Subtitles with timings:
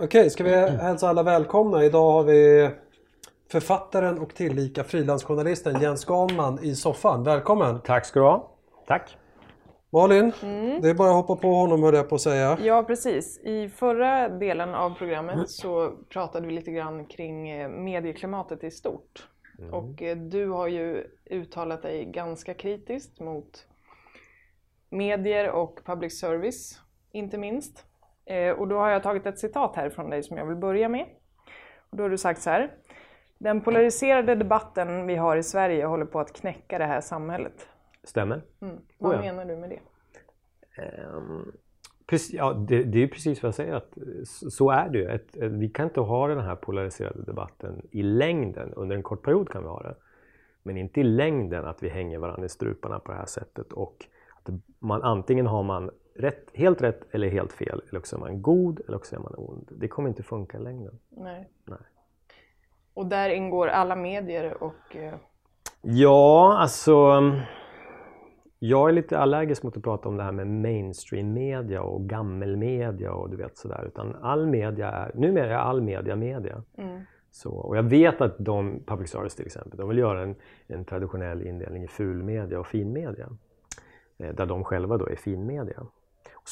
[0.00, 1.84] Okej, ska vi hälsa alla välkomna?
[1.84, 2.70] Idag har vi
[3.50, 7.24] författaren och tillika frilansjournalisten Jens Ganman i soffan.
[7.24, 7.80] Välkommen!
[7.80, 8.50] Tack ska du ha.
[8.86, 9.16] Tack.
[9.90, 10.32] Malin,
[10.82, 12.58] det är bara att hoppa på honom höll jag på att säga.
[12.62, 13.38] Ja, precis.
[13.38, 19.28] I förra delen av programmet så pratade vi lite grann kring eh, medieklimatet i stort.
[19.72, 23.66] Och eh, du har ju uttalat dig ganska kritiskt mot
[24.90, 26.80] medier och public service,
[27.12, 27.87] inte minst.
[28.28, 30.88] Eh, Och då har jag tagit ett citat här från dig som jag vill börja
[30.88, 31.06] med.
[31.90, 32.70] Och då har du sagt så här.
[33.38, 37.68] Den polariserade debatten vi har i Sverige håller på att knäcka det här samhället.
[38.04, 38.42] Stämmer.
[38.60, 38.76] Mm.
[38.98, 39.32] Vad Oh ja.
[39.32, 39.80] menar du med det?
[40.82, 41.52] Ehm,
[42.06, 43.74] precis, ja, det, det är precis vad jag säger.
[43.74, 45.08] Att så är det ju.
[45.08, 48.72] Ett, ett, vi kan inte ha den här polariserade debatten i längden.
[48.74, 49.94] Under en kort period kan vi ha det.
[50.62, 53.72] Men inte i längden att vi hänger varandra i struparna på det här sättet.
[53.72, 54.06] Och
[54.42, 57.82] att man, antingen har man rätt, helt rätt eller helt fel.
[57.88, 59.68] Eller också är man god eller också är man ond.
[59.76, 60.98] Det kommer inte funka i längden.
[61.10, 61.48] Nej.
[61.64, 61.78] Nej.
[62.94, 65.14] Och där ingår alla medier och eh,
[65.82, 67.22] Ja, alltså...
[68.60, 73.12] Jag är lite allergisk mot att prata om det här med mainstream media och gammelmedia
[73.12, 73.84] och du vet sådär.
[73.86, 76.62] Utan all media är, numera är all media media.
[77.30, 80.34] Så, och jag vet att de, public service till exempel, de vill göra en,
[80.66, 83.28] en traditionell indelning i fulmedia och finmedia.
[84.18, 85.86] Eh, där de själva då är finmedia.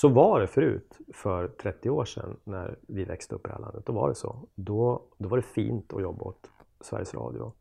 [0.00, 3.60] Så var det förut, för 30 år sedan när vi växte upp i det här
[3.60, 3.86] landet.
[3.86, 4.36] Då var det så.
[4.54, 7.52] Då, då var det fint att jobba åt Sveriges Radio.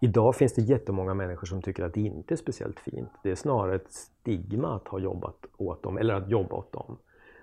[0.00, 3.08] Idag finns det jättemånga människor som tycker att det inte är speciellt fint.
[3.22, 6.96] Det är snarare ett stigma att ha jobbat åt dem, eller att jobba åt dem.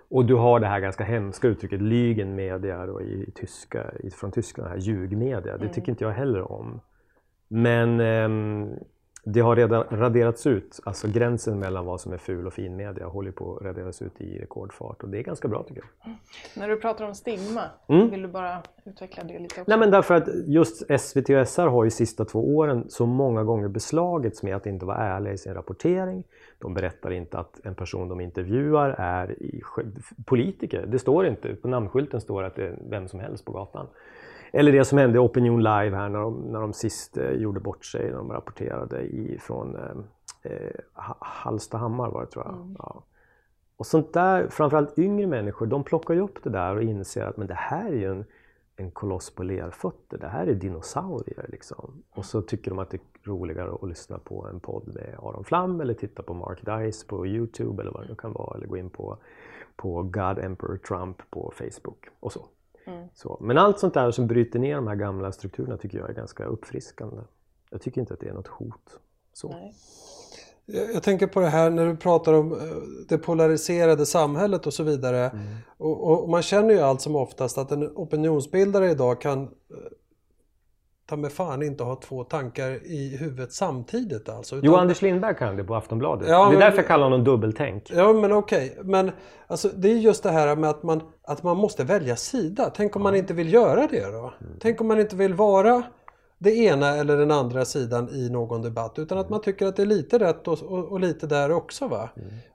[0.08, 4.30] Och du har det här ganska hemska uttrycket lygen media då i tyska, i- från
[4.30, 5.56] Tyskland, här ljugmedia.
[5.58, 6.80] Det tycker inte jag heller om.
[7.48, 8.70] Men ehm,
[9.24, 13.06] det har redan raderats ut, alltså gränsen mellan vad som är ful och fin media
[13.06, 16.14] håller på att raderas ut i rekordfart och det är ganska bra tycker jag.
[16.56, 18.10] när du pratar om stigma, Mm.
[18.10, 19.64] vill du bara utveckla det lite också?
[19.70, 23.44] Nej men därför att just SVT och SR har ju sista två åren så många
[23.44, 26.24] gånger beslagits med att inte vara ärliga i sin rapportering.
[26.58, 29.36] De berättar inte att en person de intervjuar är
[30.26, 30.86] politiker.
[30.86, 33.86] Det står inte, på namnskylten står att det är vem som helst på gatan.
[34.52, 37.60] Eller det som hände i Opinion Live här när de, när de sist eh, gjorde
[37.60, 42.74] bort sig, när de rapporterade ifrån eh, eh, Ha- Hallstahammar var det tror jag.
[42.78, 43.02] Ja.
[43.76, 47.36] Och sånt där, framförallt yngre människor, de plockar ju upp det där och inser att
[47.36, 48.24] men det här är ju en,
[48.76, 50.18] en koloss på lerfötter.
[50.18, 52.02] Det här är dinosaurier liksom.
[52.10, 55.44] Och så tycker de att det är roligare att lyssna på en podd med Aron
[55.44, 58.56] Flam eller titta på Mark Dice på Youtube eller vad det nu kan vara.
[58.56, 59.16] Eller gå in på,
[59.76, 62.46] på God Emperor Trump på Facebook och så.
[63.14, 63.38] Så.
[63.40, 66.44] Men allt sånt där som bryter ner de här gamla strukturerna tycker jag är ganska
[66.44, 67.22] uppfriskande.
[67.70, 69.00] Jag tycker inte att det är något hot.
[69.32, 69.48] Så.
[69.48, 69.74] Nej.
[70.66, 72.58] Jag jag tänker på det här när du pratar om eh,
[73.08, 75.30] det polariserade samhället och så vidare.
[75.76, 79.48] Och, och, och man känner ju allt som oftast att en opinionsbildare idag kan eh,
[81.12, 84.56] ta med fan inte ha två tankar i huvudet samtidigt alltså.
[84.56, 86.28] Jo, Utan- Anders Lindberg kan det på Aftonbladet.
[86.28, 87.90] Ja, det är men- därför jag kallar honom dubbeltänk.
[87.94, 89.10] Ja men okej, men
[89.46, 92.70] alltså, det är just det här med att man, att man måste välja sida.
[92.76, 94.32] Tänk om man inte vill göra det då?
[94.60, 95.82] Tänk om man inte vill vara
[96.38, 99.82] det ena eller den andra sidan i någon debatt utan att man tycker att det
[99.82, 102.08] är lite rätt och, och, och lite där också va?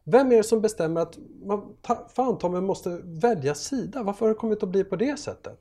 [0.03, 4.03] Vem är det som bestämmer att man ta, fan Tommy måste välja sida?
[4.03, 5.59] Varför har det kommit att bli på det sättet?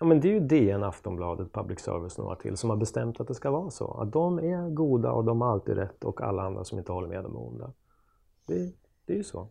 [0.00, 3.20] Ja, men det är ju DN, Aftonbladet, Public Service och några till som har bestämt
[3.20, 3.90] att det ska vara så.
[3.90, 7.08] Att de är goda och de har alltid rätt och alla andra som inte håller
[7.08, 7.72] med dem är onda.
[8.46, 8.72] Det,
[9.06, 9.48] det är ju så.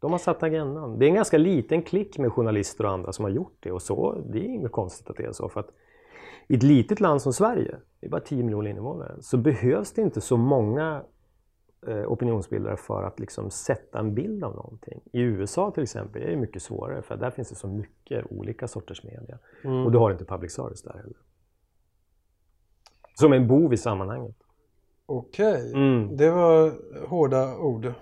[0.00, 0.98] De har satt agendan.
[0.98, 3.82] Det är en ganska liten klick med journalister och andra som har gjort det och
[3.82, 4.22] så.
[4.32, 5.48] Det är inget konstigt att det är så.
[5.48, 5.70] För att
[6.48, 10.02] i ett litet land som Sverige, det är bara 10 miljoner invånare, så behövs det
[10.02, 11.02] inte så många
[12.06, 15.00] opinionsbildare för att liksom sätta en bild av någonting.
[15.12, 18.68] I USA till exempel är det mycket svårare för där finns det så mycket olika
[18.68, 19.38] sorters media.
[19.84, 21.16] Och du har inte public service där heller.
[23.14, 24.36] Som en bov i sammanhanget.
[25.06, 26.16] Okej, Mm.
[26.16, 26.72] det var
[27.08, 27.92] hårda ord.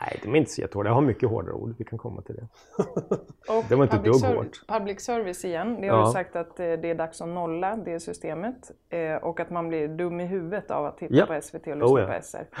[0.00, 0.88] Nej, de är inte så jättehårda.
[0.90, 1.74] Jag har mycket hårdare ord.
[1.78, 2.48] Vi kan komma till det.
[3.58, 4.66] Och Det var inte public, dugg serv- hårt.
[4.68, 6.06] public service igen, det har Ja.
[6.06, 9.68] du sagt att eh, det är dags att nolla det systemet eh, och att man
[9.68, 11.26] blir dum i huvudet av att titta Ja.
[11.26, 12.06] på SVT och lyssna Oh, ja.
[12.06, 12.46] på SR.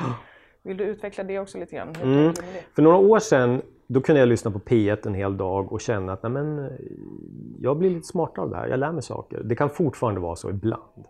[0.62, 1.88] Vill du utveckla det också lite grann?
[2.02, 2.32] Mm.
[2.74, 6.12] För några år sedan då kunde jag lyssna på P1 en hel dag och känna
[6.12, 6.70] att men,
[7.60, 8.68] jag blir lite smartare av det här.
[8.68, 9.42] Jag lär mig saker.
[9.44, 11.04] Det kan fortfarande vara så ibland.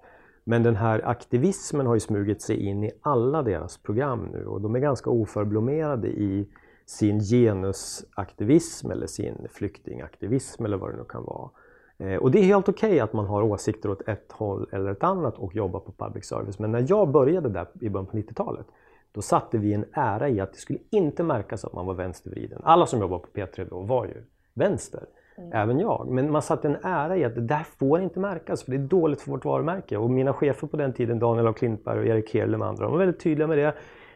[0.45, 4.61] Men den här aktivismen har ju smugit sig in i alla deras program nu och
[4.61, 6.49] de är ganska oförblommerade i
[6.87, 11.51] sin genusaktivism eller sin flyktingaktivism eller vad det nu kan vara.
[11.99, 15.03] Eh, Och det är helt okej att man har åsikter åt ett håll eller ett
[15.03, 16.59] annat och jobbar på public service.
[16.59, 18.67] Men när jag började där i början på 90-talet
[19.12, 22.61] då satte vi en ära i att det skulle inte märkas att man var vänstervriden.
[22.64, 24.25] Alla som jobbade på P3 då var ju
[24.55, 25.06] vänster.
[25.53, 26.09] Även jag.
[26.09, 28.79] Men man satte en ära i att det där får inte märkas för det är
[28.79, 29.97] dåligt för vårt varumärke.
[29.97, 32.93] Och mina chefer på den tiden, Daniel af Klintberg och Erik Herle med andra, de
[32.93, 33.75] var väldigt tydliga med det.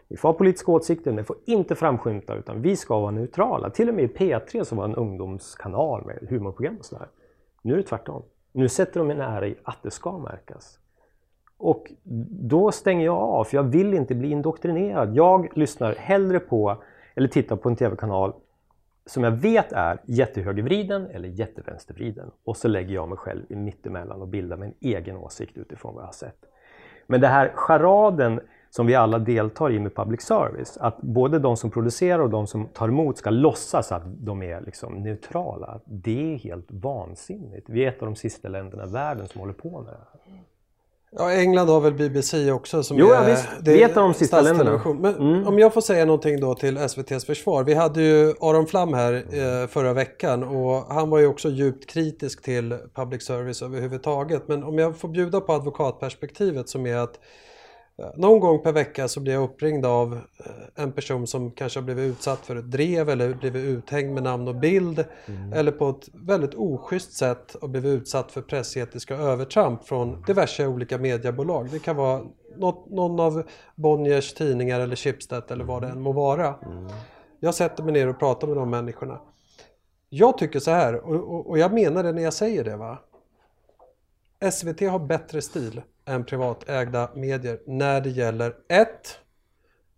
[0.08, 3.70] Vi får ha politiska åsikter, men det får inte framskymta utan vi ska vara neutrala.
[3.70, 7.08] Till och med i P3 som var en ungdomskanal med humorprogram och sådär.
[7.62, 8.22] Nu är det tvärtom.
[8.52, 10.78] Nu sätter de en ära i att det ska märkas.
[11.58, 11.92] Och
[12.30, 15.16] då stänger jag av, för jag vill inte bli indoktrinerad.
[15.16, 16.82] Jag lyssnar hellre på,
[17.14, 18.32] eller tittar på en TV-kanal
[19.06, 22.30] som jag vet är jättehögervriden eller jättevänstervriden.
[22.44, 25.94] Och så lägger jag mig själv i mittemellan och bildar mig en egen åsikt utifrån
[25.94, 26.38] vad jag har sett.
[27.06, 31.56] Men det här charaden som vi alla deltar i med public service, att både de
[31.56, 36.34] som producerar och de som tar emot ska låtsas att de är liksom neutrala, det
[36.34, 37.68] är helt vansinnigt.
[37.68, 40.42] Vi är ett av de sista länderna i världen som håller på med det här.
[41.18, 43.48] Ja, England har väl BBC också som Jo, är, ja, visst.
[43.60, 45.00] det av de sista statstelevision.
[45.00, 45.46] Men Mm.
[45.46, 47.64] om jag får säga någonting då till SVTs försvar.
[47.64, 51.90] Vi hade ju Aron Flam här eh, förra veckan och han var ju också djupt
[51.90, 54.48] kritisk till public service överhuvudtaget.
[54.48, 57.18] Men om jag får bjuda på advokatperspektivet som är att
[58.16, 61.84] någon gång per vecka så blir jag uppringd av eh, en person som kanske har
[61.84, 65.04] blivit utsatt för ett drev eller blivit uthängd med namn och bild.
[65.54, 70.98] Eller på ett väldigt oschysst sätt har blivit utsatt för pressetiska övertramp från diverse olika
[70.98, 71.68] mediebolag.
[71.70, 72.22] Det kan vara
[72.56, 73.42] något, någon av
[73.74, 76.54] Bonniers tidningar eller Schibsted eller vad det än må vara.
[77.40, 79.20] Jag sätter mig ner och pratar med de människorna.
[80.08, 82.98] Jag tycker så här, och, och, och jag menar det när jag säger det va.
[84.52, 89.18] SVT har bättre stil än privatägda medier när det gäller ett,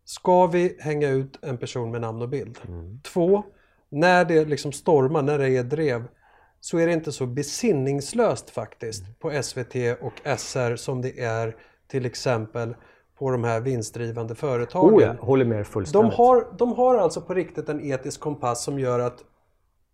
[0.09, 2.59] Ska vi hänga ut en person med namn och bild?
[3.03, 3.43] Två,
[3.89, 6.05] när det liksom stormar, när det är drev
[6.61, 11.57] så är det inte så besinningslöst faktiskt på SVT och SR som det är
[11.87, 12.75] till exempel
[13.19, 14.95] på de här vinstdrivande företagen.
[14.95, 16.15] Oh ja, håller med er De fullständigt.
[16.15, 19.25] har, de har alltså på riktigt en etisk kompass som gör att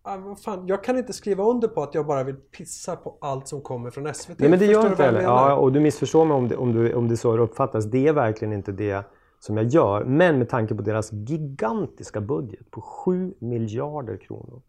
[0.05, 3.47] ah, fan, jag kan inte skriva under på att jag bara vill pissa på allt
[3.47, 4.39] som kommer från SVT.
[4.39, 5.21] Nej men det gör du inte jag heller.
[5.21, 7.85] Ja, och du missförstår mig om det, om, du, om det så uppfattas.
[7.85, 9.03] Det är verkligen inte det
[9.39, 10.03] som jag gör.
[10.05, 14.61] Men med tanke på deras gigantiska budget på 7 miljarder kronor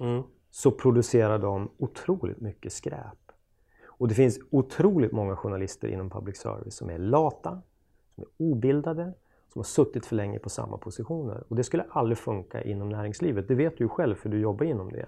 [0.00, 0.22] Mm.
[0.50, 3.18] så producerar de otroligt mycket skräp.
[3.86, 7.62] Och det finns otroligt många journalister inom public service som är lata,
[8.14, 9.12] som är obildade,
[9.54, 11.42] som har suttit för länge på samma positioner.
[11.48, 13.48] Och det skulle aldrig funka inom näringslivet.
[13.48, 15.06] Det vet du ju själv för du jobbar inom det.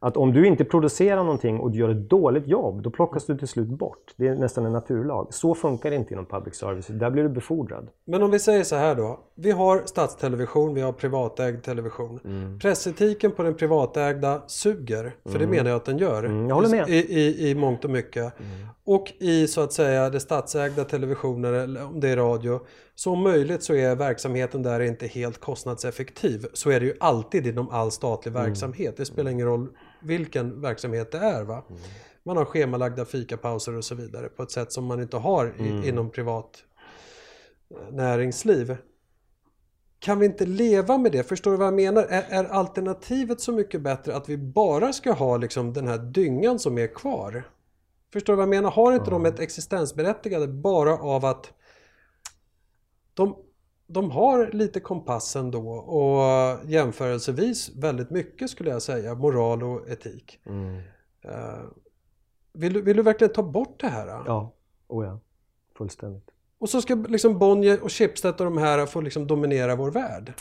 [0.00, 3.38] Att om du inte producerar någonting och du gör ett dåligt jobb, då plockas du
[3.38, 4.14] till slut bort.
[4.16, 5.26] Det är nästan en naturlag.
[5.30, 6.86] Så funkar det inte inom public service.
[6.86, 7.88] Där blir du befordrad.
[8.04, 9.20] Men om vi säger så här då.
[9.34, 12.20] Vi har statstelevision, vi har privatägd television.
[12.24, 12.58] Mm.
[12.58, 16.24] Pressetiken på den privatägda suger, för det menar jag att den gör.
[16.24, 16.88] Mm, jag håller med.
[16.88, 18.32] I, i, I mångt och mycket.
[18.84, 22.60] Och i så att säga det statsägda televisioner eller om det är radio.
[23.00, 26.46] Så om möjligt så är verksamheten där inte helt kostnadseffektiv.
[26.52, 28.44] Så är det ju alltid inom all statlig Mm.
[28.44, 28.96] verksamhet.
[28.96, 29.68] Det spelar ingen roll
[30.00, 31.44] vilken verksamhet det är.
[31.44, 31.64] Va?
[31.70, 31.80] Mm.
[32.24, 35.68] Man har schemalagda fikapauser och så vidare på ett sätt som man inte har i,
[35.68, 35.84] Mm.
[35.84, 36.64] inom privat
[37.70, 38.76] eh, näringsliv.
[39.98, 41.22] Kan vi inte leva med det?
[41.22, 42.02] Förstår du vad jag menar?
[42.02, 46.58] Är, är alternativet så mycket bättre att vi bara ska ha liksom den här dyngan
[46.58, 47.48] som är kvar?
[48.12, 48.70] Förstår du vad jag menar?
[48.70, 51.52] Har inte de ett existensberättigande bara av att
[53.18, 53.36] de,
[53.86, 56.24] de har lite kompassen då och
[56.64, 60.40] jämförelsevis väldigt mycket skulle jag säga, moral och etik.
[61.22, 61.30] Eh,
[62.52, 64.06] vill, du, vill du verkligen ta bort det här?
[64.26, 64.52] Ja,
[64.88, 65.18] oh ja.
[65.76, 66.30] Fullständigt.
[66.58, 70.32] Och så ska liksom Bonnier och Schibsted och de här få liksom dominera vår värld.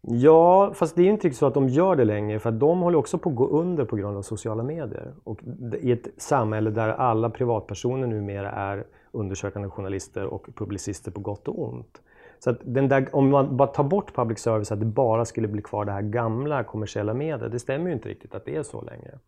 [0.00, 2.80] Ja, fast det är inte riktigt så att de gör det längre för att de
[2.80, 5.14] håller också på att gå under på grund av sociala medier.
[5.24, 5.40] Och
[5.80, 11.62] i ett samhälle där alla privatpersoner numera är undersökande journalister och publicister på gott och
[11.62, 12.00] ont
[12.44, 15.48] så att den där, om man bara tar bort public service, att det bara skulle
[15.48, 18.62] bli kvar det här gamla kommersiella mediet, det stämmer ju inte riktigt att det är
[18.62, 19.18] så längre.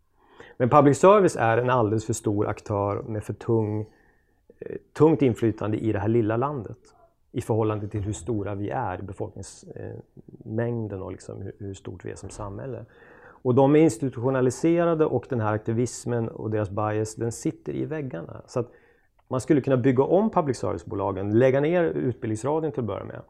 [0.57, 3.81] Men public service är en alldeles för stor aktör med för tung,
[4.59, 6.79] eh, tungt inflytande i det här lilla landet
[7.33, 12.17] i förhållande till hur stora vi är, befolkningsmängden och liksom hur, hur stort vi är
[12.17, 12.85] som samhälle.
[13.25, 18.43] Och de är institutionaliserade och den här aktivismen och deras bias, den sitter i väggarna.
[18.47, 18.73] Så att
[19.29, 23.21] man skulle kunna bygga om public service-bolagen, lägga ner Utbildningsradion till att börja med,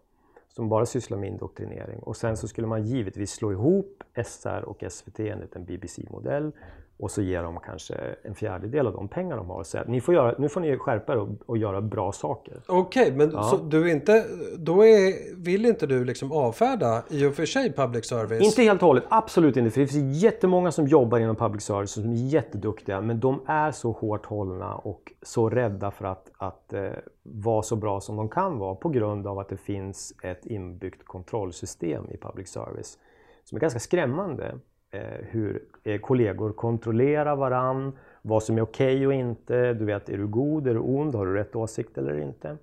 [0.49, 1.99] som bara sysslar med indoktrinering.
[1.99, 6.53] Och sen så skulle man givetvis slå ihop SR och SVT enligt en BBC-modell
[6.97, 10.01] och så ger de kanske en fjärdedel av de pengar de har och säger ni
[10.01, 12.61] får göra, nu får ni skärpa er och, och göra bra saker.
[12.67, 13.43] Okej, okay, men Ja.
[13.43, 14.25] så du inte,
[14.59, 18.43] då är, vill inte du liksom avfärda i och för sig public service?
[18.43, 19.71] Inte helt och hållet, absolut inte.
[19.71, 23.73] För det finns jättemånga som jobbar inom public service som är jätteduktiga men de är
[23.73, 26.91] så hårt hållna och så rädda för att, att eh,
[27.23, 31.05] vara så bra som de kan vara på grund av att det finns ett inbyggt
[31.05, 32.99] kontrollsystem i public service
[33.45, 34.59] som är ganska skrämmande.
[34.95, 39.73] Eh, hur eh, kollegor kontrollerar varann, vad som är okej och inte.
[39.73, 42.57] Du vet, är du god, är du ond, har du rätt åsikt eller inte?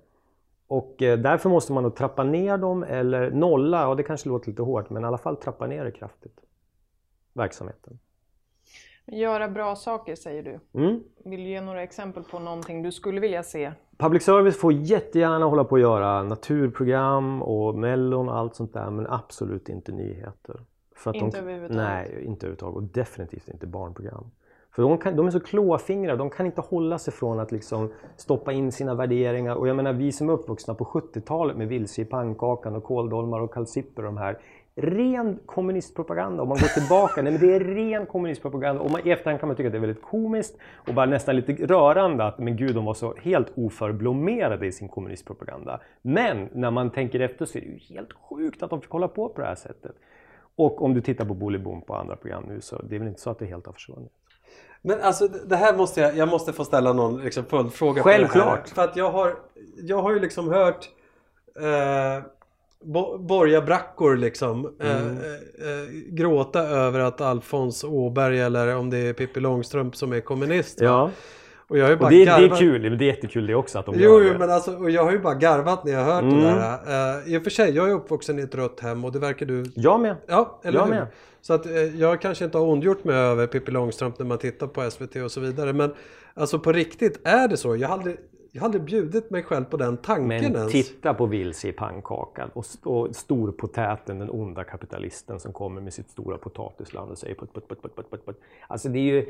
[0.66, 4.50] Och eh, därför måste man då trappa ner dem eller nolla, och det kanske låter
[4.50, 6.40] lite hårt, men i alla fall trappa ner det kraftigt.
[7.32, 7.98] Verksamheten.
[9.06, 10.80] Göra bra saker säger du.
[10.80, 11.00] Mm.
[11.24, 13.72] Vill du ge några exempel på någonting du skulle vilja se?
[13.96, 18.90] Public service får jättegärna hålla på att göra naturprogram och mellon och allt sånt där,
[18.90, 20.60] men absolut inte nyheter.
[20.94, 21.84] För att Inte de, överhuvudtaget?
[21.84, 22.76] Nej, inte överhuvudtaget.
[22.76, 24.30] Och definitivt inte barnprogram.
[24.74, 27.92] För de, kan, de är så klåfingriga, de kan inte hålla sig från att liksom
[28.16, 29.54] stoppa in sina värderingar.
[29.54, 33.40] Och jag menar vi som är uppvuxna på 70-talet med Vilse i pannkakan och kåldolmar
[33.40, 34.38] och kalsipper och de här.
[34.74, 36.42] Ren kommunistpropaganda.
[36.42, 38.82] Om man går tillbaka, nej men det är ren kommunistpropaganda.
[38.82, 40.58] Och man, i efterhand kan man tycka att det är väldigt komiskt
[40.88, 44.88] och bara nästan lite rörande att men gud de var så helt oförblommerade i sin
[44.88, 45.80] kommunistpropaganda.
[46.02, 49.08] Men när man tänker efter så är det ju helt sjukt att de fick hålla
[49.08, 49.96] på på det här sättet.
[50.56, 53.20] Och om du tittar på Bolibom på andra program nu så det är väl inte
[53.20, 54.12] så att det helt har försvunnit.
[54.82, 58.02] Men alltså det här måste jag, jag måste få ställa någon liksom följdfråga.
[58.02, 58.68] Självklart.
[58.68, 59.36] För att jag har,
[59.76, 60.88] jag har ju liksom hört
[61.60, 62.24] eh,
[62.82, 65.16] bo, borgarbrackor liksom eh, Mm.
[65.18, 65.24] eh,
[65.68, 70.80] eh, gråta över att Alfons Åberg eller om det är Pippi Långstrump som är kommunist.
[70.82, 71.10] va?
[71.72, 72.98] Och jag har bara och det, det är garvat- kul.
[72.98, 74.38] Det är jättekul det också att de Jo, gör jo det.
[74.38, 76.40] men alltså, och jag har ju bara garvat när jag har hört Mm.
[76.40, 76.50] det
[76.86, 77.18] där.
[77.26, 79.46] Uh, I och för sig, jag är uppvuxen i ett rött hem och det verkar
[79.46, 79.64] du...
[79.74, 80.16] Jag med.
[80.26, 80.90] Ja, eller Jag hur?
[80.94, 81.06] med.
[81.40, 84.66] Så att eh, jag kanske inte har ondgjort mig över Pippi Långstrump när man tittar
[84.66, 85.72] på SVT och så vidare.
[85.72, 85.94] Men
[86.34, 87.76] alltså på riktigt, är det så?
[87.76, 88.16] Jag har aldrig,
[88.54, 90.72] jag har aldrig bjudit mig själv på den tanken Men ens.
[90.72, 96.10] titta på Vilse i pannkakan och, och storpotäten, den onda kapitalisten som kommer med sitt
[96.10, 98.40] stora potatisland och säger putt, putt, putt, putt, putt, putt, putt.
[98.66, 99.26] Alltså det är ju,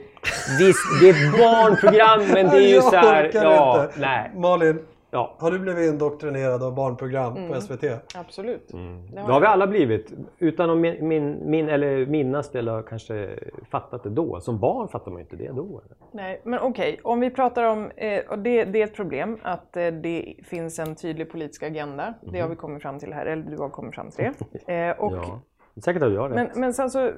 [0.59, 4.01] visst det är ett barnprogram men det är ju så här, ja, inte.
[4.01, 4.31] nej.
[4.37, 4.79] Malin,
[5.15, 5.37] Ja.
[5.39, 7.85] har du blivit indoktrinerad av barnprogram på SVT?
[8.15, 8.69] Absolut.
[8.69, 8.79] Det
[9.15, 10.13] Det har har vi alla blivit.
[10.39, 13.39] Utan att min, min, min, eller minnas det eller kanske
[13.71, 14.41] fattat det då.
[14.41, 15.83] Som barn fattar man ju inte det då.
[16.13, 19.77] Nej, men okej, om vi pratar om, eh, och det, det är ett problem att
[19.77, 22.15] eh, det finns en tydlig politisk agenda.
[22.33, 24.25] Det har vi kommit fram till här, eller du har kommit fram till
[24.67, 24.73] det.
[24.73, 25.41] Eh, och, Ja.
[25.85, 26.35] Säkert har jag rätt.
[26.35, 27.11] men, men sen så,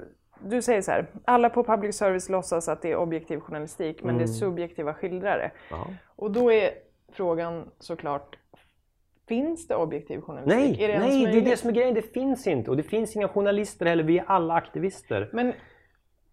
[0.43, 4.17] du säger så här, alla på public service låtsas att det är objektiv journalistik, men
[4.17, 5.51] det är subjektiva skildrare.
[5.71, 5.87] Ja.
[6.15, 6.69] Och då är
[7.15, 8.37] frågan såklart,
[9.27, 10.79] finns det objektiv journalistik?
[10.79, 11.93] Nej, är det nej det är det som är grejen.
[11.93, 12.71] Det finns inte.
[12.71, 14.03] Och det finns inga journalister heller.
[14.03, 15.29] Vi är alla aktivister.
[15.33, 15.53] Men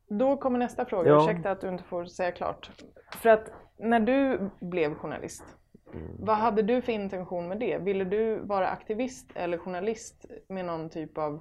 [0.08, 1.22] då kommer nästa fråga, Ja.
[1.24, 2.70] ursäkta att du inte får säga klart.
[3.12, 5.44] För att när du blev journalist,
[5.94, 6.06] Mm.
[6.18, 7.78] vad hade du för intention med det?
[7.78, 11.40] Ville du vara aktivist eller journalist med någon typ av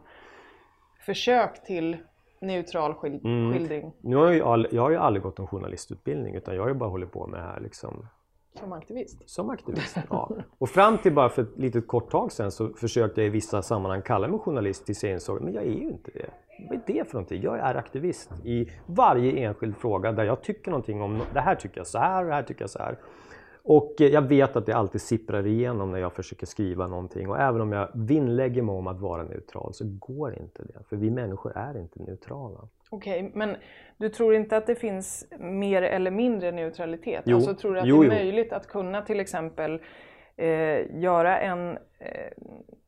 [1.05, 1.97] försök till
[2.41, 3.53] neutral Mm.
[3.53, 6.61] skildring Nu har jag, ju all, jag har ju aldrig gått en journalistutbildning utan jag
[6.61, 8.07] har ju bara hållit på med det här liksom
[8.59, 9.29] som aktivist?
[9.29, 9.97] som aktivist.
[10.09, 10.29] Ja.
[10.57, 13.61] Och fram till bara för ett litet kort tag sedan så försökte jag i vissa
[13.61, 16.29] sammanhang kalla mig journalist tills jag insåg men jag är ju inte det.
[16.69, 17.41] Vad är det för någonting?
[17.41, 21.77] Jag är aktivist i varje enskild fråga där jag tycker någonting om det här tycker
[21.77, 22.97] jag så här och det här tycker jag så här.
[23.63, 27.61] Och jag vet att det alltid sipprar igenom när jag försöker skriva någonting och även
[27.61, 30.83] om jag vinnlägger mig om att vara neutral så går inte det.
[30.89, 32.67] För vi människor är inte neutrala.
[32.93, 33.55] Okej, men
[33.97, 37.21] du tror inte att det finns mer eller mindre neutralitet?
[37.25, 37.35] Jo.
[37.35, 38.13] Alltså tror du att Jo, det är jo.
[38.23, 39.81] möjligt att kunna till exempel
[40.37, 42.31] eh, göra en, eh,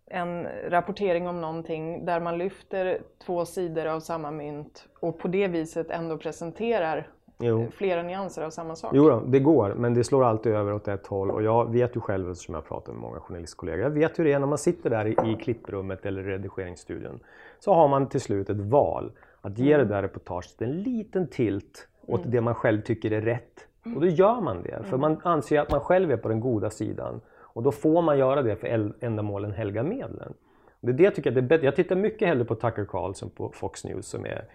[0.07, 5.47] en rapportering om någonting där man lyfter två sidor av samma mynt och på det
[5.47, 7.07] viset ändå presenterar
[7.39, 7.67] Jo.
[7.71, 8.91] flera nyanser av samma sak?
[8.95, 11.31] Jo det går, men det slår alltid över åt ett håll.
[11.31, 14.33] Och jag vet ju själv, eftersom jag pratar med många journalistkollegor, jag vet hur det
[14.33, 17.19] är när man sitter där i, i klipprummet eller redigeringsstudion.
[17.59, 19.11] Så har man till slut ett val.
[19.45, 23.67] Att ge det där reportaget en liten tilt åt det man själv tycker är rätt.
[23.95, 26.69] Och då gör man det, för man anser att man själv är på den goda
[26.69, 27.21] sidan.
[27.31, 30.33] Och då får man göra det för ändamålen helga medlen.
[30.81, 31.65] Det är det jag tycker är bättre.
[31.65, 34.45] Jag tittar mycket hellre på Tucker Carlson på Fox News som är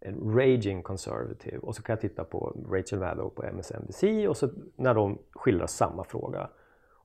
[0.00, 4.48] en raging conservative och så kan jag titta på Rachel Maddow på MSNBC och så
[4.76, 6.50] när de skildrar samma fråga.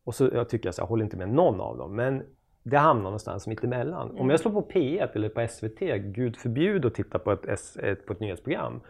[0.04, 2.24] Och så jag tycker jag så jag håller inte med någon av dem men
[2.64, 4.18] det hamnar någonstans mitt emellan.
[4.18, 5.80] Om jag slår på P1 eller på SVT,
[6.16, 8.82] gud förbjud att titta på ett, ett, på ett nyhetsprogram.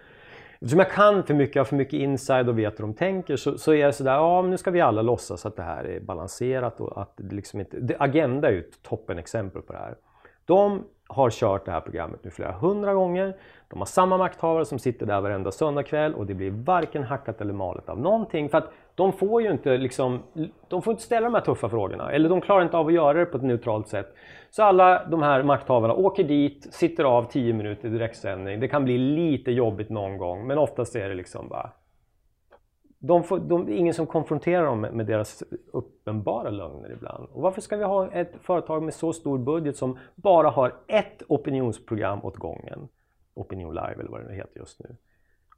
[0.53, 3.57] Eftersom jag kan för mycket, har för mycket inside och vet hur de tänker så,
[3.57, 6.81] så är det sådär, ja nu ska vi alla låtsas att det här är balanserat
[6.81, 7.79] och att det liksom inte...
[7.79, 9.95] Det, Agenda är ju ett toppenexempel på det här.
[10.45, 13.33] De har kört det här programmet nu flera hundra gånger.
[13.69, 17.53] De har samma makthavare som sitter där varenda söndagkväll och det blir varken hackat eller
[17.53, 18.49] malet av någonting.
[18.49, 20.19] För att de får ju inte liksom,
[20.67, 22.11] de får inte ställa de här tuffa frågorna.
[22.11, 24.15] Eller de klarar inte av att göra det på ett neutralt sätt.
[24.49, 28.59] Så alla de här makthavarna åker dit, sitter av 10 minuter i direktsändning.
[28.59, 31.69] Det kan bli lite jobbigt någon gång men oftast är det liksom bara
[33.05, 35.43] de får, de, det är ingen som konfronterar dem med, med deras
[35.73, 37.27] uppenbara lögner ibland.
[37.31, 41.23] Och varför ska vi ha ett företag med så stor budget som bara har ett
[41.27, 42.87] opinionsprogram åt gången?
[43.33, 44.95] Opinion Live eller vad det nu heter just nu.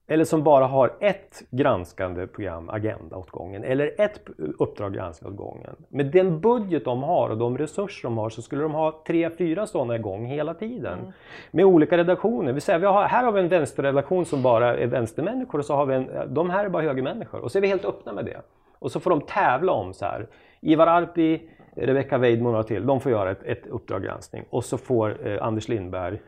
[0.07, 3.63] Eller som bara har ett granskande program, Agenda, åt gången.
[3.63, 4.21] Eller ett
[4.59, 5.75] uppdrag granskande åt gången.
[5.89, 9.29] Med den budget de har och de resurser de har så skulle de ha tre,
[9.29, 11.13] fyra sådana igång hela tiden.
[11.51, 12.53] Med olika redaktioner.
[12.53, 15.75] Vi säger, vi har, här har vi en vänsterredaktion som bara är vänstermänniskor och så
[15.75, 17.39] har vi en, de här är bara högermänniskor.
[17.39, 18.41] Och så är vi helt öppna med det.
[18.79, 20.27] Och så får de tävla om så här.
[20.61, 24.43] Ivar Arpi, Rebecca Weidmo och några till, de får göra ett, ett uppdrag granskning.
[24.49, 26.19] Och så får eh, Anders Lindberg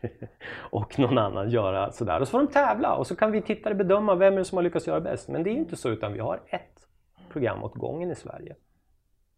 [0.70, 2.20] och någon annan göra sådär.
[2.20, 4.56] Och så får de tävla och så kan vi tittare bedöma vem är det som
[4.56, 5.28] har lyckats göra bäst.
[5.28, 6.88] Men det är inte så utan vi har ett
[7.28, 8.56] program åt gången i Sverige.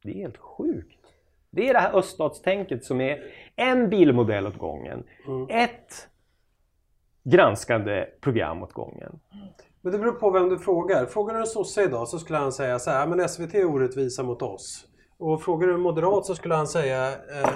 [0.03, 1.07] Det är helt sjukt.
[1.51, 3.23] Det är det här öststatstänket som är
[3.57, 5.05] en bilmodell åt gången.
[5.49, 6.09] Ett
[7.23, 9.21] granskande program åt gången.
[9.81, 11.07] Men det beror på vem du frågar.
[11.07, 14.23] Frågar du en sosse idag så skulle han säga så här, men SVT är orättvisa
[14.23, 14.87] mot oss.
[15.19, 17.51] Och frågar du en moderat så skulle han säga eh,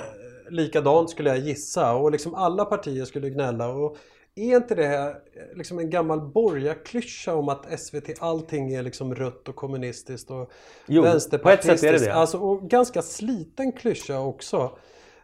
[0.50, 1.94] likadant skulle jag gissa.
[1.94, 3.68] Och liksom alla partier skulle gnälla.
[3.68, 3.96] Och
[4.34, 9.14] är inte det här eh, liksom en gammal borgarklyscha om att SVT allting är liksom
[9.14, 10.50] rött och kommunistiskt och
[10.86, 11.80] Jo, på ett vänsterpartistiskt?
[11.80, 12.14] sätt är det det.
[12.14, 14.78] Alltså, och ganska sliten klyscha också.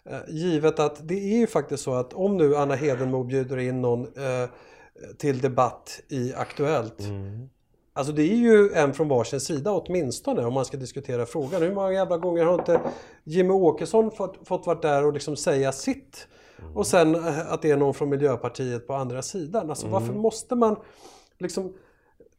[0.04, 3.80] Eh, givet att det är ju faktiskt så att om nu Anna Hedenmo bjuder in
[3.80, 4.50] någon eh,
[5.18, 7.00] till debatt i Aktuellt.
[7.00, 7.48] Mm.
[8.00, 11.62] Alltså det är ju en från varsin sida åtminstone om man ska diskutera frågan.
[11.62, 12.80] Hur många jävla gånger har inte
[13.24, 16.28] Jimmy Åkesson fått, fått vara där och liksom säga sitt?
[16.58, 16.76] Mm.
[16.76, 19.70] Och sen eh, att det är någon från Miljöpartiet på andra sidan.
[19.70, 20.20] Alltså varför Mm.
[20.20, 20.76] måste måste man
[21.38, 21.74] liksom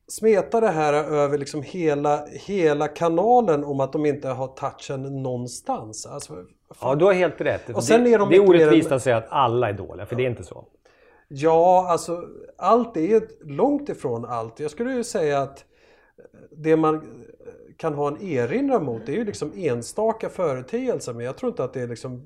[0.07, 6.05] smeta det här över liksom hela, hela kanalen om att de inte har touchen någonstans?
[6.05, 6.33] Alltså,
[6.81, 7.69] Ja, du har helt rätt.
[7.69, 10.25] Och sen är de det är orättvist att säga att alla är dåliga, för det
[10.25, 10.65] är inte så.
[11.33, 14.59] Ja, alltså allt är långt ifrån allt.
[14.59, 15.65] Jag skulle ju säga att
[16.51, 17.25] det man
[17.77, 21.13] kan ha en erinran mot det är ju liksom enstaka företeelser.
[21.13, 22.23] Men jag tror inte att det liksom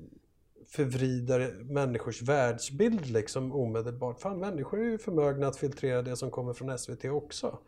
[0.68, 4.20] förvrider människors världsbild liksom omedelbart.
[4.20, 7.58] Fan, människor är ju förmögna att filtrera det som kommer från SVT också.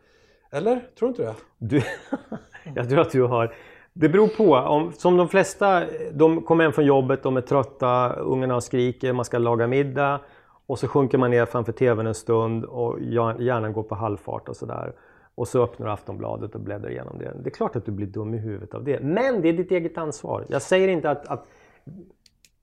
[0.51, 0.89] Eller?
[0.99, 1.35] Tror du inte det?
[1.59, 1.83] Du,
[2.75, 3.55] jag tror att du har...
[3.93, 4.55] Det beror på.
[4.55, 9.25] Om, som de flesta, de kommer hem från jobbet, de är trötta, ungarna skriker, man
[9.25, 10.21] ska laga middag.
[10.69, 14.49] Och så sjunker man ner framför TVn en stund och hjär- hjärnan går på halvfart
[14.49, 14.93] och sådär.
[15.35, 17.33] Och så öppnar du Aftonbladet och bläddrar igenom det.
[17.43, 19.01] Det är klart att du blir dum i huvudet av det.
[19.01, 20.47] Men det är ditt eget ansvar.
[20.49, 21.47] Jag säger inte att, att,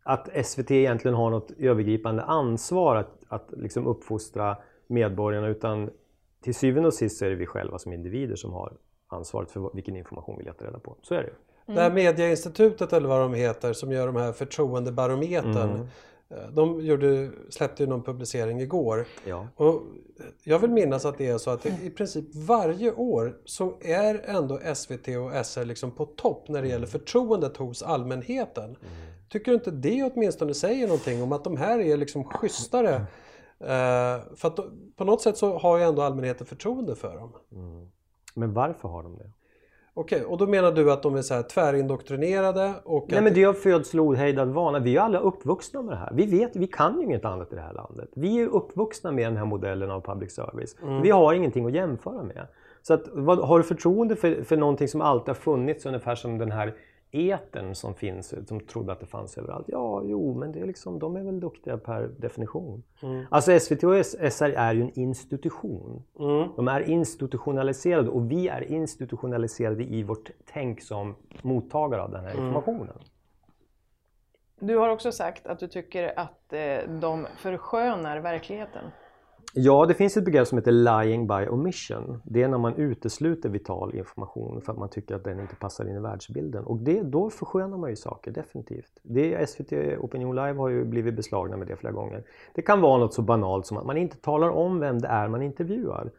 [0.03, 5.89] att SVT egentligen har något övergripande ansvar att, att liksom uppfostra medborgarna utan
[6.41, 8.73] till syvende och sist så är det vi själva som individer som har
[9.07, 10.95] ansvaret för vilken information vi letar reda på.
[11.01, 11.33] Så är det ju.
[11.75, 15.55] Det här Mediainstitutet eller vad de heter som gör de här förtroendebarometern.
[15.75, 15.85] eh,
[16.51, 19.05] De gjorde, släppte ju någon publicering igår.
[19.25, 19.47] Ja.
[19.55, 19.81] Och
[20.43, 24.59] jag vill minnas att det är så att i princip varje år så är ändå
[24.75, 28.75] SVT och SR liksom på topp när det gäller förtroendet hos allmänheten.
[29.29, 32.95] Tycker du inte det åtminstone säger någonting om att de här är liksom schysstare?
[33.59, 34.59] Eh, för att
[34.95, 37.33] på något sätt så har ju ändå allmänheten förtroende för dem.
[38.33, 39.31] Men varför har de det?
[39.97, 43.43] Okej, och då menar du att de är så här tvärindoktrinerade och Nej men det
[43.43, 44.79] är av födsel ohejdad vana.
[44.79, 46.11] Vi är alla uppvuxna med det här.
[46.13, 48.09] Vi vet, vi kan ju inget annat i det här landet.
[48.15, 50.75] Vi är uppvuxna med den här modellen av public service.
[51.03, 52.47] Vi har ingenting att jämföra med.
[52.81, 56.37] Så att, vad, har du förtroende för, för någonting som alltid har funnits ungefär som
[56.37, 56.73] den här
[57.11, 59.65] etern som finns, som trodde att det fanns överallt.
[59.67, 62.83] Ja, jo, men det är liksom, de är väl duktiga per definition.
[63.29, 66.03] Alltså SVT och SR är ju en institution.
[66.55, 72.31] De är institutionaliserade och vi är institutionaliserade i vårt tänk som mottagare av den här
[72.31, 72.99] informationen.
[74.59, 78.83] Du har också sagt att du tycker att eh, de förskönar verkligheten.
[79.57, 82.21] Ja, det finns ett begrepp som heter lying by omission.
[82.23, 85.89] Det är när man utesluter vital information för att man tycker att den inte passar
[85.89, 86.65] in i världsbilden.
[86.65, 88.91] Och det, då förskönar man ju saker, definitivt.
[89.03, 92.23] Det, SVT Opinion Live har ju blivit beslagna med det flera gånger.
[92.53, 95.27] Det kan vara något så banalt som att man inte talar om vem det är
[95.27, 96.11] man intervjuar.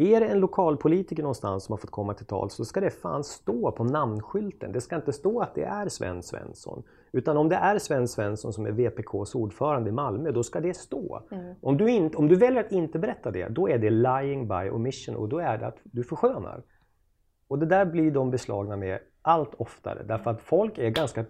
[0.00, 3.24] Är det en lokalpolitiker någonstans som har fått komma till tal så ska det fan
[3.24, 4.72] stå på namnskylten.
[4.72, 6.82] Det ska inte stå att det är Sven Svensson.
[7.12, 10.74] Utan om det är Sven Svensson som är VPKs ordförande i Malmö, då ska det
[10.74, 11.22] stå.
[11.30, 11.54] Mm.
[11.62, 14.70] Om, du inte, om du väljer att inte berätta det, då är det lying by
[14.70, 16.62] omission och då är det att du förskönar.
[17.48, 21.24] Och det där blir de beslagna med allt oftare därför att folk är ganska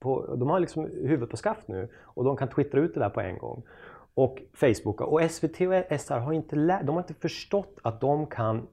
[0.00, 3.10] på, de har liksom huvudet på skaft nu och de kan twittra ut det där
[3.10, 3.62] på en gång
[4.14, 5.04] och Facebooka.
[5.04, 8.68] Och SVT och SR har inte, de har inte förstått att de kan...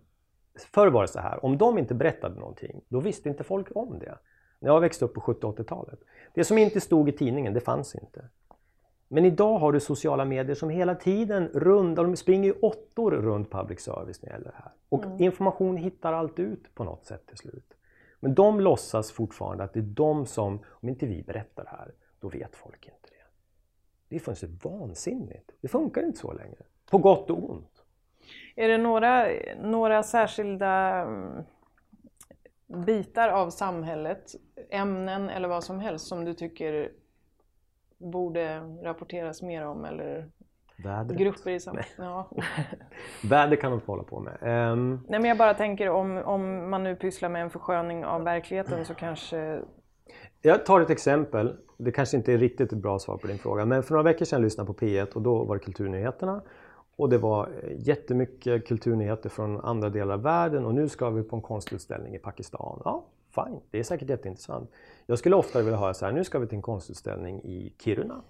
[0.73, 3.99] Förr var det så här, om de inte berättade någonting, då visste inte folk om
[3.99, 4.17] det.
[4.59, 5.99] När jag växte upp på 70 80-talet.
[6.33, 8.29] Det som inte stod i tidningen, det fanns inte.
[9.07, 13.51] Men idag har du sociala medier som hela tiden rundar, de springer ju åttor runt
[13.51, 14.71] public service när det gäller det här.
[14.89, 15.23] Och mm.
[15.23, 17.73] information hittar allt ut på något sätt till slut.
[18.19, 21.91] Men de låtsas fortfarande att det är de som, om inte vi berättar det här,
[22.19, 22.98] då vet folk inte.
[24.09, 25.51] Det är fullständigt vansinnigt.
[25.61, 26.63] Det funkar inte så längre.
[26.91, 27.83] På gott och ont.
[28.55, 29.27] Är det några,
[29.61, 31.43] några särskilda mm,
[32.67, 34.35] bitar av samhället,
[34.69, 36.91] ämnen eller vad som helst som du tycker
[37.97, 40.29] borde rapporteras mer om eller
[40.83, 41.17] Vädret.
[41.17, 41.93] grupper i samhället?
[41.97, 42.31] Ja.
[43.29, 44.37] Väder kan de hålla på med.
[44.71, 45.05] Um...
[45.09, 48.85] Nej, men jag bara tänker om, om man nu pysslar med en försköning av verkligheten
[48.85, 49.61] så kanske
[50.41, 51.57] jag tar ett exempel.
[51.77, 53.65] Det kanske inte är riktigt ett bra svar på din fråga.
[53.65, 56.41] Men för några veckor sedan lyssnade jag på P1 och då var det Kulturnyheterna.
[56.95, 61.23] Och det var eh, jättemycket kulturnyheter från andra delar av världen och nu ska vi
[61.23, 62.81] på en konstutställning i Pakistan.
[62.85, 64.71] Ja, fine, det är säkert jätteintressant.
[65.05, 68.21] Jag skulle oftare vilja höra så här, nu ska vi till en konstutställning i Kiruna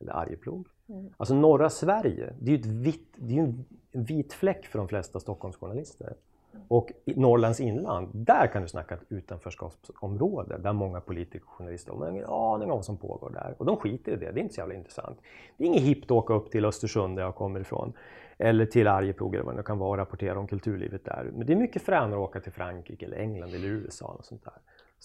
[0.00, 0.66] eller Arjeplog.
[0.88, 1.08] Mm.
[1.16, 4.88] Alltså norra Sverige, det är ju ett vitt, det är en vit fläck för de
[4.88, 6.14] flesta Stockholmsjournalister.
[6.68, 11.92] Och i Norrlands inland, där kan du snacka ett utanförskapsområde där många politiker och journalister
[11.92, 13.54] har ingen aning om vad som pågår där.
[13.58, 15.18] Och de skiter i det, det är inte så jävla intressant.
[15.56, 17.92] Det är inget hippt att åka upp till Östersund där jag kommer ifrån.
[18.38, 21.30] Eller till Arjeplog eller vad det kan vara och rapportera om kulturlivet där.
[21.34, 24.06] Men det är mycket fränare att åka till Frankrike eller England eller USA.
[24.18, 24.54] Och sånt där.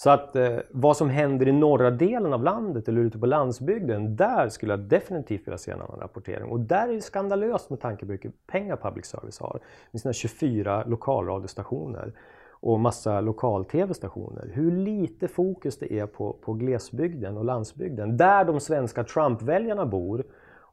[0.03, 4.15] Så att eh, vad som händer i norra delen av landet eller ute på landsbygden,
[4.15, 6.49] där skulle jag definitivt vilja se en annan rapportering.
[6.49, 9.59] Och där är det skandalöst med tanke på hur mycket pengar public service har.
[9.91, 12.13] Med sina 24 lokalradiostationer
[12.49, 14.51] och massa lokal-tv-stationer.
[14.53, 20.23] Hur lite fokus det är på, på glesbygden och landsbygden, där de svenska Trump-väljarna bor.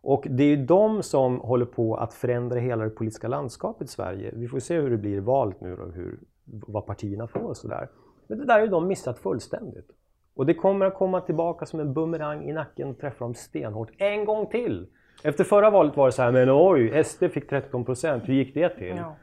[0.01, 3.91] Och det är ju de som håller på att förändra hela det politiska landskapet i
[3.91, 4.33] Sverige.
[4.37, 7.57] Vi får se hur det blir i valet nu och hur, vad partierna får och
[7.57, 7.89] sådär.
[8.29, 9.91] Men det där har ju de missat fullständigt.
[10.35, 13.91] Och det kommer att komma tillbaka som en bumerang i nacken och träffa dem stenhårt
[13.99, 14.87] en gång till.
[15.23, 18.55] Efter förra valet var det så här, men oj, SD fick 13 procent, hur gick
[18.55, 18.97] det till?
[18.97, 19.17] Ja.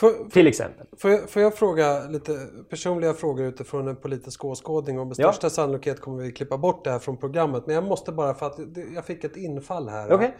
[0.00, 0.86] För, till exempel.
[0.98, 2.32] Får jag, får jag, fråga lite
[2.70, 5.50] personliga frågor utifrån en politisk åskådning och med största ja.
[5.50, 7.66] sannolikhet kommer vi klippa bort det här från programmet.
[7.66, 8.58] Men jag måste bara för att
[8.94, 10.12] jag fick ett infall här.
[10.12, 10.30] Okay.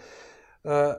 [0.67, 0.95] Uh, eh,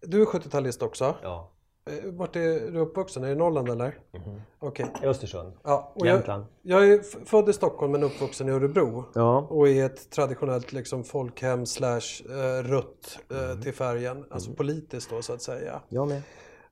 [0.00, 1.14] du är 70-talist också.
[1.22, 1.52] Ja.
[1.90, 3.24] Eh, vart är du uppvuxen?
[3.24, 3.98] Är det Norrland eller?
[4.12, 4.40] Mm.
[4.58, 4.86] Okej.
[4.96, 5.08] Okay.
[5.08, 5.52] Östersund.
[5.62, 6.44] Ja, Jämtland.
[6.62, 9.04] Jag, jag, är född i Stockholm men uppvuxen i Örebro.
[9.14, 9.46] Ja.
[9.50, 12.00] Och i ett traditionellt liksom, folkhem slash
[12.30, 13.62] uh, rött uh, mm.
[13.62, 14.24] till färgen.
[14.30, 14.56] Alltså mm.
[14.56, 15.80] politiskt då så att säga.
[15.88, 16.22] Jag med.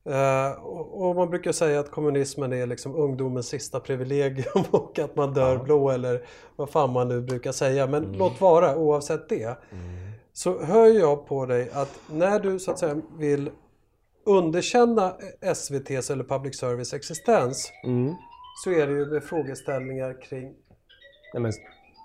[0.06, 5.16] Uh, och, och, man brukar säga att kommunismen är liksom ungdomens sista privilegium och att
[5.16, 5.62] man dör ja.
[5.62, 6.22] blå eller
[6.56, 7.86] vad fan man nu brukar säga.
[7.86, 8.18] Men mm.
[8.18, 9.44] låt vara oavsett det.
[9.44, 10.08] Mm.
[10.32, 13.50] Så hör jag på dig att när du så att säga vill
[14.28, 18.14] underkänna SVTs eller public service existens mm.
[18.64, 20.54] så är det ju med frågeställningar kring...
[21.34, 21.52] Nej, men,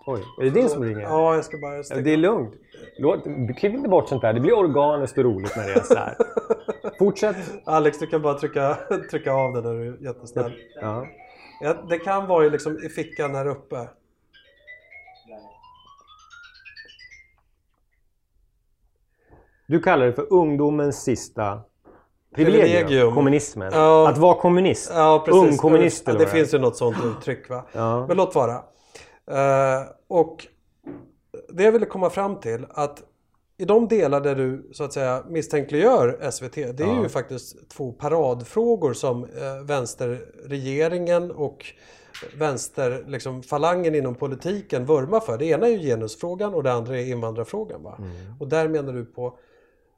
[0.05, 1.01] oj, är det din som ringer?
[1.01, 2.01] Ja, jag ska bara stänga.
[2.01, 2.53] Det är lugnt.
[2.97, 3.23] Låt,
[3.57, 4.33] klipp inte bort sånt där.
[4.33, 6.15] Det blir organiskt och roligt när det är så här.
[6.99, 7.35] Fortsätt.
[7.65, 8.77] Alex, du kan bara trycka,
[9.11, 10.53] trycka av den när du är jättesnäll.
[10.81, 11.07] Ja.
[11.61, 13.87] Ja, det kan vara liksom i fickan här uppe.
[19.67, 21.61] Du kallar det för ungdomens sista
[22.35, 23.15] privilegium, privilegium.
[23.15, 23.71] kommunismen.
[23.73, 24.09] Ja.
[24.09, 24.91] Att vara kommunist.
[24.93, 25.43] Ja, precis.
[25.43, 27.49] Ung kommunist ja, Det finns ju något sånt uttryck.
[27.49, 27.65] Va?
[27.71, 28.07] Ja.
[28.07, 28.53] Men låt vara.
[29.31, 30.47] Uh, och
[31.49, 33.03] det jag ville komma fram till att
[33.57, 37.03] i de delar där du så att säga misstänkliggör SVT, det är ja.
[37.03, 41.65] ju faktiskt två paradfrågor som eh, vänsterregeringen och
[42.37, 45.37] vänsterfalangen liksom, falangen inom politiken vurmar för.
[45.37, 47.83] Det ena är ju genusfrågan och det andra är invandrarfrågan.
[47.83, 47.95] Va?
[47.99, 48.11] Mm.
[48.39, 49.37] Och där menar du på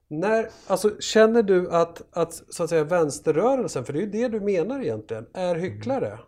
[0.08, 4.28] när, alltså, känner du att, att, så att säga, vänsterrörelsen, för det är ju det
[4.28, 6.08] du menar egentligen, är hycklare?
[6.08, 6.20] Mm.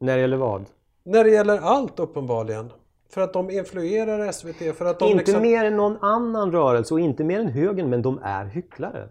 [0.00, 0.64] När det gäller vad?
[1.04, 2.72] När det gäller allt uppenbarligen.
[3.10, 5.42] För att de influerar SVT, för att de Inte liksom...
[5.42, 9.08] mer än någon annan rörelse och inte mer än högern, men de är hycklare.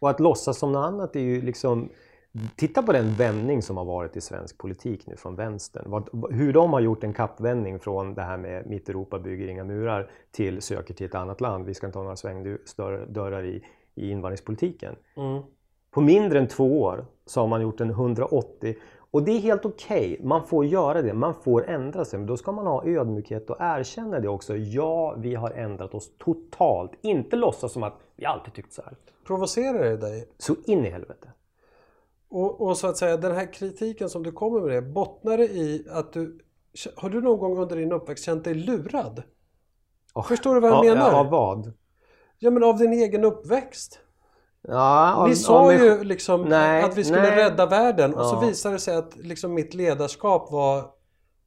[0.00, 1.88] Och att låtsas som något annat är ju liksom
[2.56, 6.04] Titta på den vändning som har varit i svensk politik nu från vänstern.
[6.30, 10.10] Hur de har gjort en kappvändning från det här med mitt Europa bygger inga murar
[10.30, 11.66] till söker till ett annat land.
[11.66, 14.96] Vi ska inte ha några svängdörrar i, i invandringspolitiken.
[15.16, 15.42] Mm.
[15.90, 18.74] På mindre än två år så har man gjort en 180
[19.16, 20.12] och det är helt okej.
[20.12, 20.26] Okay.
[20.26, 21.14] Man får göra det.
[21.14, 22.18] Man får ändra sig.
[22.18, 24.56] Men då ska man ha ödmjukhet och erkänna det också.
[24.56, 26.92] Ja, vi har ändrat oss totalt.
[27.00, 28.94] Inte låtsas som att vi alltid tyckt så här.
[29.26, 30.28] Provocerar det dig?
[30.38, 31.28] Så in i helvete.
[32.28, 35.44] Och, och, så att säga den här kritiken som du kommer med det, bottnar det
[35.48, 36.38] i att du...
[36.96, 39.22] Har du någon gång under din uppväxt känt dig lurad?
[40.14, 41.12] Oh, Förstår du vad jag ja, menar?
[41.12, 41.72] Av vad?
[42.38, 43.98] Ja men av din egen uppväxt.
[44.62, 47.36] Ja, Ni av, sa av, ju liksom nej, att vi skulle nej.
[47.36, 48.40] rädda världen och så Ja.
[48.40, 50.90] visade det sig att liksom mitt ledarskap var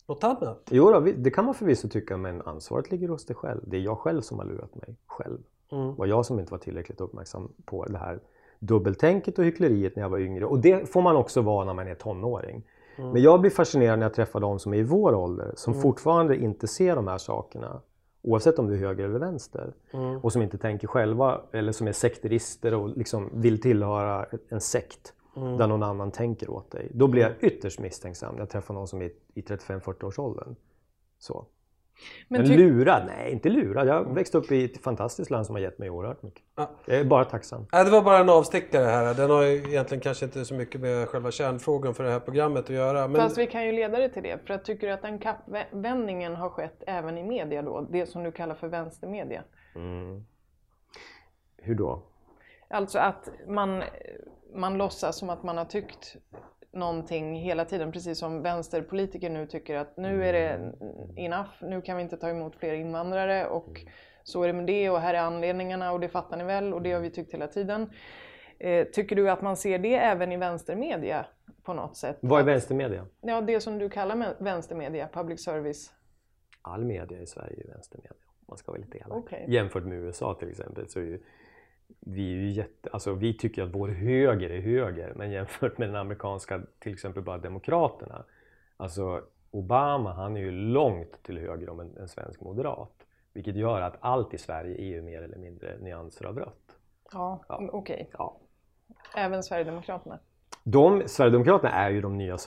[0.07, 0.63] något annat.
[0.71, 3.61] Jo, då, vi- det kan man förvisso tycka men ansvaret ligger hos dig själv.
[3.67, 5.39] Det är jag själv som har lurat mig själv.
[5.71, 5.95] Mm.
[5.95, 8.19] Var jag som inte var tillräckligt uppmärksam på det här
[8.59, 10.45] dubbeltänket och hyckleriet när jag var yngre.
[10.45, 12.63] Och det får man också vara när man är tonåring.
[12.97, 16.37] Men jag blir fascinerad när jag träffar de som är i vår ålder som fortfarande
[16.37, 17.81] inte ser de här sakerna.
[18.21, 19.73] Oavsett om du är höger eller vänster.
[20.21, 25.13] Och som inte tänker själva eller som är sekterister och liksom vill tillhöra en sekt.
[25.35, 26.91] Där någon annan tänker åt dig.
[26.93, 30.55] Då blir jag ytterst misstänksam när jag träffar någon som är i 35-40 års åldern.
[31.19, 31.45] Så.
[32.27, 33.03] Men Men ty- lurad?
[33.05, 33.87] Nej, inte lurad.
[33.87, 36.43] Jag växte upp i ett fantastiskt land som har gett mig oerhört mycket.
[36.55, 36.69] Ja.
[36.85, 37.65] Jag är bara tacksam.
[37.71, 39.13] Nej, det var bara en avstickare här.
[39.13, 42.63] Den har ju egentligen kanske inte så mycket med själva kärnfrågan för det här programmet
[42.63, 43.07] att göra.
[43.07, 44.45] Men Fast vi kan ju leda det till det.
[44.45, 47.87] För jag tycker att den kappvändningen har skett även i media då.
[47.91, 49.43] Det som du kallar för vänstermedia.
[51.57, 52.03] Hur då?
[52.69, 53.83] Alltså att man,
[54.55, 56.15] man låtsas som att man har tyckt
[56.71, 57.91] någonting hela tiden.
[57.91, 60.71] Precis som vänsterpolitiker nu tycker att nu är det
[61.15, 61.49] enough.
[61.61, 63.81] Nu kan vi inte ta emot fler invandrare och
[64.23, 66.81] så är det med det och här är anledningarna och det fattar ni väl och
[66.81, 67.89] det har vi tyckt hela tiden.
[68.59, 71.25] Eh, tycker du att man ser det även i vänstermedia
[71.63, 72.17] på något sätt?
[72.21, 73.05] Vad är vänstermedia?
[73.21, 75.93] Ja, det som du kallar med- vänstermedia, public service.
[76.61, 78.11] All media i Sverige är vänstermedia.
[78.47, 79.11] Man ska vara lite elak.
[79.11, 79.45] Okej.
[79.47, 81.23] Jämfört med USA till exempel så är ju
[81.99, 85.87] vi är ju jätte, alltså vi tycker att vår höger är höger men jämfört med
[85.89, 88.23] den amerikanska till exempel bara demokraterna.
[88.77, 89.21] Alltså
[89.51, 92.91] Obama han är ju långt till höger om en, en svensk moderat.
[93.33, 96.77] Vilket gör att allt i Sverige är ju mer eller mindre nyanser av rött.
[97.13, 97.69] Ja, Ja.
[97.73, 98.09] okej.
[98.17, 98.37] Ja.
[99.15, 100.19] Även Sverigedemokraterna.
[100.63, 102.37] De, Sverigedemokraterna är ju de nya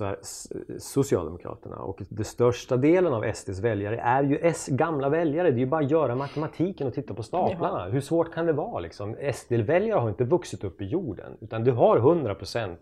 [0.78, 5.50] Socialdemokraterna och den största delen av SDs väljare är ju S gamla väljare.
[5.50, 7.84] Det är ju bara att göra matematiken och titta på staplarna.
[7.84, 9.16] Hur svårt kan det vara liksom?
[9.34, 12.76] SD-väljare har inte vuxit upp i jorden utan du har 100%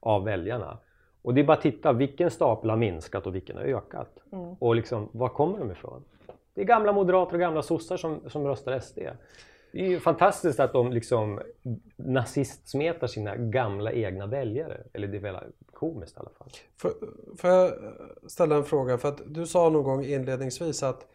[0.00, 0.78] av väljarna.
[1.22, 4.18] Och det är bara att titta vilken stapel har minskat och vilken har ökat.
[4.58, 6.04] Och liksom, var kommer de ifrån?
[6.54, 8.98] Det är gamla moderater och gamla sossar som, som röstar SD.
[9.74, 11.40] Det är ju fantastiskt att de liksom
[11.96, 14.80] nazistsmetar sina gamla egna väljare.
[14.92, 15.36] Eller det är väl
[15.72, 16.48] komiskt i alla fall.
[16.76, 16.92] Får,
[17.36, 17.72] får jag
[18.26, 18.98] ställa en fråga?
[18.98, 21.06] För att du sa någon gång inledningsvis att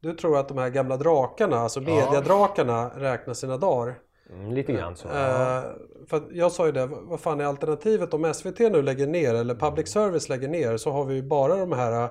[0.00, 3.98] du tror att de här gamla drakarna, alltså mediadrakarna, räknar sina dagar.
[4.30, 5.08] Mm, lite grann så.
[5.08, 5.62] Eh,
[6.06, 9.54] för jag sa ju det, vad fan är alternativet om SVT nu lägger ner eller
[9.54, 12.02] public service lägger ner så har vi ju bara de här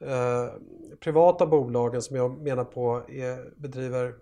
[0.00, 0.52] eh,
[1.00, 4.12] privata bolagen som jag menar på är, bedriver, o,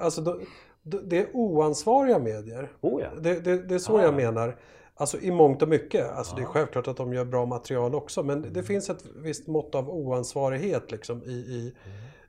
[0.00, 0.40] alltså de,
[0.82, 2.72] de, det är oansvariga medier.
[2.80, 3.20] Oh ja.
[3.20, 4.60] Det, det, det är så jag menar.
[4.94, 6.10] Alltså i mångt och mycket.
[6.10, 9.46] Alltså det är självklart att de gör bra material också men det finns ett visst
[9.46, 11.74] mått av oansvarighet liksom i, i,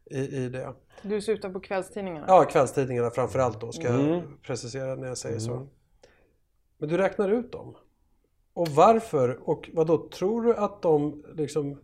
[0.06, 0.74] i, i det.
[1.02, 2.26] Du syftar på kvällstidningarna?
[2.28, 4.08] Ja, kvällstidningarna framförallt då ska Mm.
[4.08, 5.68] jag precisera när jag säger så.
[6.78, 7.76] Men du räknar ut dem.
[8.54, 9.40] Och varför?
[9.50, 11.82] Och vad då tror du att de liksom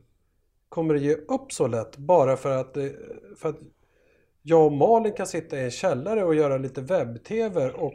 [0.69, 2.95] kommer att ge upp så lätt bara för att, det,
[3.37, 3.59] för att
[4.47, 7.93] jag och Malin kan sitta i en källare och göra lite webb-tv och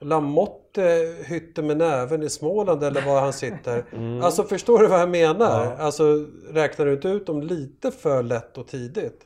[0.00, 3.84] Lamotte hytter med näven i Småland eller var han sitter.
[4.22, 5.76] Alltså förstår du vad jag menar?
[5.78, 9.24] Alltså räknar du inte ut dem lite för lätt och tidigt?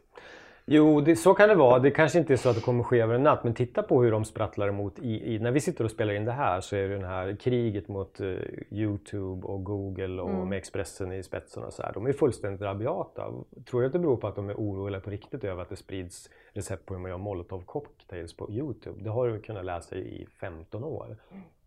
[0.64, 1.79] Jo, det, så kan det vara.
[1.79, 3.44] Det kanske inte är så att det kommer ske över en natt.
[3.44, 4.98] Men titta på hur de sprattlar emot.
[4.98, 7.37] I, i, när vi sitter och spelar in det här så är det det här
[7.40, 8.27] kriget mot eh,
[8.70, 11.92] Youtube och Google och med Expressen i spetsen och så här.
[11.92, 13.22] De är fullständigt rabiata.
[13.70, 15.77] Tror du att det beror på att de är oroliga på riktigt över att det
[15.77, 19.05] sprids recept på hur man gör molotov cocktails på Youtube?
[19.05, 21.17] Det har du kunnat läsa i 15 år.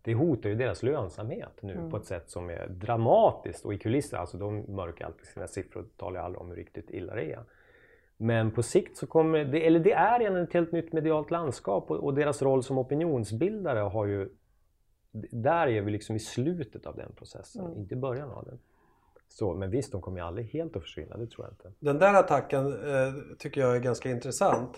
[0.02, 3.64] Det hotar ju deras lönsamhet nu på ett sätt som är dramatiskt.
[3.64, 6.90] Och i kulisser, alltså de mörkar alltid sina siffror och talar aldrig om hur riktigt
[6.90, 7.42] illa det är.
[8.16, 11.90] Men på sikt så kommer det, eller det är redan ett helt nytt medialt landskap
[11.90, 14.28] och, och deras roll som opinionsbildare har ju
[15.30, 18.58] där är vi liksom i slutet av den processen, inte i början av den.
[19.28, 21.78] Så, men visst, de kommer ju aldrig helt att försvinna, det tror jag inte.
[21.78, 24.76] Den där attacken eh, tycker jag är ganska intressant.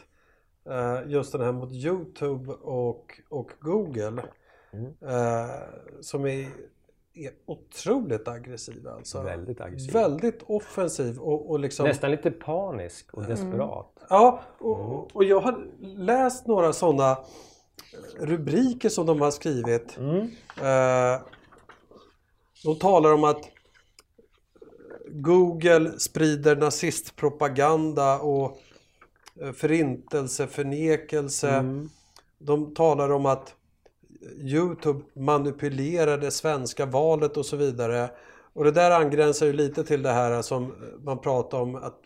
[0.70, 4.22] Eh, just den här mot Youtube och, och Google.
[5.00, 5.46] Eh,
[6.00, 6.48] som är,
[7.14, 9.22] är otroligt aggressiv alltså.
[9.22, 9.92] Väldigt aggressiv.
[9.92, 11.86] Väldigt offensiv och, och liksom...
[11.86, 14.06] Nästan lite panisk och desperat.
[14.08, 17.18] Ja, och, och jag har läst några sådana
[18.18, 19.98] rubriker som de har skrivit.
[20.62, 21.20] Eh,
[22.64, 23.50] de talar om att
[25.10, 28.58] Google sprider nazistpropaganda och
[29.40, 31.64] eh, förintelseförnekelse.
[32.38, 33.54] De talar om att
[34.40, 38.10] Youtube manipulerar det svenska valet och så vidare.
[38.52, 42.00] Och det där angränsar ju lite till det här som man pratar om att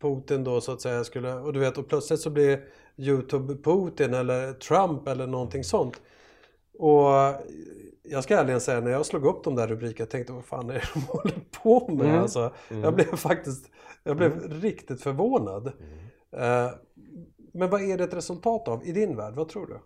[0.00, 2.60] Putin då så att säga skulle, och du vet, och plötsligt så blir
[2.96, 6.00] Youtube Putin eller Trump eller någonting sånt.
[6.78, 7.10] Och
[8.04, 10.74] jag ska ärligen säga när jag slog upp de där rubrikerna tänkte vad fan är
[10.74, 12.06] det de håller på med?
[12.20, 13.70] Alltså, Jag blev faktiskt
[14.02, 15.66] jag blev riktigt förvånad.
[16.36, 16.70] Eh,
[17.52, 19.34] men vad är det ett resultat av i din värld?
[19.34, 19.78] Vad tror du?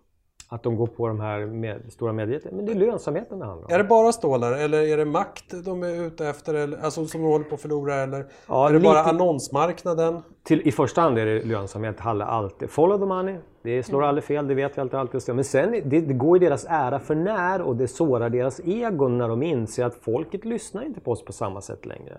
[0.51, 2.51] Att de går på de här med, stora medierna.
[2.53, 3.75] Men det är lönsamheten det handlar om.
[3.75, 6.55] Är det bara stålar eller är det makt de är ute efter?
[6.55, 7.95] Eller, alltså som de håller på att förlora?
[7.95, 10.23] Eller Ja, är det bara annonsmarknaden?
[10.43, 12.01] Till, I första hand är det lönsamhet.
[12.01, 13.37] Handlar alltid follow the money.
[13.63, 14.99] Det slår aldrig fel, det vet vi alltid.
[14.99, 15.35] alltid.
[15.35, 19.19] Men sen det, det går ju deras ära för när och det sårar deras egon
[19.19, 22.19] när de inser att folket lyssnar inte på oss på samma sätt längre.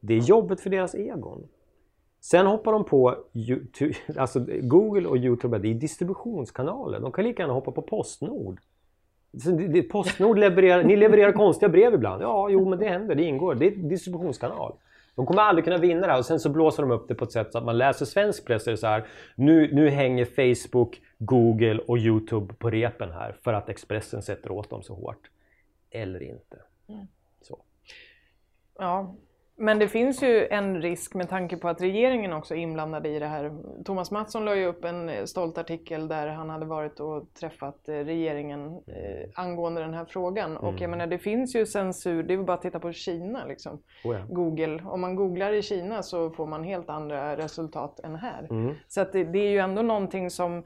[0.00, 1.46] Det är jobbet för deras egon.
[2.20, 7.00] Sen hoppar de på YouTube, alltså Google och Youtube, det är distributionskanaler.
[7.00, 8.60] De kan lika gärna hoppa på Postnord.
[9.90, 12.22] Postnord levererar, ni levererar konstiga brev ibland.
[12.22, 13.54] Ja, jo men det händer, det ingår.
[13.54, 14.72] Det är distributionskanal.
[15.14, 17.24] De kommer aldrig kunna vinna det här och sen så blåser de upp det på
[17.24, 19.06] ett sätt så att man läser svensk press är det så här.
[19.34, 24.70] Nu, nu hänger Facebook, Google och Youtube på repen här för att Expressen sätter åt
[24.70, 25.30] dem så hårt.
[25.90, 26.56] Eller inte.
[27.42, 27.58] Så.
[28.78, 29.14] Ja,
[29.60, 33.18] men det finns ju en risk med tanke på att regeringen också är inblandad i
[33.18, 33.52] det här.
[33.84, 37.88] Thomas Mattsson la ju upp en eh, stolt artikel där han hade varit och träffat
[37.88, 40.56] eh, regeringen eh, angående den här frågan.
[40.56, 43.82] Och jag menar det finns ju censur, det är bara att titta på Kina liksom.
[44.04, 44.24] Oh ja.
[44.28, 48.46] Google, om man googlar i Kina så får man helt andra resultat än här.
[48.50, 48.74] Mm.
[48.88, 50.62] Så att det, det är ju ändå någonting som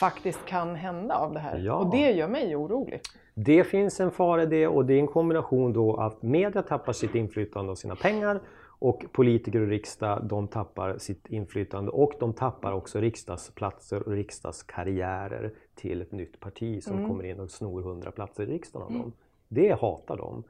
[0.00, 1.58] faktiskt kan hända av det här.
[1.58, 1.74] Ja.
[1.74, 3.00] Och det gör mig orolig.
[3.34, 6.92] Det finns en fara i det och det är en kombination då att media tappar
[6.92, 8.40] sitt inflytande och sina pengar
[8.78, 15.52] och politiker och riksdag de tappar sitt inflytande och de tappar också riksdagsplatser och riksdagskarriärer
[15.74, 19.12] till ett nytt parti som kommer in och snor 100 platser i riksdagen av dem.
[19.48, 20.44] Det hatar de.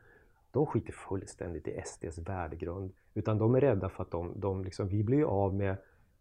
[0.50, 4.88] De skiter fullständigt i SDs värdegrund utan de är rädda för att de, de liksom,
[4.88, 5.76] vi blir av med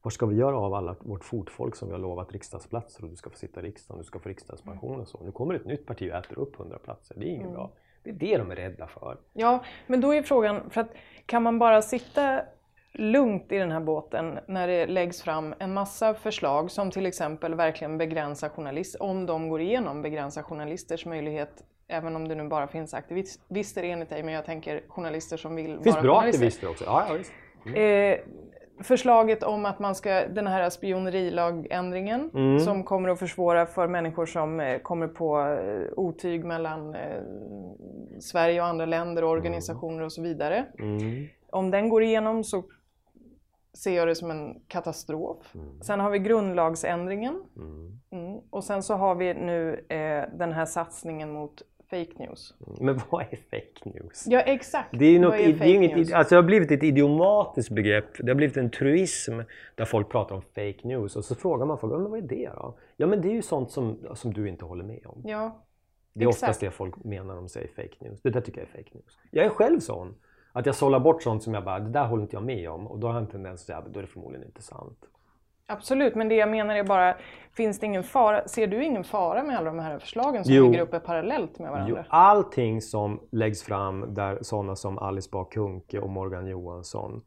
[0.06, 3.16] vad ska vi göra av alla vårt fotfolk som vi har lovat riksdagsplatser och du
[3.16, 5.24] ska få sitta i riksdagen, du ska få riksdagspension och så.
[5.24, 7.16] Nu kommer ett nytt parti och äter upp 100 platser.
[7.20, 7.72] Det är inget bra.
[8.04, 9.18] Det är det de är rädda för.
[9.34, 10.90] Ja, men då är frågan, för att
[11.26, 12.42] kan man bara sitta
[12.92, 17.56] lugnt i den här båten när det läggs fram en massa förslag som till exempel
[17.56, 22.68] verkligen begränsar journalister, om de går igenom, begränsar journalisters möjlighet Även om det nu bara
[22.68, 26.38] finns aktivister enligt dig, men jag tänker journalister som vill Det finns vara bra journalister.
[26.46, 26.84] aktivister också.
[26.86, 27.32] Ja, ja, visst.
[27.66, 28.36] Eh,
[28.80, 32.60] förslaget om att man ska, den här spionerilagändringen Mm.
[32.60, 37.22] som kommer att försvåra för människor som eh, kommer på eh, otyg mellan eh,
[38.20, 40.66] Sverige och andra länder och organisationer och så vidare.
[40.80, 41.28] Mm.
[41.50, 42.64] Om den går igenom så
[43.74, 45.54] ser jag det som en katastrof.
[45.82, 47.44] Sen har vi grundlagsändringen.
[48.12, 48.40] Mm.
[48.50, 52.54] Och sen så har vi nu eh, den här satsningen mot fake news.
[52.80, 54.26] Men vad är fake news?
[54.28, 54.90] Ja exakt!
[55.00, 56.12] Det är, något, Vad det är fake inget, news?
[56.14, 58.06] alltså det har blivit ett idiomatiskt begrepp.
[58.20, 59.40] Det har blivit en truism
[59.76, 61.16] där folk pratar om fake news.
[61.16, 62.78] Och så frågar man folk, men vad är det då?
[62.98, 65.22] Ja men det är ju sånt som, som du inte håller med om.
[65.26, 65.66] Ja,
[66.14, 66.44] Det är exakt.
[66.44, 68.22] oftast det folk menar när de säger fake news.
[68.22, 69.18] Det där tycker jag är fake news.
[69.32, 70.16] Jag är själv sån.
[70.52, 72.88] Att jag sållar bort sånt som jag bara, det där håller inte jag med om.
[72.88, 74.98] Och då har jag en tendens att säga, "Men då är det förmodligen inte sant.
[75.68, 77.18] Absolut, men det jag menar är bara,
[77.52, 80.66] finns det ingen fara, ser du ingen fara med alla de här förslagen som Jo.
[80.66, 82.06] ligger uppe parallellt med Jo, varandra?
[82.10, 87.24] allting som läggs fram där sådana som Alice Bah Kuhnke och Morgan Johansson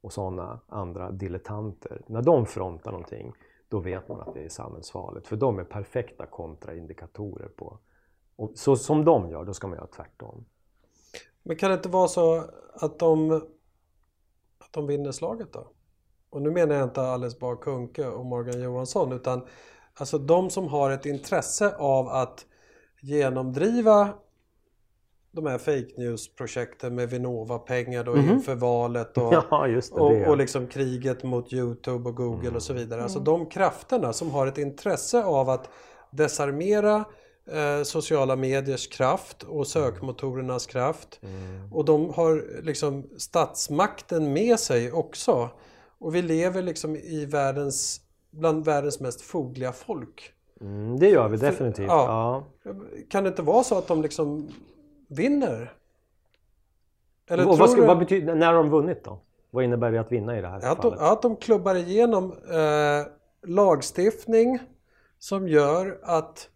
[0.00, 3.32] och sådana andra dilettanter, när de frontar någonting,
[3.68, 5.28] då vet man att det är samhällsfarligt.
[5.28, 7.78] För de är perfekta kontraindikatorer på...
[8.36, 10.44] Och så som de gör, då ska man göra tvärtom.
[11.42, 13.30] Men kan det inte vara så att de,
[14.58, 15.68] att de vinner slaget då?
[16.30, 19.42] Och nu menar jag inte Alice Bah Kuhnke och Morgan Johansson utan
[19.94, 22.46] alltså de som har ett intresse av att
[23.00, 24.08] genomdriva
[25.32, 30.00] de här fake news-projekten med Vinnova-pengar då inför valet och, Ja, just det.
[30.00, 30.26] och, det.
[30.28, 33.02] och liksom kriget mot Youtube och Google och så vidare.
[33.02, 35.70] Alltså de krafterna som har ett intresse av att
[36.10, 37.04] desarmera
[37.50, 41.20] eh, sociala mediers kraft och sökmotorernas kraft.
[41.72, 45.50] Och de har liksom statsmakten med sig också.
[46.00, 50.32] Och vi lever liksom i världens, bland världens mest fogliga folk.
[50.60, 51.86] Mm, det gör vi definitivt.
[51.88, 52.44] ja.
[52.64, 52.74] Ja.
[53.08, 54.48] Kan det inte vara så att de liksom
[55.08, 55.72] vinner?
[57.30, 59.20] Eller Och vad, ska, du vad betyder, när har de vunnit då?
[59.50, 61.00] Vad innebär det att vinna i det här att de, fallet?
[61.00, 63.06] att de klubbar igenom eh,
[63.48, 64.58] lagstiftning
[65.18, 66.48] som gör att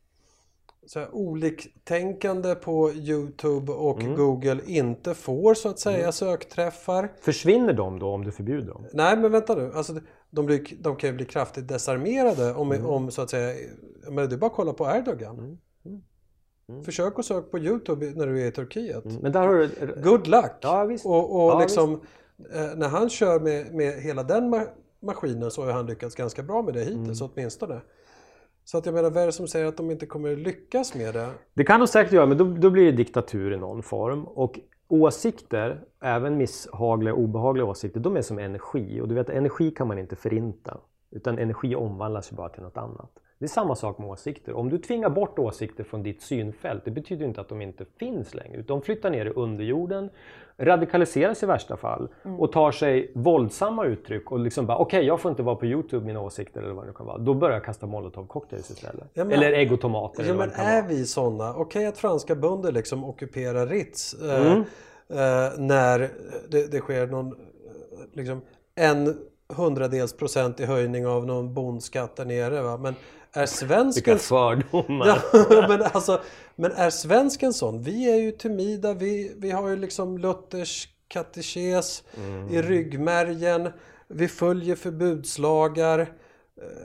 [0.87, 4.17] så här, oliktänkande på Youtube och Mm.
[4.17, 7.13] Google inte får så att säga sökträffar.
[7.21, 8.87] Försvinner de då om du förbjuder dem?
[8.93, 9.95] Nej men vänta nu, alltså,
[10.31, 12.87] de, blir, de kan ju bli kraftigt desarmerade om, Mm.
[12.87, 13.55] om så att säga,
[14.11, 15.59] men det är bara att kolla på Erdogan.
[16.85, 19.05] Försök att söka på Youtube när du är i Turkiet.
[19.23, 19.69] Men där har du...
[20.03, 20.53] Good luck!
[20.61, 21.07] Ja, visst.
[21.07, 22.01] Och, och Ja, liksom,
[22.55, 24.69] eh, när han kör med, med hela den ma-
[25.03, 27.33] maskinen så har han lyckats ganska bra med det hittills Mm.
[27.35, 27.81] åtminstone.
[28.65, 31.15] Så att jag menar, vad är det som säger att de inte kommer lyckas med
[31.15, 31.29] det?
[31.55, 34.25] Det kan de säkert göra, men då, då blir det diktatur i någon form.
[34.25, 39.01] Och åsikter, även misshagliga och obehagliga åsikter, de är som energi.
[39.01, 40.79] Och du vet, energi kan man inte förinta.
[41.11, 43.11] Utan energi omvandlas ju bara till något annat.
[43.43, 44.53] Det är samma sak med åsikter.
[44.53, 48.35] Om du tvingar bort åsikter från ditt synfält, det betyder inte att de inte finns
[48.35, 48.63] längre.
[48.63, 50.11] De flyttar ner i underjorden,
[50.59, 55.31] radikaliseras i värsta fall och tar sig våldsamma uttryck och liksom bara okej, jag får
[55.31, 57.19] inte vara på Youtube mina åsikter eller vad det nu kan vara.
[57.19, 59.05] Då börjar jag kasta molotovcocktails istället.
[59.15, 61.55] Ja, men- eller äggotomater Ja, eller vad men är vi sådana?
[61.57, 64.59] Okej att franska bönder liksom ockuperar Ritz eh, Mm.
[65.09, 65.99] eh, när
[66.49, 67.33] det, det sker någon eh,
[68.13, 68.41] liksom,
[68.75, 69.17] en
[69.57, 72.63] hundradels procent i höjning av någon bondskatt där nere.
[72.63, 72.77] Va?
[72.77, 72.95] Men
[73.33, 75.07] är Vilka svensken fördomar!
[75.51, 76.21] Ja, men, alltså,
[76.57, 77.83] men är svensken sån?
[77.83, 82.03] Vi är ju timida, vi, vi har ju liksom Luthers katekes
[82.51, 83.69] i ryggmärgen.
[84.09, 85.99] Vi följer förbudslagar.
[86.01, 86.07] Eh,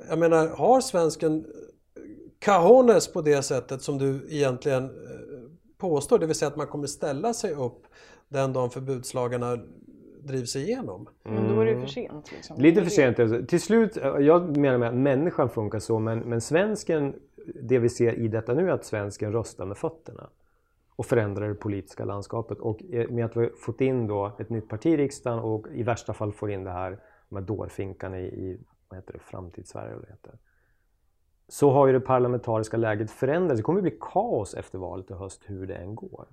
[0.10, 1.46] Jag menar, har svensken
[2.40, 4.90] cajones på det sättet som du egentligen eh,
[5.78, 6.20] påstår?
[6.20, 7.84] Det vill säga att man kommer ställa sig upp
[8.30, 9.58] den dagen förbudslagarna
[10.28, 11.10] drivs igenom.
[11.24, 12.32] Men då är det ju för sent.
[12.32, 12.62] Liksom.
[12.62, 13.20] Lite för sent.
[13.20, 13.46] alltså.
[13.46, 17.16] Till slut, jag menar med att människan funkar så, men, men svensken,
[17.62, 20.30] det vi ser i detta nu är att svensken röstar med fötterna
[20.96, 22.60] och förändrar det politiska landskapet.
[22.60, 25.68] Och eh, med att vi har fått in då ett nytt parti i riksdagen och
[25.72, 27.00] i värsta fall får in det här
[27.30, 28.60] med dårfinkarna i, i
[28.90, 29.96] vad heter det, framtidssverige.
[29.96, 30.34] det heter.
[31.48, 33.60] Så har ju det parlamentariska läget förändrats.
[33.60, 36.28] Det kommer bli kaos efter valet i höst hur det än går.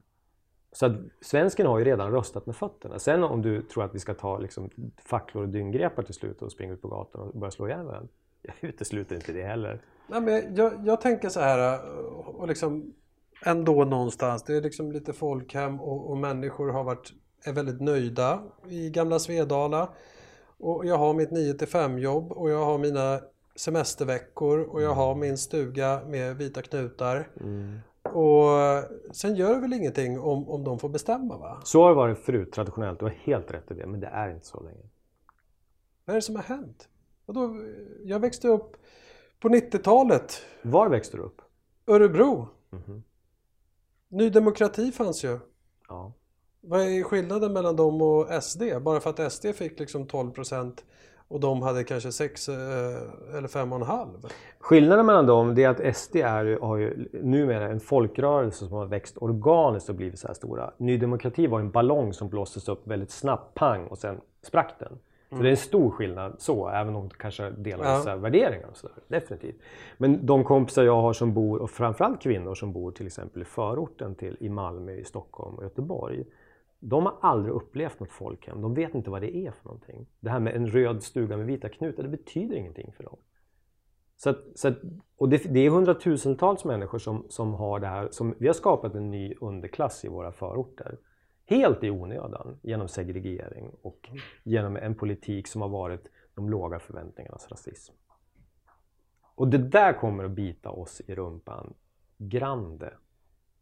[0.74, 2.98] Så att svensken har ju redan röstat med fötterna.
[2.98, 6.52] Sen om du tror att vi ska ta liksom, facklor och dyngrepar till slut och
[6.52, 8.08] springa ut på gatan och börja slå ihjäl varandra.
[8.42, 9.82] Jag utesluter inte det heller.
[10.06, 11.80] Nej, men jag, jag tänker så här
[12.26, 12.92] och liksom
[13.46, 14.42] ändå någonstans.
[14.42, 17.12] Det är liksom lite folkhem och, och människor har varit,
[17.44, 19.88] är väldigt nöjda i gamla Svedala.
[20.58, 23.20] Och jag har mitt 9 till 5 jobb och jag har mina
[23.56, 27.28] semesterveckor och jag har min stuga med vita knutar.
[28.14, 31.60] Och sen gör det väl ingenting om, om de får bestämma va?
[31.64, 32.98] Så har det varit förut traditionellt.
[32.98, 34.88] Du har helt rätt i det, men det är inte så länge.
[36.04, 36.88] Vad är det som har hänt?
[37.26, 37.56] Vadå?
[38.04, 38.76] Jag växte upp
[39.40, 40.42] på 90-talet.
[40.62, 41.42] Var växte du upp?
[41.86, 42.48] Örebro.
[44.08, 45.38] Ny Demokrati fanns ju.
[45.88, 46.12] Ja.
[46.60, 48.62] Vad är skillnaden mellan dem och SD?
[48.82, 50.78] Bara för att SD fick liksom 12%
[51.28, 52.54] och de hade kanske 6 eh,
[53.34, 54.08] eller 5,5.
[54.58, 59.16] Skillnaden mellan dem är att SD är, har ju numera en folkrörelse som har växt
[59.18, 60.70] organiskt och blivit så här stora.
[60.76, 64.98] Ny Demokrati var en ballong som blåstes upp väldigt snabbt, pang, och sen sprack den.
[65.30, 67.96] Så det är en stor skillnad så, även om de kanske delar Ja.
[67.96, 68.96] vissa värderingar och sådär.
[69.08, 69.56] Definitivt.
[69.98, 73.44] Men de kompisar jag har som bor, och framförallt kvinnor som bor till exempel i
[73.44, 76.24] förorten till i Malmö, i Stockholm och Göteborg.
[76.86, 78.60] De har aldrig upplevt något folkhem.
[78.60, 80.06] De vet inte vad det är för någonting.
[80.20, 83.16] Det här med en röd stuga med vita knutar, det betyder ingenting för dem.
[84.16, 84.78] Så att, så att,
[85.16, 88.08] och det, det är hundratusentals människor som, som har det här.
[88.10, 90.98] Som, vi har skapat en ny underklass i våra förorter.
[91.46, 94.08] Helt i onödan genom segregering och
[94.42, 97.94] genom en politik som har varit de låga förväntningarnas rasism.
[99.34, 101.74] Och det där kommer att bita oss i rumpan
[102.18, 102.94] grande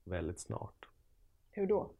[0.05, 0.89] väldigt snart.
[1.51, 1.91] Hur då?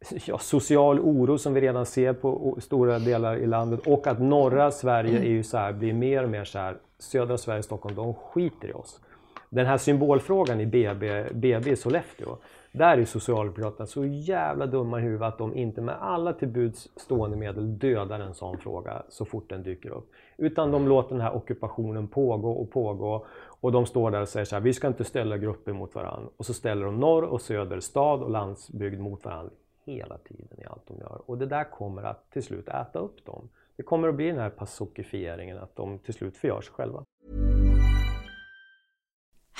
[0.26, 4.70] Ja, social oro som vi redan ser på stora delar i landet och att norra
[4.70, 6.76] Sverige är ju så här, blir mer och mer så här.
[6.98, 9.00] Södra Sverige, Stockholm, de skiter i oss.
[9.48, 12.36] Den här symbolfrågan i BB, BB i Sollefteå.
[12.72, 16.88] Där är Socialdemokraterna så jävla dumma i huvudet att de inte med alla till buds
[16.96, 20.10] stående medel dödar en sån fråga så fort den dyker upp.
[20.36, 23.26] Utan de låter den här ockupationen pågå och pågå
[23.60, 26.30] och de står där och säger så här, vi ska inte ställa grupper mot varandra.
[26.36, 29.52] Och så ställer de norr och söder, stad och landsbygd mot varandra
[29.94, 31.22] hela tiden i allt de gör.
[31.26, 33.48] Och det där kommer att till slut äta upp dem.
[33.76, 37.04] Det kommer att bli den här passokifieringen att de till slut förgör sig själva.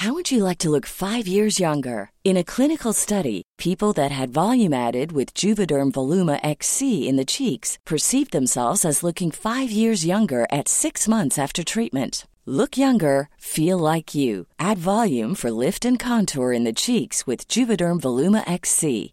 [0.00, 2.10] How would you like to look five years younger?
[2.24, 7.26] In a clinical study, people that had volume added with Juvederm Voluma XC in the
[7.26, 12.26] cheeks perceived themselves as looking five years younger at six months after treatment.
[12.46, 14.46] Look younger, feel like you.
[14.58, 19.12] Add volume for lift and contour in the cheeks with Juvederm Voluma XC.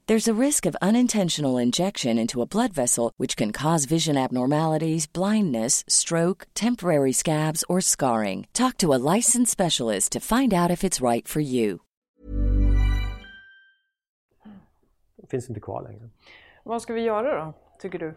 [0.11, 5.07] There's a risk of unintentional injection into a blood vessel, which can cause vision abnormalities,
[5.07, 8.45] blindness, stroke, temporary scabs, or scarring.
[8.51, 11.79] Talk to a licensed specialist to find out if it's right for you.
[15.29, 16.09] finns inte kvar längre.
[16.63, 18.13] Vad ska vi göra då, tycker du?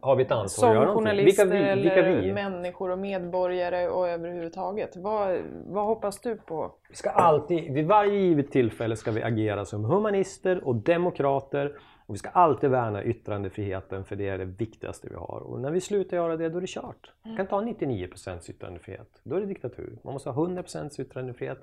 [0.00, 1.24] Har vi ett ansvar att göra någonting?
[1.24, 1.74] Vilka vi?
[1.74, 2.32] Vilka eller vi?
[2.32, 4.96] människor och medborgare och överhuvudtaget.
[4.96, 6.72] Vad, vad hoppas du på?
[6.88, 11.72] Vi ska alltid, vid varje givet tillfälle ska vi agera som humanister och demokrater.
[12.06, 15.40] Och vi ska alltid värna yttrandefriheten för det är det viktigaste vi har.
[15.40, 17.12] Och när vi slutar göra det, då är det kört.
[17.22, 19.20] Man kan ta 99% yttrandefrihet.
[19.22, 19.98] Då är det diktatur.
[20.02, 21.58] Man måste ha 100% yttrandefrihet.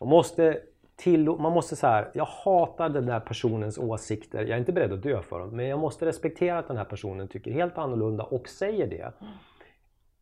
[0.00, 0.60] Man måste
[0.98, 4.40] till, man måste så här, jag hatar den där personens åsikter.
[4.40, 5.56] Jag är inte beredd att dö för dem.
[5.56, 9.12] Men jag måste respektera att den här personen tycker helt annorlunda och säger det.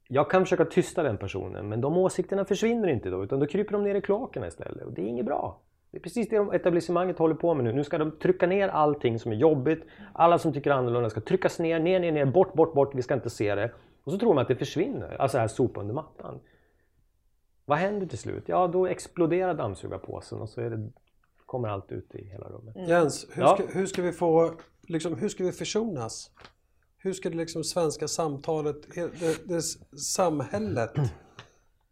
[0.09, 3.73] Jag kan försöka tysta den personen men de åsikterna försvinner inte då utan då kryper
[3.73, 5.61] de ner i kloakerna istället och det är inget bra.
[5.91, 7.73] Det är precis det etablissemanget håller på med nu.
[7.73, 9.85] Nu ska de trycka ner allting som är jobbigt.
[10.13, 12.95] Alla som tycker annorlunda ska tryckas ner, ner, ner, ner, bort, bort, bort.
[12.95, 13.71] Vi ska inte se det.
[14.05, 15.17] Och så tror de att det försvinner.
[15.21, 16.41] Alltså här sopa under mattan.
[17.69, 18.45] Vad händer till slut?
[18.47, 20.91] Ja, då exploderar dammsugarpåsen och så är det,
[21.47, 22.77] kommer allt ut i hela rummet.
[22.89, 23.55] Jens, hur, Ja.
[23.57, 24.53] ska, hur ska vi få,
[24.83, 26.31] liksom, hur ska vi försonas?
[26.99, 29.63] Hur ska det liksom svenska samtalet, det, det
[30.01, 30.93] samhället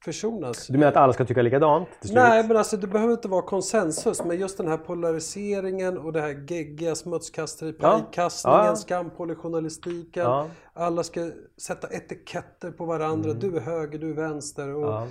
[0.05, 0.67] försonas?
[0.67, 2.23] Du menar att alla ska tycka likadant till slut?
[2.23, 6.21] Nej men alltså det behöver inte vara konsensus men just den här polariseringen och det
[6.21, 8.01] här geggiga smutskasteri, Ja.
[8.45, 8.77] Ja.
[8.77, 10.23] skampoll i journalistiken.
[10.23, 10.49] Ja.
[10.73, 13.33] Alla ska sätta etiketter på varandra.
[13.33, 14.93] Du är höger, du är vänster och Mm.
[14.95, 15.09] Ja.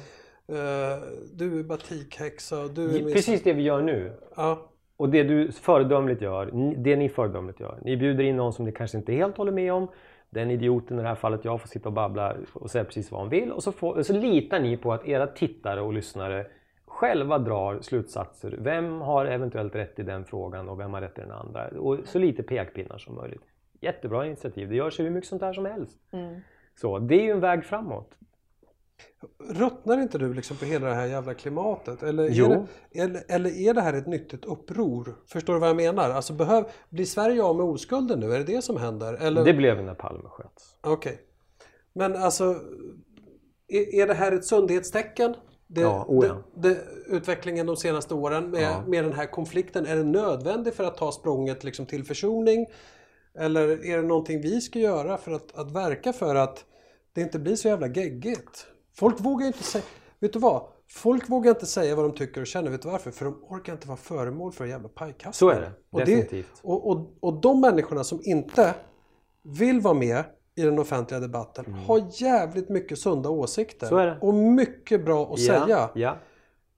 [1.33, 3.13] Du är batikhäxa och du är...
[3.13, 4.11] Precis det vi gör nu.
[4.35, 4.69] Ja.
[4.97, 7.79] Och det du föredömligt gör, det ni föredömligt gör.
[7.81, 9.87] Ni bjuder in någon som ni kanske inte helt håller med om.
[10.29, 13.21] Den idioten i det här fallet, jag får sitta och babbla och säga precis vad
[13.21, 13.51] han vill.
[13.51, 16.45] Och så, får, så litar ni på att era tittare och lyssnare
[16.85, 18.55] själva drar slutsatser.
[18.59, 21.67] Vem har eventuellt rätt i den frågan och vem har rätt i den andra?
[21.67, 23.43] Och så lite pekpinnar som möjligt.
[23.81, 24.69] Jättebra initiativ.
[24.69, 25.99] Det görs ju hur mycket sånt här som helst.
[26.75, 28.11] Så det är ju en väg framåt.
[29.49, 32.03] Ruttnar inte du liksom på hela det här jävla klimatet?
[32.03, 32.51] Eller Jo.
[32.51, 35.15] Är det, eller, eller är det här ett nyttigt uppror?
[35.27, 36.09] Förstår du vad jag menar?
[36.09, 38.33] Alltså behöv, blir Sverige av med oskulden nu?
[38.33, 39.13] Är det det som händer?
[39.13, 39.45] Eller?
[39.45, 40.75] Det blev när Palme sköts.
[40.81, 41.19] Okej.
[41.93, 42.55] Men alltså,
[43.67, 45.35] är, är det här ett sundhetstecken?
[45.67, 46.43] Det, Ja, oh ja.
[46.55, 46.77] det, det,
[47.07, 48.83] utvecklingen de senaste åren med, Ja.
[48.87, 52.65] med den här konflikten, är det nödvändigt för att ta språnget liksom till försoning?
[53.39, 56.65] Eller är det någonting vi ska göra för att, att verka för att
[57.13, 58.67] det inte blir så jävla geggigt?
[58.95, 59.83] Folk vågar inte säga,
[60.19, 60.61] vet du vad?
[60.89, 63.11] Folk vågar inte säga vad de tycker och känner, vet du varför?
[63.11, 65.33] För de orkar inte vara föremål för en jävla pajkastning.
[65.33, 66.59] Så är det, Och, definitivt.
[66.61, 68.73] och, och, och de människorna som inte
[69.43, 70.23] vill vara med
[70.55, 73.87] i den offentliga debatten har jävligt mycket sunda åsikter.
[73.87, 73.89] Mm.
[73.89, 74.17] Så är det.
[74.21, 75.89] Och mycket bra att säga.
[75.93, 76.17] Ja.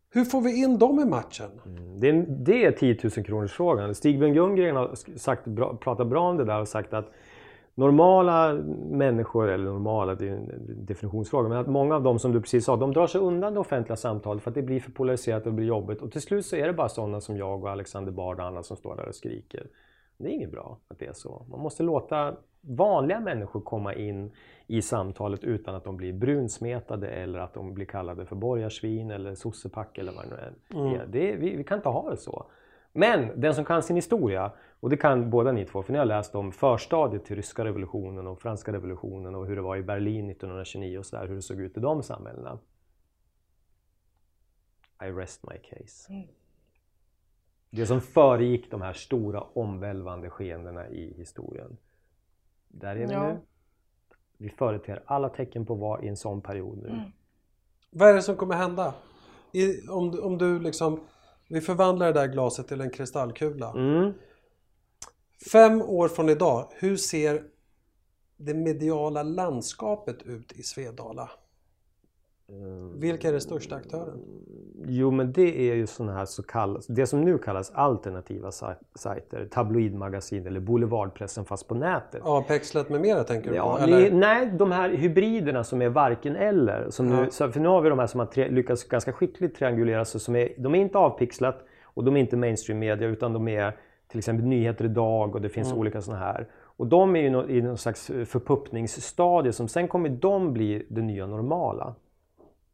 [0.10, 1.50] Hur får vi in dem i matchen?
[1.98, 3.96] Det är, det är 10 000 kronors frågan.
[3.96, 7.12] Stig-Björn Ljunggren har sagt, bra, pratat bra om det där och sagt att
[7.76, 8.54] normala
[8.90, 12.66] människor, eller normala, det är en definitionsfråga, men att många av dem som du precis
[12.66, 15.54] sa, de drar sig undan det offentliga samtalet för att det blir för polariserat och
[15.54, 16.02] blir jobbigt.
[16.02, 18.64] Och till slut så är det bara sådana som jag och Alexander Bard och andra
[18.64, 19.68] som står där och skriker.
[20.18, 21.46] Det är inget bra att det är så.
[21.50, 24.32] Man måste låta vanliga människor komma in
[24.68, 29.36] i samtalet utan att de blir brunsmetade eller att de blir kallade för borgarsvin eller
[29.36, 31.06] sossepack eller vad det nu är.
[31.08, 32.46] Det, vi, vi kan inte ha det så.
[32.98, 36.06] Men den som kan sin historia, och det kan båda ni två, för ni har
[36.06, 40.30] läst om förstadiet till ryska revolutionen och franska revolutionen och hur det var i Berlin
[40.30, 42.60] 1929 och så där, hur det såg ut i de samhällena.
[45.02, 46.14] I rest my case.
[47.70, 51.78] Det som föregick de här stora omvälvande skeendena i historien.
[52.68, 53.28] Där är vi Ja.
[53.28, 53.40] nu.
[54.38, 57.02] Vi företer alla tecken på att vara i en sån period nu.
[57.90, 58.94] Vad är det som kommer hända?
[59.52, 61.00] I, om, om du liksom...
[61.48, 63.72] Vi förvandlar det där glaset till en kristallkula.
[63.72, 64.14] Mm.
[65.52, 67.44] Fem år från idag, hur ser
[68.38, 71.30] det mediala landskapet ut i Svedala?
[72.96, 74.20] Vilka är den största aktören?
[74.88, 78.74] Jo, men det är ju sådana här så kallas, det som nu kallas alternativa sa-
[78.96, 82.22] sajter, tabloidmagasin eller boulevardpressen fast på nätet.
[82.26, 83.84] Apexlet med mera tänker du Ja, på?
[83.84, 84.12] Eller?
[84.12, 86.90] nej, de här hybriderna som är varken eller.
[86.90, 87.30] Som nu, Ja.
[87.30, 90.22] så, för nu har vi de här som har lyckats ganska skickligt triangulera sig.
[90.22, 93.78] Som är, de är inte avpixlat och de är inte mainstream media utan de är
[94.08, 95.80] till exempel Nyheter Idag och det finns Mm.
[95.80, 96.48] olika sådana här.
[96.78, 101.28] Och de är ju i någon slags förpuppningsstadie som sen kommer de bli det nya
[101.28, 101.96] normala.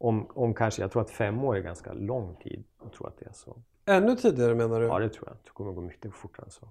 [0.02, 2.64] Om, om kanske, jag tror att fem år är ganska lång tid.
[2.82, 3.56] Jag tror att det är så.
[3.86, 4.86] Ännu tidigare menar du?
[4.86, 5.36] Ja, det tror jag.
[5.44, 6.68] Det kommer gå mycket fortare än så.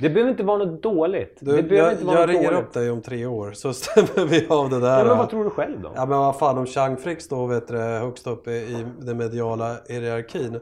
[0.00, 1.38] Det behöver inte vara något dåligt.
[1.40, 2.66] Du, det behöver jag inte vara jag något ringer dåligt.
[2.66, 4.98] upp dig om tre år så stämmer vi av det där.
[4.98, 5.92] Ja, men vad tror du själv då?
[5.94, 9.16] Ja men vad fan om Chang Frick står vet du, högst upp i, i den
[9.16, 10.60] mediala hierarkin.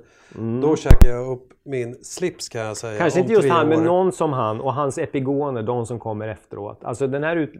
[0.62, 2.92] Då käkar jag upp min slips kan jag säga.
[2.92, 3.00] Mm.
[3.00, 3.84] Kanske inte just han, men år.
[3.84, 6.84] någon som han och hans epigoner, de som kommer efteråt.
[6.84, 7.52] Alltså den här ut,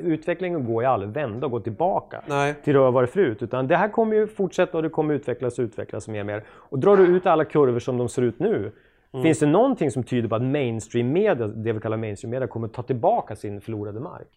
[0.00, 2.54] utvecklingen går ju aldrig vända och gå tillbaka Nej.
[2.64, 3.42] till det varit förut.
[3.42, 6.44] Utan det här kommer ju fortsätta och det kommer utvecklas och utvecklas mer och mer.
[6.48, 8.72] Och drar du ut alla kurvor som de ser ut nu.
[9.12, 9.22] Mm.
[9.22, 12.68] Finns det någonting som tyder på att mainstream media, det vi kallar mainstream media, kommer
[12.68, 14.28] ta tillbaka sin förlorade mark?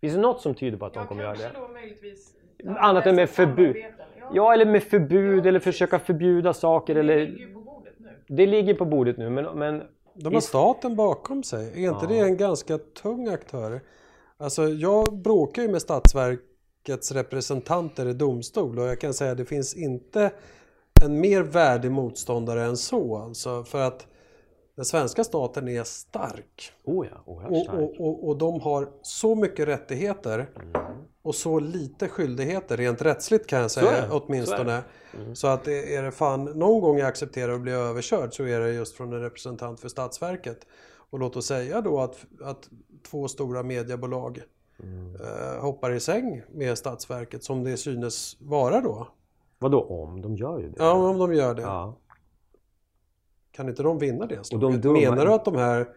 [0.00, 1.50] Finns det något som tyder på att de kommer göra det?
[1.54, 2.34] då möjligtvis
[2.66, 3.76] Annat än med förbud.
[4.32, 6.96] Ja, eller med förbud eller försöka förbjuda saker.
[6.96, 7.52] Eller...
[7.54, 8.08] på bordet nu.
[8.28, 9.82] Det ligger på bordet nu, men, men
[10.14, 11.84] De har staten bakom sig.
[11.84, 13.80] Är inte det en ganska tung aktör?
[14.36, 19.44] Alltså jag bråkar ju med Statsverkets representanter i domstol och jag kan säga att det
[19.44, 20.30] finns inte
[21.04, 23.16] en mer värdig motståndare än så.
[23.16, 24.06] Alltså, för att
[24.76, 26.72] den svenska staten är stark.
[26.84, 27.78] Oh ja, oerhört Och, stark.
[27.78, 30.50] och, och, och de har så mycket rättigheter
[31.22, 34.08] och så lite skyldigheter rent rättsligt kan jag Så säga.
[34.10, 34.82] Så åtminstone.
[35.12, 35.34] det.
[35.36, 38.60] Så att det är det fan någon gång jag accepterar att bli överkörd så är
[38.60, 40.66] det just från en representant för Statsverket.
[41.10, 42.68] Och låt oss säga då att, att
[43.10, 44.42] två stora mediebolag
[44.82, 49.08] eh, hoppar i säng med Statsverket som det synes vara då.
[49.58, 50.22] Vadå om?
[50.22, 50.74] De gör ju det.
[50.78, 51.62] Ja, om de gör det.
[51.62, 51.94] Ja.
[53.52, 55.88] Kan inte de vinna det Och de dumma- Menar du att de här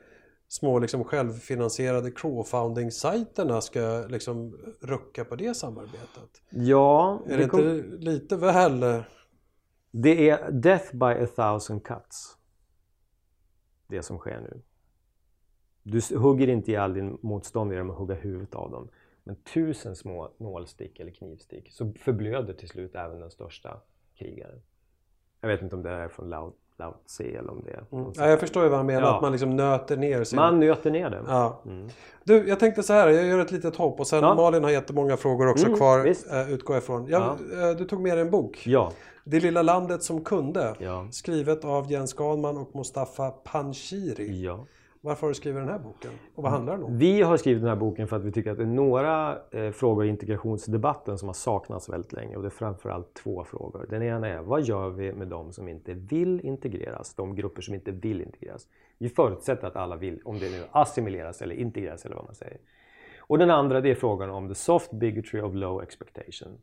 [0.47, 6.41] små liksom självfinansierade crowdfunding-sajterna ska liksom rucka på det samarbetet?
[6.49, 8.84] ja Är det, det, inte kom, lite väl...
[8.84, 9.01] eh,
[9.91, 12.38] det är death by a thousand cuts.
[13.88, 14.62] Det som sker nu.
[15.84, 18.89] Du hugger inte ihjäl din motståndare genom att hugga huvudet av dem.
[19.24, 23.82] Men tusen små nålstick eller knivstick så förblöder till slut även den största
[24.16, 24.62] krigaren.
[25.41, 27.84] Jag vet inte om det är från Lao, Lao Tse eller om det är...
[27.89, 29.15] någon Ja, jag förstår ju vad han menar, Ja.
[29.15, 30.36] att man liksom nöter ner sin...
[30.36, 31.21] Man nöter ner det.
[31.28, 31.61] Ja.
[32.23, 34.36] Du, jag tänkte så här, jag gör ett litet hopp och sen Ja.
[34.36, 36.32] Malin har jättemånga frågor också Mm, kvar, visst.
[36.32, 37.07] äh, utgår jag ifrån.
[37.07, 38.63] Jag, eh, du tog med dig en bok.
[38.65, 38.91] Ja.
[39.23, 40.76] Det lilla landet som kunde.
[40.80, 41.07] Ja.
[41.11, 44.49] Skrivet av Jens Skalman och Mustafa Panshiri.
[45.06, 46.12] Varför har du skrivit den här boken?
[46.36, 46.97] Och vad handlar den om?
[46.97, 49.72] Vi har skrivit den här boken för att vi tycker att det är några eh,
[49.72, 53.86] frågor i integrationsdebatten som har saknats väldigt länge och det är framförallt två frågor.
[53.89, 57.14] Den ena är vad gör vi med de som inte vill integreras?
[57.14, 58.68] De grupper som inte vill integreras.
[58.97, 62.58] Vi förutsätter att alla vill, om det nu assimileras eller integreras eller vad man säger.
[63.20, 66.60] Och den andra det är frågan om the soft bigotry of low expectations.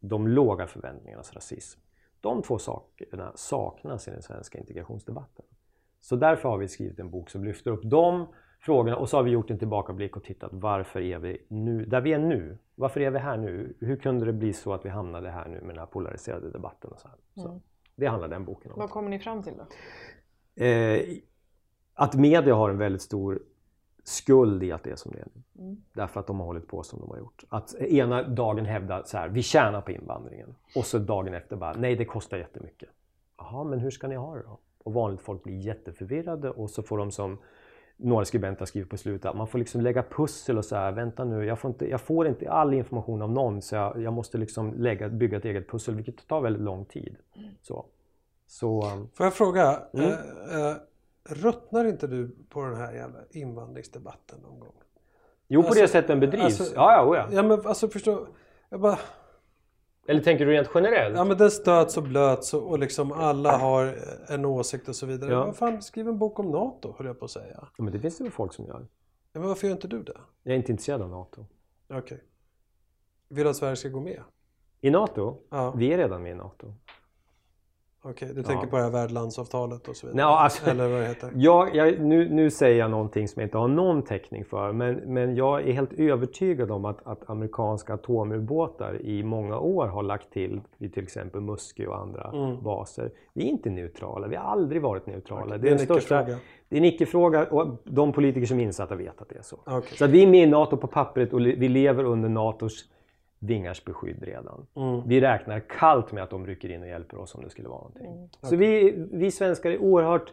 [0.00, 1.80] De låga förväntningarnas rasism.
[2.20, 5.44] De två sakerna saknas i den svenska integrationsdebatten.
[6.02, 8.26] Så därför har vi skrivit en bok som lyfter upp de
[8.60, 12.00] frågorna och så har vi gjort en tillbakablick och tittat varför är vi nu, där
[12.00, 12.58] vi är nu.
[12.74, 13.76] Varför är vi här nu?
[13.80, 16.90] Hur kunde det bli så att vi hamnade här nu med den här polariserade debatten?
[16.90, 17.16] Och så här.
[17.42, 17.60] Så
[17.96, 18.78] Det handlar den boken om.
[18.78, 20.64] Vad kommer ni fram till då?
[20.64, 21.00] Eh,
[21.94, 23.42] att media har en väldigt stor
[24.04, 25.76] skuld i att det är som det är nu.
[25.92, 27.44] Därför att de har hållit på som de har gjort.
[27.48, 30.54] Att ena dagen hävda så här, vi tjänar på invandringen.
[30.76, 32.88] Och så dagen efter bara, nej det kostar jättemycket.
[33.38, 34.58] Jaha, men hur ska ni ha det då?
[34.82, 37.38] Och vanligt folk blir jätteförvirrade och så får de som
[37.96, 41.24] några skribenter skriver på slutet att man får liksom lägga pussel och så här, vänta
[41.24, 44.38] nu, jag får inte, jag får inte all information av någon så jag, jag måste
[44.38, 47.16] liksom lägga, bygga ett eget pussel vilket tar väldigt lång tid.
[47.62, 47.86] Så,
[48.46, 50.06] så um, Får jag fråga, Mm.
[50.10, 50.12] eh,
[50.70, 50.76] eh,
[51.28, 54.72] ruttnar inte du på den här jävla invandringsdebatten någon gång?
[55.48, 56.44] jo på Alltså, det sättet den bedrivs.
[56.44, 57.28] alltså- ja, ja, oh ja.
[57.32, 58.26] Ja men alltså förstå,
[58.68, 58.98] jag bara,
[60.06, 61.16] Eller tänker du rent generellt?
[61.16, 63.94] ja men den stöts och blöts och, och liksom alla har
[64.28, 65.32] en åsikt och så vidare.
[65.32, 65.44] Ja.
[65.44, 67.68] Vad fan, skriv en bok om NATO höll jag på att säga.
[67.76, 68.86] Ja, men det finns det väl folk som gör.
[69.32, 70.16] Ja, men varför gör inte du det?
[70.42, 71.46] Jag är inte intresserad av NATO.
[71.90, 72.24] Okej.
[73.28, 74.22] Vill du att Sverige ska gå med?
[74.80, 75.36] I NATO?
[75.50, 75.70] Ja.
[75.76, 76.74] Vi är redan med i NATO.
[78.04, 80.26] Okej, du tänker på det här värdlandsavtalet och så vidare?
[80.26, 81.30] Nej, alltså, Eller vad det heter?
[81.36, 84.94] jag, jag, nu, nu säger jag någonting som jag inte har någon täckning för men,
[84.94, 90.32] men jag är helt övertygad om att, att amerikanska atomubåtar i många år har lagt
[90.32, 92.62] till vid till exempel Muskö och andra Mm.
[92.62, 93.10] baser.
[93.32, 95.44] Vi är inte neutrala, vi har aldrig varit neutrala.
[95.46, 96.22] Okej, det, är det är största,
[96.68, 99.56] det är en icke-fråga och de politiker som är insatta vet att det är så.
[99.66, 99.98] Okej.
[99.98, 102.84] Så vi är med i NATO på pappret och vi lever under NATOs
[103.42, 104.66] vingars beskydd redan.
[104.74, 105.08] Mm.
[105.08, 107.78] Vi räknar kallt med att de rycker in och hjälper oss om det skulle vara
[107.78, 108.30] någonting.
[108.42, 110.32] Så vi, vi svenskar är oerhört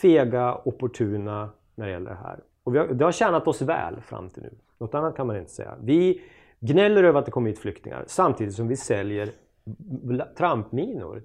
[0.00, 2.40] fega, opportuna när det gäller det här.
[2.64, 4.50] Och vi har, det har tjänat oss väl fram till nu.
[4.78, 5.74] Något annat kan man inte säga.
[5.80, 6.20] Vi
[6.60, 9.30] gnäller över att det kommer hit flyktingar samtidigt som vi säljer
[10.36, 11.22] trampminor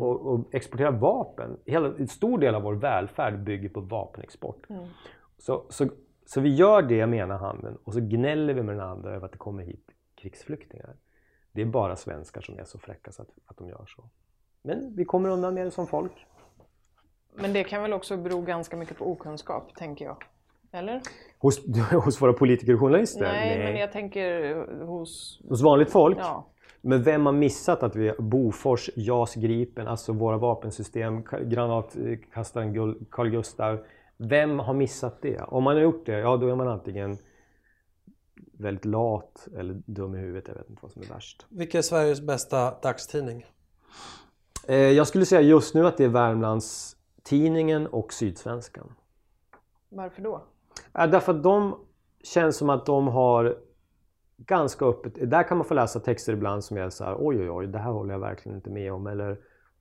[0.00, 1.56] och, och exporterar vapen.
[1.64, 4.66] Hela, en stor del av vår välfärd bygger på vapenexport.
[5.38, 5.86] Så, så,
[6.26, 9.26] så vi gör det med ena handen och så gnäller vi med den andra över
[9.26, 9.90] att det kommer hit
[10.30, 10.96] krigsflyktingar.
[11.52, 14.04] Det är bara svenskar som är så fräcka så att, att de gör så.
[14.62, 16.12] Men vi kommer undan med det som folk.
[17.34, 20.16] Men det kan väl också bero ganska mycket på okunskap, tänker jag.
[20.72, 21.00] Eller?
[21.38, 21.60] Hos,
[22.04, 23.22] hos våra politiker och journalister?
[23.22, 24.54] Nej, men jag tänker
[24.84, 25.40] hos...
[25.48, 26.18] Hos vanligt folk?
[26.20, 26.46] Ja.
[26.80, 33.28] Men vem har missat att vi Bofors, JAS Gripen, alltså våra vapensystem, ka- granatkastaren Carl
[33.28, 33.80] Gustaf.
[34.16, 35.40] Vem har missat det?
[35.40, 37.18] Om man har gjort det, ja då är man antingen
[38.52, 40.48] väldigt lat eller dum i huvudet.
[40.48, 41.46] Jag vet inte vad som är värst.
[41.48, 43.46] Vilken är Sveriges bästa dagstidning?
[44.68, 48.92] Eh, jag skulle säga just nu att det är Värmlands Tidningen och Sydsvenskan.
[49.88, 50.42] Varför då?
[50.92, 51.78] Därför att de
[52.22, 53.58] känns som att de har
[54.36, 55.30] ganska öppet.
[55.30, 57.78] Där kan man få läsa texter ibland som är så här oj oj oj det
[57.78, 59.06] här håller jag verkligen inte med om.
[59.06, 59.38] Eller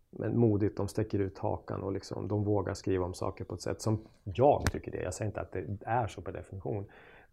[0.10, 3.62] men modigt, de sträcker ut hakan och liksom, de vågar skriva om saker på ett
[3.62, 5.04] sätt som jag tycker det är.
[5.04, 6.86] Jag säger inte att det är så per definition.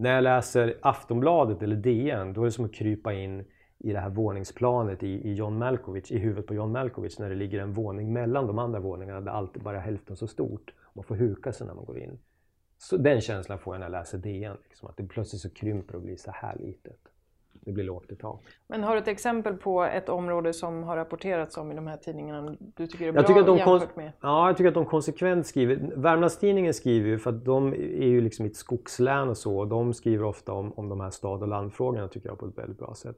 [0.02, 3.44] När jag läser Aftonbladet eller DN då är det som att krypa in
[3.78, 7.34] i det här våningsplanet i, i John Malkovich, i huvudet på John Malkovich när det
[7.34, 10.74] ligger en våning mellan de andra våningarna där allt är bara hälften så stort.
[10.92, 12.18] Man får huka sig när man går in.
[12.78, 14.56] Så den känslan får jag när jag läser DN.
[14.68, 17.00] Liksom, att det plötsligt så krymper och blir så här litet.
[17.64, 18.40] Det blir lågt i tak.
[18.66, 21.96] Men har du ett exempel på ett område som har rapporterats om i de här
[21.96, 24.12] tidningarna du tycker är bra Jag tycker, att de jämfört med?
[24.20, 25.92] ja, jag tycker att de konsekvent skriver.
[25.96, 29.58] Värmlandstidningen skriver ju för att de är ju liksom i ett skogslän och så.
[29.58, 32.58] Och de skriver ofta om, om de här stad och landfrågorna tycker jag på ett
[32.58, 33.16] väldigt bra sätt.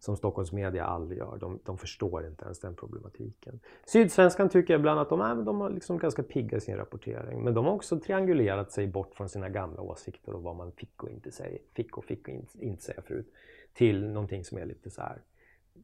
[0.00, 1.36] Som Stockholms media aldrig gör.
[1.40, 3.60] De, de förstår inte ens den problematiken.
[3.86, 7.44] Sydsvenskan tycker jag ibland att de, är, de har liksom ganska pigga i sin rapportering.
[7.44, 11.02] Men de har också triangulerat sig bort från sina gamla åsikter och vad man fick
[11.02, 13.32] och inte säga, fick och fick och inte, inte säga förut.
[13.74, 15.18] Till någonting som är lite så här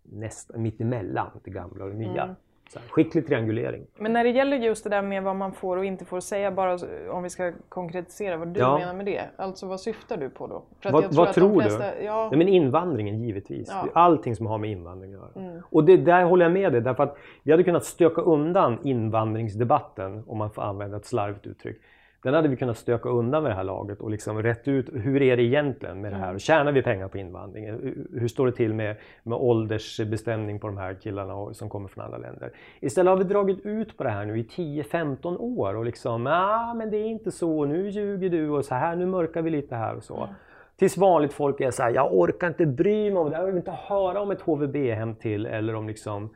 [0.02, 2.22] nästan mittemellan det gamla och det nya.
[2.22, 2.34] Mm.
[2.68, 3.86] Så här, skicklig triangulering.
[3.98, 6.50] Men när det gäller just det där med vad man får och inte får säga,
[6.50, 6.78] bara
[7.10, 8.78] om vi ska konkretisera vad du Ja.
[8.78, 9.22] menar med det.
[9.36, 10.62] Alltså vad syftar du på då?
[10.92, 12.04] Vad, jag vad tror flesta, du?
[12.04, 13.68] Ja, Nej, men invandringen givetvis.
[13.68, 13.88] Ja.
[13.94, 15.48] Allting som har med invandring att göra.
[15.48, 15.62] Mm.
[15.70, 16.80] Och det, där håller jag med dig.
[16.80, 21.80] Därför att vi hade kunnat stöka undan invandringsdebatten, om man får använda ett slarvigt uttryck.
[22.24, 25.22] Den hade vi kunnat stöka undan med det här laget och liksom rätt ut hur
[25.22, 26.28] är det egentligen med det Mm.
[26.28, 26.38] här?
[26.38, 27.64] Tjänar vi pengar på invandring?
[28.12, 32.18] Hur- står det till med, med åldersbestämning på de här killarna som kommer från andra
[32.18, 32.50] länder?
[32.80, 36.74] Istället har vi dragit ut på det här nu i 10-15 år och liksom, ja
[36.74, 39.74] men det är inte så, nu ljuger du och så här, nu mörkar vi lite
[39.76, 40.28] här och så.
[40.76, 43.56] Tills vanligt folk är så här, jag orkar inte bry mig om det, jag vill
[43.56, 46.30] inte höra om ett HVB-hem till eller om liksom...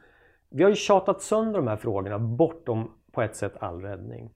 [0.51, 4.31] Vi har ju tjatat sönder de här frågorna bortom på ett sätt all räddning.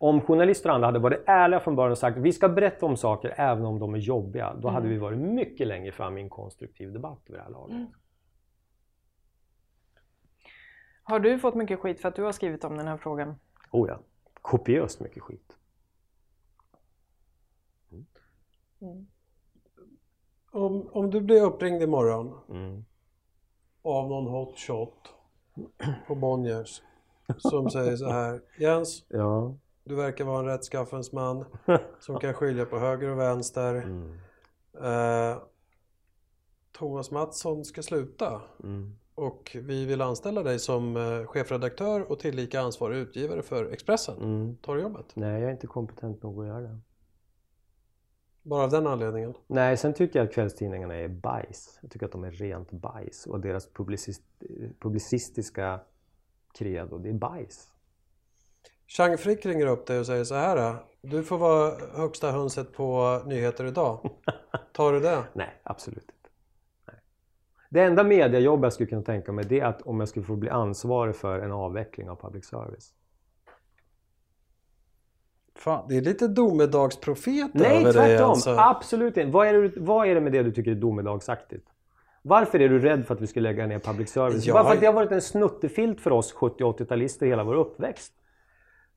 [0.00, 2.86] Om journalister och andra hade varit ärliga från början och sagt att vi ska berätta
[2.86, 6.20] om saker även om de är jobbiga, då hade vi varit mycket längre fram i
[6.20, 7.88] en konstruktiv debatt vid det här laget.
[11.02, 13.34] Har du fått mycket skit för att du har skrivit om den här frågan?
[13.70, 14.00] Oh ja,
[14.42, 15.56] kopiöst mycket skit.
[20.50, 22.84] Om, om du blir uppringd imorgon Mm.
[23.82, 25.14] av någon hotshot
[26.06, 26.82] på Bonniers
[27.38, 29.54] som säger så här Jens, Ja.
[29.88, 31.44] Du verkar vara en rättskaffens man
[32.00, 33.74] som kan skilja på höger och vänster.
[33.74, 34.12] Mm.
[34.82, 35.38] Eh,
[36.72, 38.96] Thomas Mattsson ska sluta Mm.
[39.14, 44.16] och vi vill anställa dig som eh, chefredaktör och tillika ansvarig utgivare för Expressen.
[44.22, 44.56] Mm.
[44.56, 45.06] Tar du jobbet?
[45.14, 46.78] Nej, jag är inte kompetent nog att göra det.
[48.42, 49.34] Bara av den anledningen.
[49.46, 51.78] Nej, sen tycker jag att kvällstidningarna är bajs.
[51.82, 53.26] Jag tycker att de är rent bajs.
[53.26, 54.22] Och deras publicist,
[54.78, 55.80] publicistiska
[56.52, 57.72] credo, det är bajs.
[58.88, 60.76] Chang Frick ringer upp dig och säger så här.
[61.02, 64.10] Du får vara högsta hönset på Nyheter Idag.
[64.72, 65.24] Tar du det?
[65.32, 66.30] Nej, absolut inte.
[66.86, 66.96] Nej.
[67.70, 70.36] Det enda mediajobb jag skulle kunna tänka mig det är att om jag skulle få
[70.36, 72.94] bli ansvarig för en avveckling av public service.
[75.56, 78.30] Fan, det är lite domedagsprofet Nej, över dig tvärtom!
[78.30, 78.56] alltså.
[78.58, 79.30] Absolut inte.
[79.30, 81.68] Vad är, det, vad är det med det du tycker är domedagsaktigt?
[82.22, 84.46] Varför är du rädd för att vi ska lägga ner public service?
[84.46, 84.54] Ja.
[84.54, 88.12] Bara för att det har varit en snuttefilt för oss 70 80-talister hela vår uppväxt.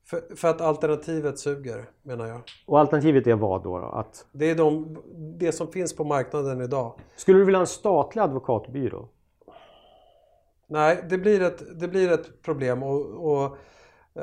[0.05, 2.41] För, för att alternativet suger, menar jag.
[2.65, 3.79] Och alternativet är vad då?
[3.79, 3.85] då?
[3.85, 4.97] Att, Det är de,
[5.39, 6.93] det som finns på marknaden idag.
[7.15, 9.07] skulle du vilja ha en statlig advokatbyrå?
[10.67, 13.43] Nej, det blir ett, det blir ett problem och, och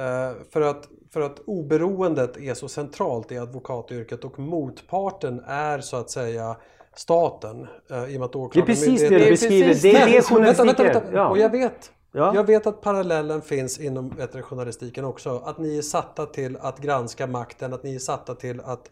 [0.01, 5.97] eh, för, att, för att oberoendet är så centralt i advokatyrket och motparten är så
[5.97, 6.57] att säga
[6.95, 7.67] staten.
[7.91, 9.75] eh, I och med att Det är åklagarmyndigheten- precis det du beskriver.
[9.83, 10.95] Det är det vänta, journalistik vänta, är.
[10.95, 11.13] vänta.
[11.13, 11.29] Ja.
[11.29, 12.35] Och jag vet, Ja.
[12.35, 15.43] jag vet att parallellen finns inom du, journalistiken också.
[15.45, 18.91] Att ni är satta till att granska makten, att ni är satta till att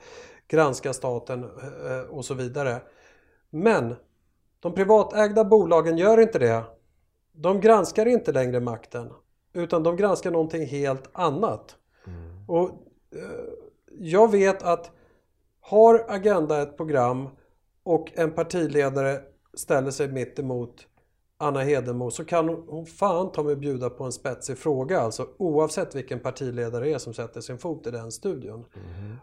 [0.49, 2.81] granska staten eh, och så vidare.
[3.51, 3.95] Men
[4.61, 6.63] de privatägda bolagen gör inte det.
[7.33, 9.13] De granskar inte längre makten.
[9.53, 11.77] Utan de granskar någonting helt annat.
[12.47, 12.69] Och
[13.17, 13.47] eh,
[13.99, 14.91] jag vet att
[15.61, 17.29] har Agenda ett program
[17.83, 19.21] och en partiledare
[19.55, 20.87] ställer sig mitt emot
[21.39, 25.27] Anna Hedenmo så kan hon, hon fan ta mig bjuda på en spetsig fråga alltså
[25.37, 28.65] oavsett vilken partiledare det är som sätter sin fot i den studion.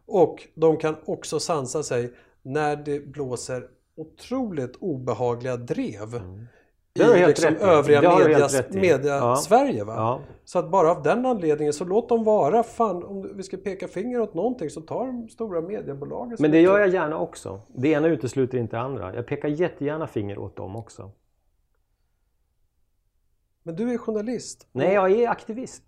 [0.06, 6.22] Och de kan också sansa sig när det blåser otroligt obehagliga drev
[6.94, 8.80] du i helt liksom övriga Det har du media, helt rätt i.
[8.80, 9.36] media Ja.
[9.36, 9.84] Sverige.
[9.84, 9.94] Va?
[9.96, 10.20] Ja.
[10.46, 12.64] Så att bara av den anledningen så låt dem vara.
[12.64, 16.38] Fan, om vi ska peka finger åt någonting så tar de stora mediebolagen.
[16.40, 17.62] Men det gör jag gärna också.
[17.76, 19.16] Det ena utesluter inte det andra.
[19.16, 21.12] Jag pekar jättegärna finger åt dem också.
[23.64, 24.68] Men du är journalist.
[24.72, 25.84] Nej, jag är aktivist.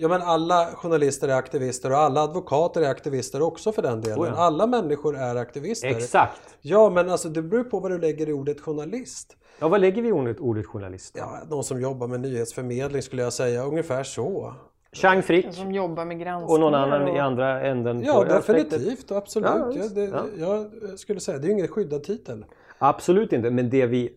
[0.00, 4.18] Ja men alla journalister är aktivister och alla advokater är aktivister också för den delen.
[4.18, 4.34] Oh ja.
[4.36, 5.88] Alla människor är aktivister.
[5.88, 6.40] Exakt.
[6.60, 9.36] Ja men alltså det beror på vad du lägger i ordet journalist.
[9.58, 11.14] Ja, vad lägger vi i ordet, ordet journalist?
[11.18, 13.62] Ja, någon som jobbar med nyhetsförmedling skulle jag säga.
[13.64, 14.54] Ungefär så.
[14.92, 16.52] Chang Frick Som jobbar med granskningar.
[16.54, 18.02] och någon annan och- i andra änden.
[18.04, 19.48] Ja definitivt, absolut.
[19.50, 20.24] Ja, Ja, det, Ja.
[20.38, 22.44] Jag skulle säga det är ju ingen skyddad titel.
[22.78, 24.14] Absolut inte, men det vi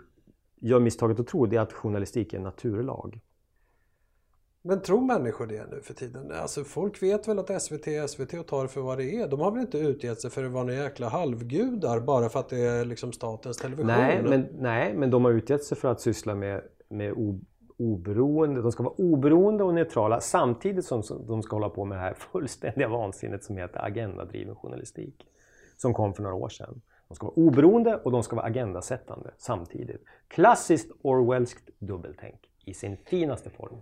[0.62, 3.20] gör misstaget att tro det är att journalistik är en naturlag.
[4.64, 6.32] Men tror människor det nu för tiden?
[6.32, 9.28] Alltså folk vet väl att SVT är SVT och tar det för vad det är.
[9.28, 12.50] De har väl inte utgett sig för att vara några jäkla halvgudar bara för att
[12.50, 13.88] det är liksom statens television?
[13.88, 17.14] Nej men, nej, men de har utgett sig för att syssla med, med
[17.78, 18.62] oberoende.
[18.62, 22.02] De ska vara oberoende och neutrala samtidigt som som de ska hålla på med det
[22.02, 25.28] här fullständiga vansinnet som heter agendadriven journalistik.
[25.78, 26.82] Som kom för några år sedan.
[27.12, 30.04] De ska vara oberoende och de ska vara agendasättande samtidigt.
[30.28, 33.82] Klassiskt Orwellskt dubbeltänk i sin finaste form.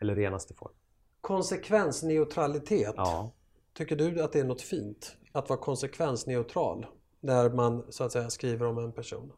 [0.00, 0.72] Eller renaste form.
[1.20, 2.94] Konsekvensneutralitet.
[2.96, 3.32] Ja.
[3.72, 5.16] Tycker du att det är något fint?
[5.32, 6.86] Att vara konsekvensneutral?
[7.20, 9.32] När man så att säga skriver om en person.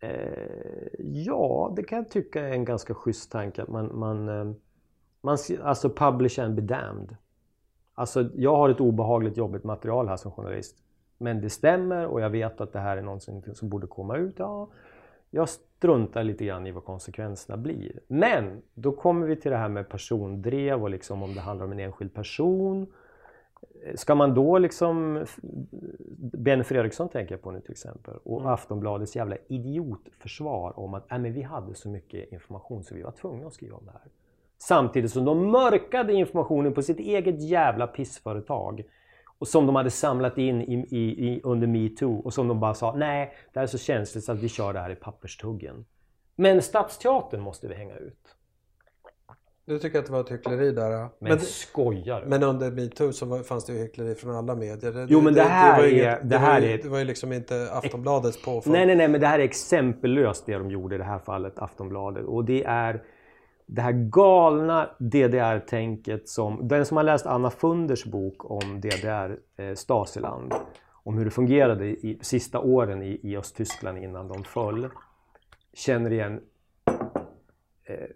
[0.00, 3.64] Eh, ja, det kan jag tycka är en ganska schysst tanke.
[3.68, 4.54] Man, man, eh,
[5.20, 7.16] man, alltså publish and be damned.
[7.94, 10.76] Alltså, jag har ett obehagligt jobbigt material här som journalist.
[11.18, 14.34] Men det stämmer och jag vet att det här är någonting som borde komma ut.
[14.38, 14.68] Ja,
[15.30, 18.00] jag struntar lite grann i vad konsekvenserna blir.
[18.06, 21.72] Men då kommer vi till det här med persondrev och liksom om det handlar om
[21.72, 22.86] en enskild person.
[23.94, 25.24] Ska man då liksom...
[26.32, 28.14] Ben Fredriksson tänker jag på nu till exempel.
[28.24, 33.02] Och Aftonbladets jävla idiotförsvar om att äh, men vi hade så mycket information så vi
[33.02, 34.10] var tvungna att skriva om det här.
[34.58, 38.84] Samtidigt som de mörkade informationen på sitt eget jävla pissföretag.
[39.38, 42.74] Och som de hade samlat in i, i, i, under metoo och som de bara
[42.74, 45.84] sa nej, det här är så känsligt så att vi kör det här i papperstuggen.
[46.36, 48.18] Men Stadsteatern måste vi hänga ut.
[49.64, 50.90] Du tycker att det var ett hyckleri där?
[50.90, 51.08] ja.
[51.18, 54.92] Men, Men, skojar men under metoo så var, fanns det ju hyckleri från alla medier.
[54.92, 56.88] Det, Jo, men det här var ju är- inget- det här var ju, är- det
[56.88, 58.72] var ju liksom inte Aftonbladets påfund.
[58.72, 61.58] Nej, nej, nej, men det här är exempellöst det de gjorde i det här fallet,
[61.58, 62.24] Aftonbladet.
[62.24, 63.02] Och det är
[63.68, 66.68] det här galna DDR-tänket som...
[66.68, 70.54] Den som har läst Anna Funders bok om DDR, eh, Stasiland,
[70.92, 74.88] om hur det fungerade i sista åren i, i Östtyskland innan de föll,
[75.72, 76.40] känner igen
[77.84, 78.06] eh,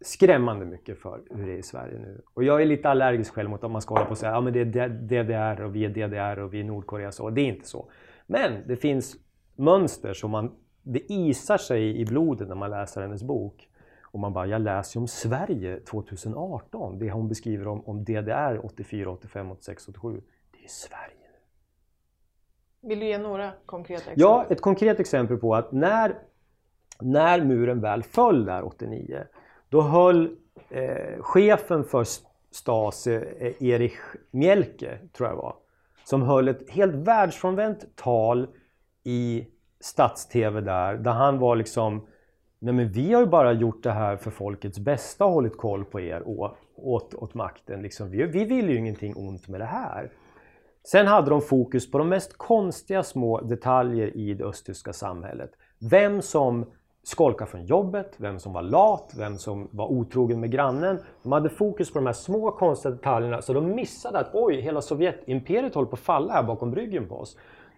[0.00, 2.22] skrämmande mycket för hur det är i Sverige nu.
[2.34, 4.40] Och jag är lite allergisk själv mot att man ska hålla på och säga ja
[4.40, 7.30] men det är DDR och vi är DDR och vi är Nordkorea så.
[7.30, 7.90] Det är inte så.
[8.26, 9.16] Men det finns
[9.56, 13.68] mönster som man, det isar sig i blodet när man läser hennes bok.
[14.14, 16.98] Och man bara, jag läser ju om Sverige 2018.
[16.98, 20.20] Det hon beskriver om, om DDR 84, 85, 86, 87.
[20.50, 22.88] Det är Sverige nu.
[22.88, 24.20] Vill du ge några konkreta exempel?
[24.20, 26.18] Ja, ett konkret exempel på att när,
[27.00, 29.24] när muren väl föll där 89
[29.68, 30.36] då höll
[30.68, 32.06] eh, chefen för
[32.50, 33.98] Stasi, eh, Erich
[34.30, 35.56] Mielke, tror jag var,
[36.04, 38.48] som höll ett helt världsfrånvänt tal
[39.04, 39.46] i
[39.80, 42.06] stats-tv där, där han var liksom
[42.64, 45.84] Nej men vi har ju bara gjort det här för folkets bästa och hållit koll
[45.84, 47.82] på er och åt, åt makten.
[47.82, 50.10] Liksom, vi, vi vill ju ingenting ont med det här.
[50.84, 55.50] Sen hade de fokus på de mest konstiga små detaljer i det östtyska samhället.
[55.90, 56.66] Vem som
[57.02, 60.98] skolkade från jobbet, vem som var lat, vem som var otrogen med grannen.
[61.22, 64.82] De hade fokus på de här små konstiga detaljerna så de missade att oj, hela
[64.82, 67.36] Sovjetimperiet håller på att falla här bakom ryggen på oss.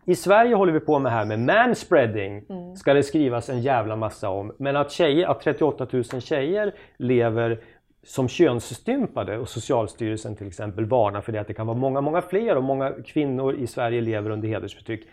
[0.09, 2.43] I Sverige håller vi på med här med manspreading.
[2.77, 4.53] Ska det skrivas en jävla massa om.
[4.59, 7.61] Men att, tjejer, att 38 000 tjejer lever
[8.05, 12.23] som könsstympade och Socialstyrelsen till exempel varnar för det att det kan vara många, många
[12.23, 15.07] fler och många kvinnor i Sverige lever under hedersförtryck.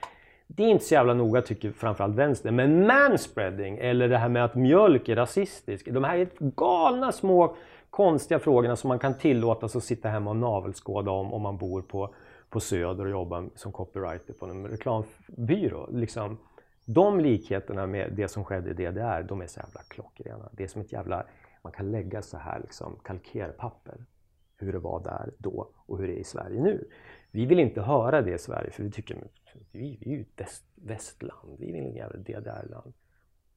[0.47, 2.51] Det är inte så jävla noga tycker framförallt vänster.
[2.51, 5.87] Men manspreading eller det här med att mjölk är rasistisk.
[5.91, 7.55] De här galna små
[7.89, 11.81] konstiga frågorna som man kan tillåtas att sitta hemma och navelskåda om om man bor
[11.81, 12.13] på,
[12.53, 15.89] på Söder och jobbar som copywriter på en reklambyrå.
[15.91, 16.37] Liksom,
[16.85, 20.49] de likheterna med det som skedde i DDR, de är så jävla klockrena.
[20.51, 21.25] Det är som ett jävla,
[21.61, 24.05] man kan lägga så här liksom kalkerpapper
[24.57, 26.89] hur det var där då och hur det är i Sverige nu.
[27.31, 29.27] Vi vill inte höra det i Sverige för vi tycker
[29.71, 32.93] vi, vi är ju ett väst, västland, vi vill inte jävla DDR-land.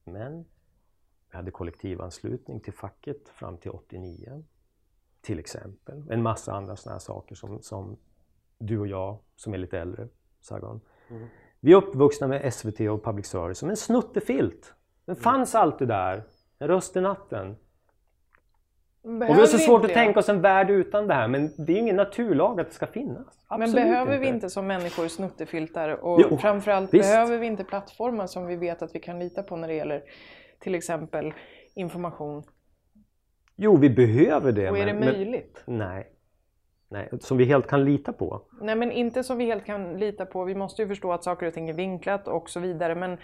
[0.03, 0.45] Men
[1.31, 4.43] vi hade kollektivanslutning till facket fram till 89
[5.21, 6.03] till exempel.
[6.09, 7.97] En massa andra sådana här saker som, som
[8.57, 10.07] du och jag som är lite äldre,
[10.41, 10.81] Sargon.
[11.09, 11.27] Mm.
[11.59, 14.73] Vi är uppvuxna med SVT och public service som en snuttefilt.
[15.05, 16.23] Den fanns alltid där,
[16.59, 17.55] en röst i natten.
[19.03, 21.49] Behöver och vi har så svårt att tänka oss en värld utan det här men
[21.57, 23.45] det är ju ingen naturlag att det ska finnas.
[23.47, 24.21] Absolut men behöver inte.
[24.21, 27.09] vi inte som människor snuttefiltar och jo, framförallt visst.
[27.09, 30.03] behöver vi inte plattformar som vi vet att vi kan lita på när det gäller
[30.59, 31.33] till exempel
[31.75, 32.43] information?
[33.55, 34.69] Jo, vi behöver det.
[34.69, 35.63] Och är men, det möjligt?
[35.65, 36.16] Men, nej.
[36.89, 37.09] Nej.
[37.19, 38.41] Som vi helt kan lita på?
[38.61, 40.43] Nej, men inte som vi helt kan lita på.
[40.43, 42.95] Vi måste ju förstå att saker och ting är vinklat och så vidare.
[42.95, 43.17] Men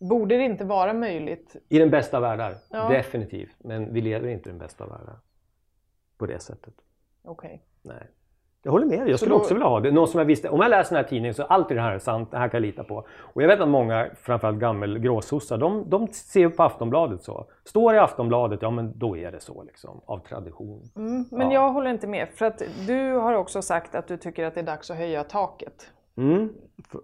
[0.00, 1.56] Borde det inte vara möjligt?
[1.68, 2.88] I den bästa världar, ja.
[2.88, 3.56] definitivt.
[3.58, 5.20] Men vi lever inte i den bästa världar.
[6.16, 6.74] På det sättet.
[7.22, 7.48] Okej.
[7.82, 7.94] Okay.
[7.94, 8.06] Nej.
[8.62, 9.10] Jag håller med dig.
[9.10, 9.40] Jag skulle då...
[9.40, 9.90] också vilja ha det.
[9.90, 11.92] Någon som jag visste, om jag läser den här tidningen så är alltid det här
[11.92, 13.06] är sant, det här kan jag lita på.
[13.18, 17.46] Och jag vet att många, framförallt gammel gråsossar, de, de ser på Aftonbladet så.
[17.64, 20.90] Står i Aftonbladet, ja men då är det så liksom, av tradition.
[20.96, 21.62] Mm, men ja.
[21.62, 22.28] jag håller inte med.
[22.34, 25.24] För att du har också sagt att du tycker att det är dags att höja
[25.24, 25.90] taket.
[26.18, 26.48] Mm.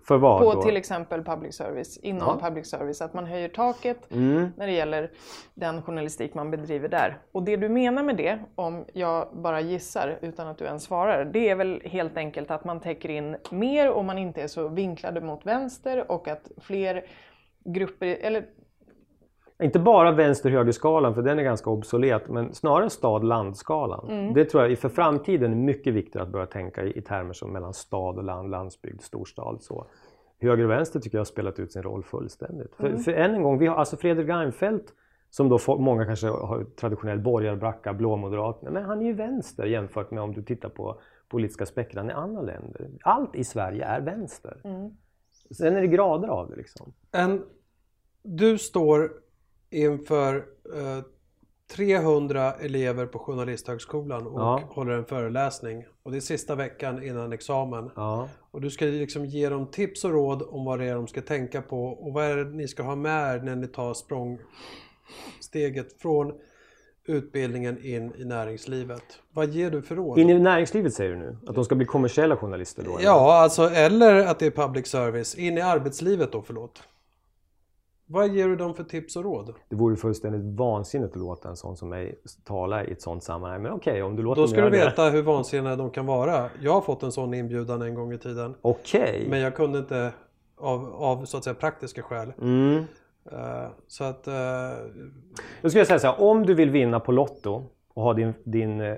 [0.07, 0.63] För vad På då?
[0.63, 2.49] till exempel public service, inom ja.
[2.49, 4.49] public service, att man höjer taket mm.
[4.57, 5.11] när det gäller
[5.55, 7.19] den journalistik man bedriver där.
[7.33, 11.25] Och det du menar med det, om jag bara gissar utan att du ens svarar,
[11.25, 14.69] det är väl helt enkelt att man täcker in mer och man inte är så
[14.69, 17.05] vinklade mot vänster och att fler
[17.65, 18.45] grupper, eller
[19.63, 24.09] inte bara vänster-högerskalan, för den är ganska obsolet, men snarare stad-land-skalan.
[24.11, 24.35] Mm.
[24.35, 27.53] Det tror jag för framtiden är mycket viktigt att börja tänka i, i termer som
[27.53, 29.63] mellan stad och land, landsbygd, storstad.
[29.63, 29.87] Så.
[30.41, 32.81] Höger och vänster tycker jag har spelat ut sin roll fullständigt.
[32.81, 32.97] Mm.
[32.97, 34.93] För, för än en gång, vi har alltså Fredrik Reinfeldt
[35.31, 40.23] som då många kanske har traditionell borgarbracka, blåmoderat, men han är ju vänster jämfört med
[40.23, 42.91] om du tittar på politiska spektran i andra länder.
[43.03, 44.61] Allt i Sverige är vänster.
[44.65, 44.91] Mm.
[45.51, 46.93] Sen är det grader av det liksom.
[47.13, 47.43] En,
[48.23, 49.13] du står
[49.75, 50.37] inför
[50.75, 51.05] eh,
[51.77, 54.63] 300 elever på Journalisthögskolan och ja.
[54.71, 55.85] håller en föreläsning.
[56.03, 57.91] Och det är sista veckan innan examen.
[57.97, 58.29] Ja.
[58.51, 61.23] Och du ska liksom ge dem tips och råd om vad det är de ska
[61.23, 66.33] tänka på och vad är det ni ska ha med när ni tar språngsteget från
[67.07, 69.03] utbildningen in i näringslivet.
[69.33, 70.19] Vad ger du för råd?
[70.19, 71.37] In i näringslivet säger du nu?
[71.47, 72.97] Att de ska bli kommersiella journalister då?
[72.97, 73.05] Eller?
[73.05, 75.35] Ja, alltså eller att det är public service.
[75.35, 76.83] In i arbetslivet då, förlåt.
[78.07, 79.55] Vad ger du dem för tips och råd?
[79.69, 83.63] Det vore fullständigt vansinnigt att låta en sån som mig tala i ett sånt sammanhang.
[83.63, 85.11] Men okej, okay, om du låter Då ska du veta det.
[85.11, 86.51] hur vansinniga de kan vara.
[86.63, 88.55] Jag har fått en sån inbjudan en gång i tiden.
[88.63, 89.01] Okej.
[89.03, 89.29] Okay.
[89.29, 90.13] Men jag kunde inte
[90.57, 92.33] av, av så att säga praktiska skäl.
[92.41, 92.85] Mm.
[93.33, 94.29] Uh, så att...
[94.29, 94.35] Uh...
[95.63, 97.63] Jag skulle säga så här, om du vill vinna på Lotto
[97.95, 98.97] och ha din, din eh,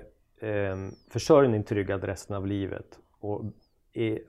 [1.09, 3.41] försörjning tryggad resten av livet och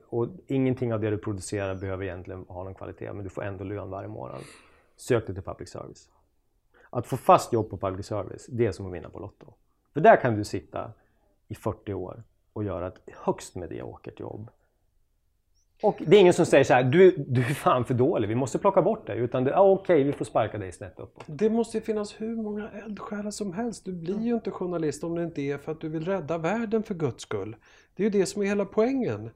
[0.09, 3.63] och ingenting av det du producerar behöver egentligen ha någon kvalitet men du får ändå
[3.63, 4.41] lön varje månad.
[4.99, 6.09] Sök dig till public service.
[6.89, 9.53] Att få fast jobb på public service, det är som att vinna på Lotto.
[9.93, 10.91] För där kan du sitta
[11.47, 12.23] i 40 år
[12.53, 14.49] och göra ett högst mediokert jobb.
[15.83, 18.35] Och det är ingen som säger så här, du, du är fan för dålig, vi
[18.35, 19.19] måste plocka bort dig.
[19.19, 21.23] Utan det, ah, okej, okay, vi får sparka dig snett uppåt.
[21.25, 23.85] Det måste ju finnas hur många eldsjälar som helst.
[23.85, 26.83] Du blir ju inte journalist om det inte är för att du vill rädda världen
[26.83, 27.55] för guds skull.
[27.95, 29.29] Det är ju det som är hela poängen.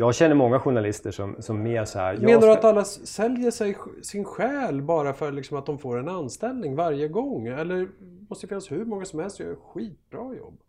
[0.00, 2.16] Jag känner många journalister som, som mer så här...
[2.16, 6.08] Menar du att alla säljer sig, sin själ bara för liksom att de får en
[6.08, 7.46] anställning varje gång?
[7.46, 7.88] Eller
[8.28, 10.60] måste det finnas hur många som helst som gör skitbra jobb?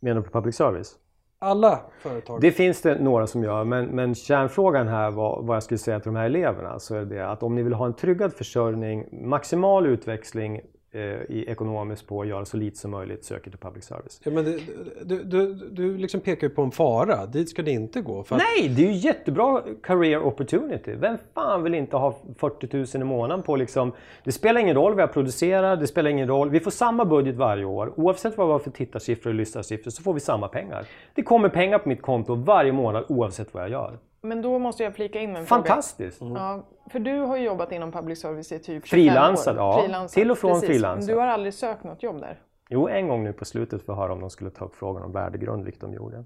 [0.00, 0.96] Menar du på public service?
[1.38, 2.40] Alla företag?
[2.40, 6.00] Det finns det några som gör, men, men kärnfrågan här var vad jag skulle säga
[6.00, 6.78] till de här eleverna.
[6.78, 10.60] Så är det att om ni vill ha en tryggad försörjning, maximal utväxling
[10.92, 14.20] Eh, ekonomiskt på att göra så lite som möjligt söker till public service.
[14.24, 14.60] Ja, men det,
[15.04, 17.26] du, du, du liksom pekar ju på en fara.
[17.26, 18.20] Dit ska det inte gå.
[18.20, 18.30] Att...
[18.30, 20.94] Nej, det är ju jättebra career opportunity.
[20.94, 23.92] Vem fan vill inte ha 40 000 i månaden på liksom...
[24.24, 26.50] Det spelar ingen roll vad jag producerar, det spelar ingen roll.
[26.50, 27.92] Vi får samma budget varje år.
[27.96, 30.86] Oavsett vad vi har för tittarsiffror och lyssnarsiffror så får vi samma pengar.
[31.14, 33.98] Det kommer pengar på mitt konto varje månad oavsett vad jag gör.
[34.22, 36.18] Men då måste jag flika in en Fantastiskt!
[36.18, 36.30] fråga.
[36.30, 36.42] Mm.
[36.42, 39.62] Ja, för du har ju jobbat inom public service i typ 25 Frilansad, år.
[39.62, 39.80] ja.
[39.82, 41.14] Frilansad, till och från frilansad.
[41.14, 42.40] Du har aldrig sökt något jobb där?
[42.68, 45.02] Jo, en gång nu på slutet för att höra om de skulle ta upp frågan
[45.02, 46.24] om värdegrund, vilket de gjorde.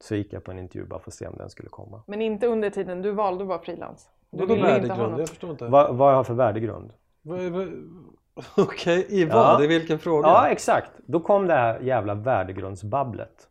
[0.00, 2.02] Så gick jag på en intervju bara för att se om den skulle komma.
[2.06, 4.08] Men inte under tiden du valde att vara frilans?
[4.30, 5.20] Vadå inte ha värdegrund?
[5.20, 5.66] Jag förstår inte.
[5.66, 6.92] Vad, vad jag har för värdegrund?
[8.56, 9.36] Okej, i vad?
[9.60, 9.64] Ja.
[9.64, 10.28] I vilken fråga?
[10.28, 10.90] Ja, exakt.
[11.06, 13.48] Då kom det här jävla värdegrundsbabblet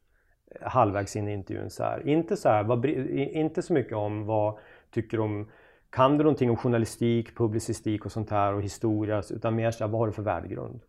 [0.61, 1.69] halvvägs in i intervjun.
[1.69, 2.07] Så här.
[2.07, 4.57] Inte, så här, vad, inte så mycket om vad
[4.91, 5.47] tycker om
[5.89, 9.91] kan du någonting om journalistik, publicistik och sånt här och historia utan mer så här,
[9.91, 10.81] vad har du för värdegrund?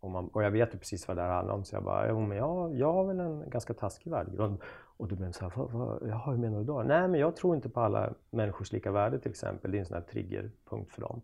[0.00, 2.08] Och, man, och jag vet ju precis vad det här handlar om så jag bara,
[2.08, 4.58] jo men jag, jag har väl en ganska taskig värdegrund.
[4.96, 6.82] Och då blev så här, vad, vad, jaha, hur menar du då?
[6.82, 9.70] Nej men jag tror inte på alla människors lika värde till exempel.
[9.70, 11.20] Det är en sån här triggerpunkt för dem.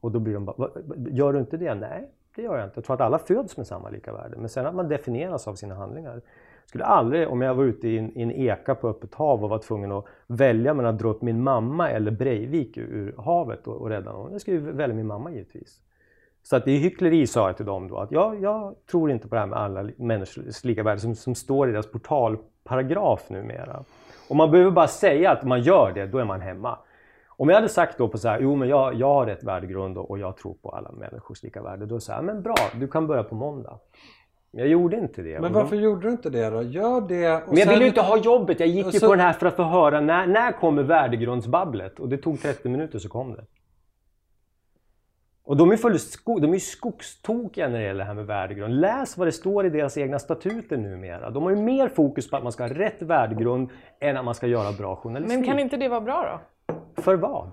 [0.00, 1.74] Och då blir de bara, "Va- va- gör du inte det?
[1.74, 2.78] Nej, det gör jag inte.
[2.78, 4.36] Jag tror att alla föds med samma lika värde.
[4.36, 6.22] Men sen att man definieras av sina handlingar.
[6.66, 9.50] Skulle aldrig, om jag var ute i en, i en eka på öppet hav och
[9.50, 13.66] var tvungen att välja mellan att dra upp min mamma eller Breivik ur, ur havet
[13.66, 14.32] och, och rädda någon.
[14.32, 15.80] Jag skulle välja min mamma givetvis.
[16.42, 17.96] Så att det är hyckleri sa jag till dem då.
[17.96, 21.34] Att jag, jag tror inte på det här med alla människors lika värde som, som
[21.34, 23.84] står i deras portalparagraf numera.
[24.28, 26.78] Och man behöver bara säga att man gör det, då är man hemma.
[27.28, 29.98] Om jag hade sagt då på så här, jo men jag, jag har rätt värdegrund
[29.98, 31.86] och, och jag tror på alla människors lika värde.
[31.86, 33.78] Då är det så här, men bra, du kan börja på måndag.
[34.58, 35.40] Jag gjorde inte det.
[35.40, 36.62] Men varför gjorde du inte det då?
[36.62, 38.60] Gör det och men jag sen- ville ju inte ha jobbet.
[38.60, 42.00] Jag gick ju så- på den här för att få höra när, när kommer värdegrundsbabblet?
[42.00, 43.44] Och det tog 30 minuter så kom det.
[45.44, 48.26] Och de är, full sko- de är ju skogstokiga när det gäller det här med
[48.26, 48.80] värdegrund.
[48.80, 51.30] Läs vad det står i deras egna statuter numera.
[51.30, 53.68] De har ju mer fokus på att man ska ha rätt värdegrund
[54.00, 55.38] än att man ska göra bra journalistik.
[55.38, 56.40] Men kan inte det vara bra
[56.96, 57.02] då?
[57.02, 57.50] För vad?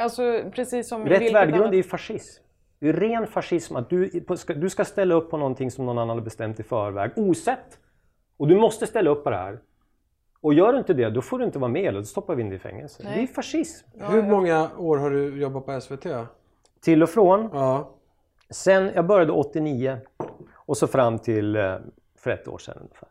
[0.00, 0.22] Alltså
[0.54, 2.42] precis som Rätt värdegrund annat- är ju fascism.
[2.78, 4.24] Det är ren fascism att du,
[4.56, 7.78] du ska ställa upp på någonting som någon annan har bestämt i förväg, osett.
[8.36, 9.58] Och du måste ställa upp på det här.
[10.40, 12.42] Och gör du inte det, då får du inte vara med eller då stoppar vi
[12.42, 13.02] in dig i fängelse.
[13.04, 13.16] Nej.
[13.16, 13.88] Det är fascism.
[13.94, 16.06] Hur många år har du jobbat på SVT?
[16.80, 17.50] Till och från.
[17.52, 17.90] Ja.
[18.50, 19.98] Sen jag började 89
[20.54, 21.76] och så fram till eh,
[22.16, 23.08] för ett år sedan ungefär.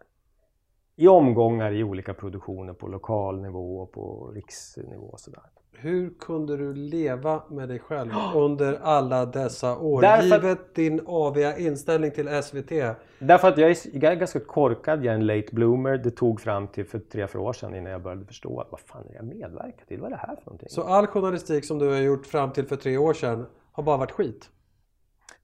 [0.96, 5.50] I omgångar i olika produktioner på lokal nivå och på riksnivå och sådär.
[5.80, 10.02] Hur kunde du leva med dig själv under alla dessa år?
[10.02, 12.72] Därför- Givet din aviga inställning till SVT.
[13.20, 15.98] Därför att jag är, jag är ganska korkad, jag är en late bloomer.
[15.98, 18.80] Det tog fram till för tre, fyra år sedan innan jag började förstå att vad
[18.80, 20.00] fan är jag medverkar till?
[20.02, 20.70] Vad är det här för någonting?
[20.70, 23.98] Så all journalistik som du har gjort fram till för tre år sedan har bara
[23.98, 24.50] varit skit?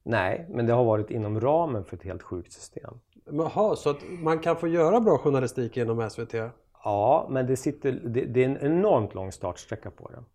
[0.03, 2.93] Nej, men det har varit inom ramen för ett helt sjukt system.
[3.31, 6.33] Jaha, så att man kan få göra bra journalistik inom SVT?
[6.83, 10.25] Ja, men det, sitter, det, det är en enormt lång startsträcka på den.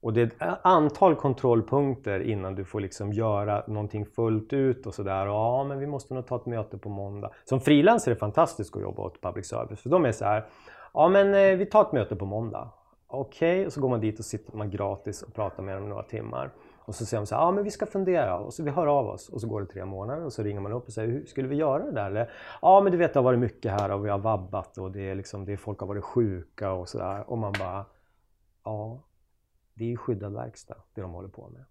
[0.00, 4.94] Och det är ett antal kontrollpunkter innan du får liksom göra någonting fullt ut och
[4.94, 5.26] sådär.
[5.26, 7.30] Ja, men vi måste nog ta ett möte på måndag.
[7.44, 9.80] Som frilansare är det fantastiskt att jobba åt public service.
[9.80, 10.46] För de är så här.
[10.94, 12.70] Ja, men eh, vi tar ett möte på måndag.
[13.06, 16.02] Okej, och så går man dit och sitter man gratis och pratar med dem några
[16.02, 16.50] timmar.
[16.86, 18.86] Och så säger de så här, ja men vi ska fundera och så vi hör
[18.86, 19.28] av oss.
[19.28, 21.48] Och så går det tre månader och så ringer man upp och säger, hur skulle
[21.48, 22.06] vi göra det där?
[22.06, 22.30] Eller,
[22.62, 25.10] ja men du vet det har varit mycket här och vi har vabbat och det
[25.10, 27.30] är liksom, det är, folk har varit sjuka och sådär.
[27.30, 27.84] Och man bara,
[28.64, 29.02] ja
[29.74, 31.64] det är ju skyddad verkstad det de håller på med.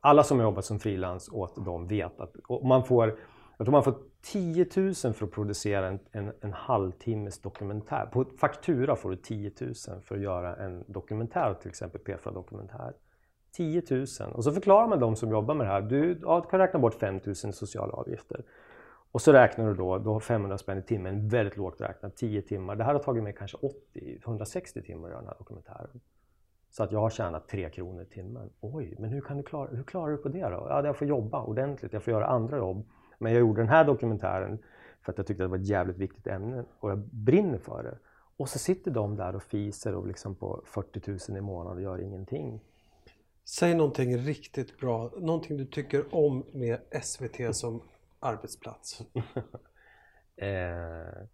[0.00, 3.18] Alla som har jobbat som frilans åt dem vet att man får,
[3.58, 8.06] jag tror man får 10 000 för att producera en, en, en halvtimmes dokumentär.
[8.06, 12.92] På faktura får du 10 000 för att göra en dokumentär, till exempel P4 Dokumentär.
[13.56, 14.06] 10 000.
[14.34, 15.80] Och så förklarar man de som jobbar med det här.
[15.80, 18.44] Du, ja, du kan räkna bort 5 000 i sociala avgifter.
[19.12, 22.42] Och så räknar du då, då har 500 spänn i timmen, väldigt lågt räknat, 10
[22.42, 22.76] timmar.
[22.76, 26.00] Det här har tagit mig kanske 80, 160 timmar att göra den här dokumentären.
[26.70, 28.50] Så att jag har tjänat 3 kronor i timmen.
[28.60, 30.66] Oj, men hur, kan du klara, hur klarar du på det då?
[30.68, 32.88] Ja, jag får jobba ordentligt, jag får göra andra jobb.
[33.18, 34.58] Men jag gjorde den här dokumentären
[35.02, 37.82] för att jag tyckte att det var ett jävligt viktigt ämne och jag brinner för
[37.82, 37.98] det.
[38.36, 41.82] Och så sitter de där och fiser och liksom på 40 000 i månaden och
[41.82, 42.60] gör ingenting.
[43.44, 45.12] Säg någonting riktigt bra.
[45.16, 47.82] Någonting du tycker om med SVT som
[48.20, 49.02] arbetsplats.
[50.36, 51.28] Eh,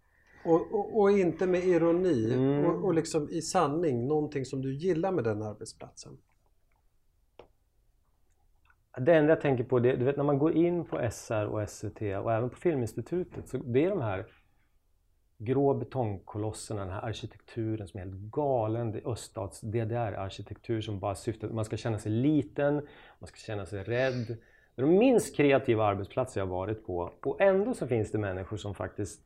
[0.45, 2.33] Och, och, och inte med ironi.
[2.33, 2.65] Mm.
[2.65, 6.17] Och, och liksom i sanning någonting som du gillar med den arbetsplatsen.
[8.97, 11.69] Det enda jag tänker på, det, du vet när man går in på SR och
[11.69, 14.27] SVT och även på Filminstitutet, så det är de här
[15.43, 18.91] grå betongkolosserna, den här arkitekturen som är helt galen.
[18.91, 22.73] Det är öststats DDR-arkitektur som bara syftar till att man ska känna sig liten,
[23.19, 24.37] man ska känna sig rädd.
[24.75, 28.57] Det är de minst kreativa arbetsplatser jag varit på och ändå så finns det människor
[28.57, 29.21] som faktiskt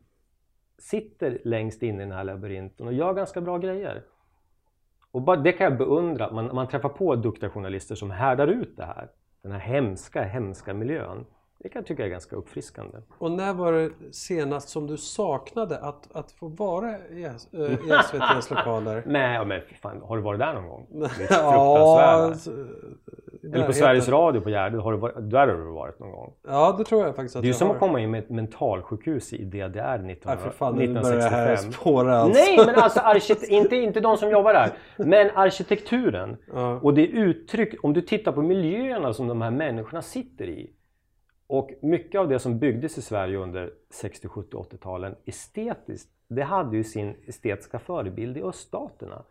[0.77, 4.03] sitter längst in i den här labyrinten och gör ganska bra grejer.
[5.11, 8.77] Och bara det kan jag beundra, man, man träffar på duktiga journalister som härdar ut
[8.77, 9.09] det här.
[9.41, 11.25] Den här hemska, hemska miljön.
[11.65, 12.97] Det kan jag tycka är ganska uppfriskande.
[13.17, 17.91] Och när var det senast som du saknade att, att få vara i, eh, i
[18.03, 19.03] SVTs lokaler?
[19.07, 20.87] Nej, ja, men fan, har du varit där någon gång?
[20.91, 22.55] Det är Ja, fruktansvärt.
[23.53, 23.73] Eller på.
[23.73, 26.33] Sveriges Radio på Gärdet, har du varit, där har du varit någon gång.
[26.47, 27.73] Ja, det tror jag faktiskt att Det är jag som har.
[27.75, 31.23] att komma in med ett mentalsjukhus i DDR 19, Nej, för fan, nu börjar det
[31.23, 31.71] här 1965.
[31.71, 32.39] spåra alltså.
[32.41, 34.69] Nej, men alltså arkitekt- inte, inte de som jobbar där.
[34.97, 36.37] Men arkitekturen.
[36.53, 36.79] Ja.
[36.83, 40.69] Och det uttryck, om du tittar på miljöerna som de här människorna sitter i.
[41.47, 46.77] Och mycket av det som byggdes i Sverige under 60, 70, 80-talen estetiskt, det hade
[46.77, 49.23] ju sin estetiska förebild i öststaterna.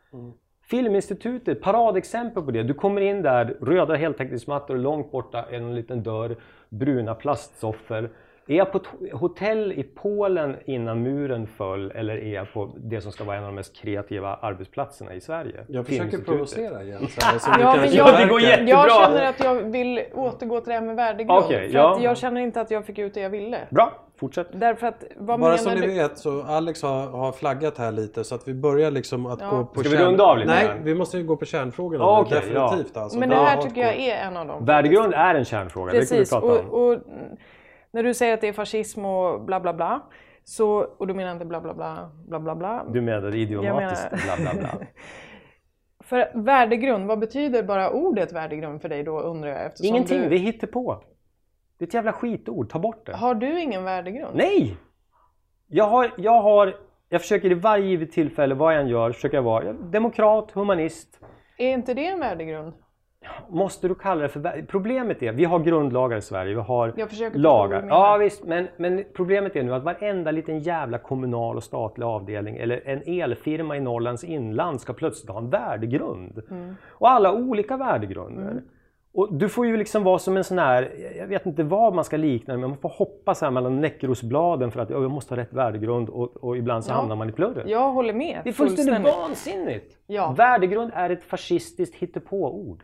[0.63, 2.63] Filminstitutet, paradexempel på det.
[2.63, 6.37] Du kommer in där, röda heltäckningsmattor, långt borta är en liten dörr,
[6.69, 8.11] bruna plastsoffor.
[8.47, 13.01] Är jag på ett hotell i Polen innan muren föll eller är jag på det
[13.01, 15.65] som ska vara en av de mest kreativa arbetsplatserna i Sverige?
[15.69, 18.69] Jag försöker provocera Jens här, Ja, men Ja, det jag, går jättebra.
[18.73, 21.45] jag känner att jag vill återgå till det här med värdegrund.
[21.45, 21.95] För ja.
[21.97, 23.59] att jag känner inte att jag fick ut det jag ville.
[23.71, 24.47] Bra, fortsätt.
[24.53, 25.87] Därför att, vad Bara menar som ni du?
[25.95, 29.51] vet så Alex har, har flaggat här lite så att vi börjar liksom att Ja.
[29.51, 30.79] gå på Ska vi runda av lite Nej, grann?
[30.85, 33.19] vi måste ju gå på kärnfrågorna Ja, nu, okej, definitivt alltså.
[33.19, 34.65] Men det Ja, här tycker jag är en av dem.
[34.65, 36.71] Värdegrund är en kärnfråga, Precis, det kan vi prata om.
[36.75, 36.99] och, och
[37.95, 40.03] när du säger att det är fascism och bla bla bla.
[40.45, 42.85] Så, och du menar inte bla bla bla bla bla bla.
[42.89, 44.87] Du menar idiomatiskt Jag bla bla bla.
[46.05, 49.67] För värdegrund, vad betyder bara ordet värdegrund för dig då undrar jag?
[49.67, 51.05] Eftersom Ingenting, du, det hittar på.
[51.79, 53.17] Det är ett jävla skitord, ta bort det.
[53.17, 54.37] Har du ingen värdegrund?
[54.37, 54.77] Nej!
[55.67, 56.77] Jag har, jag har,
[57.09, 61.21] jag försöker i varje givet tillfälle, vad jag än gör, försöker jag vara demokrat, humanist.
[61.59, 62.73] Är inte det en värdegrund?
[63.49, 67.87] Måste du kalla det för Problemet är, vi har grundlagar i Sverige, vi har lagar.
[67.89, 72.57] Ja visst, men, men problemet är nu att varenda liten jävla kommunal och statlig avdelning
[72.57, 76.43] eller en elfirma i Norrlands inland ska plötsligt ha en värdegrund.
[76.51, 76.75] Mm.
[76.91, 78.63] Och alla olika värdegrunder.
[79.17, 82.05] Och du får ju liksom vara som en sån här, jag vet inte vad man
[82.05, 85.11] ska likna det men man får hoppa så här mellan näckrosbladen för att ja, jag
[85.11, 86.95] måste ha rätt värdegrund och, och ibland så Ja.
[86.95, 87.69] hamnar man i plurret.
[87.69, 88.41] Jag håller med.
[88.45, 89.15] Det är fullständigt.
[89.15, 89.97] vansinnigt!
[90.07, 90.35] Ja.
[90.39, 92.83] Värdegrund är ett fascistiskt hittepåord.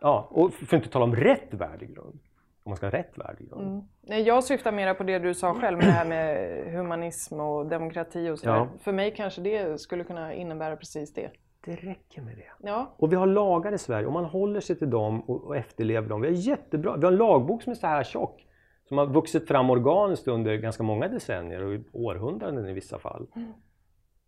[0.00, 2.18] Ja, och för att inte tala om rätt värdegrund.
[2.62, 3.84] Om man ska ha rätt värdegrund.
[4.08, 4.24] Mm.
[4.24, 8.30] Jag syftar mera på det du sa själv med det här med humanism och demokrati
[8.30, 8.56] och sådär.
[8.56, 8.68] Ja.
[8.80, 11.30] För mig kanske det skulle kunna innebära precis det.
[11.64, 12.68] Det räcker med det.
[12.68, 15.56] Ja, Och vi har lagar i Sverige och man håller sig till dem och, och
[15.56, 16.20] efterlever dem.
[16.20, 18.44] Vi har jättebra, vi har en lagbok som är så här tjock.
[18.88, 23.26] Som har vuxit fram organiskt under ganska många decennier och århundraden i vissa fall.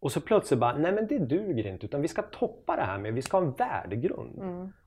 [0.01, 2.99] Och så plötsligt bara, nej men det duger inte utan vi ska toppa det här
[2.99, 4.43] med, vi ska ha en värdegrund.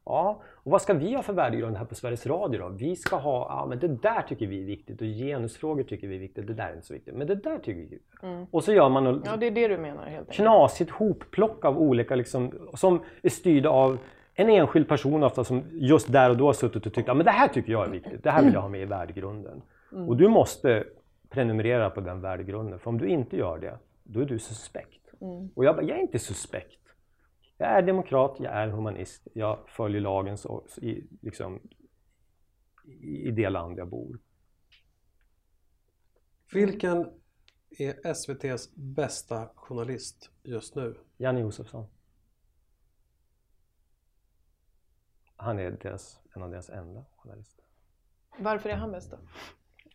[0.06, 2.70] Ja, och vad ska vi ha för värdegrund här på Sveriges Radio då?
[2.70, 6.16] Vi ska ha, ja men det där tycker vi är viktigt och genusfrågor tycker vi
[6.16, 7.16] är viktigt, det där är inte så viktigt.
[7.16, 9.78] Men det där tycker vi Och så gör man något ja det är det du
[9.78, 13.98] menar helt knasigt hopplock av olika liksom, som är styrda av
[14.34, 17.26] en enskild person ofta som just där och då har suttit och tyckt att men
[17.26, 19.62] det här tycker jag är viktigt, det här vill jag ha med i värdegrunden.
[20.08, 20.84] Och du måste
[21.30, 25.03] prenumerera på den värdegrunden för om du inte gör det, då är du suspekt.
[25.56, 26.80] Och jag bara, jag är inte suspekt.
[27.58, 31.60] Jag är demokrat, jag är humanist, jag följer lagen så, i, liksom,
[33.02, 34.20] i det land jag bor.
[36.54, 37.22] Vilken
[37.70, 40.98] är SVTs bästa journalist just nu?
[41.18, 41.86] Janne Josefsson.
[45.36, 47.66] Han är deras, en av deras enda journalister.
[48.40, 49.18] Varför är han bäst då?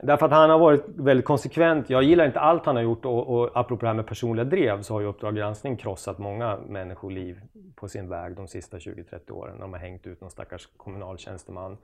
[0.03, 1.91] Därför att han har varit väldigt konsekvent.
[1.91, 4.83] Jag gillar inte allt han har gjort och, och apropå det här med personliga drev
[4.83, 7.41] så har ju Uppdrag granskning krossat många människoliv
[7.75, 9.55] på sin väg de sista 20-30 åren.
[9.55, 11.77] När de har hängt ut någon stackars kommunaltjänsteman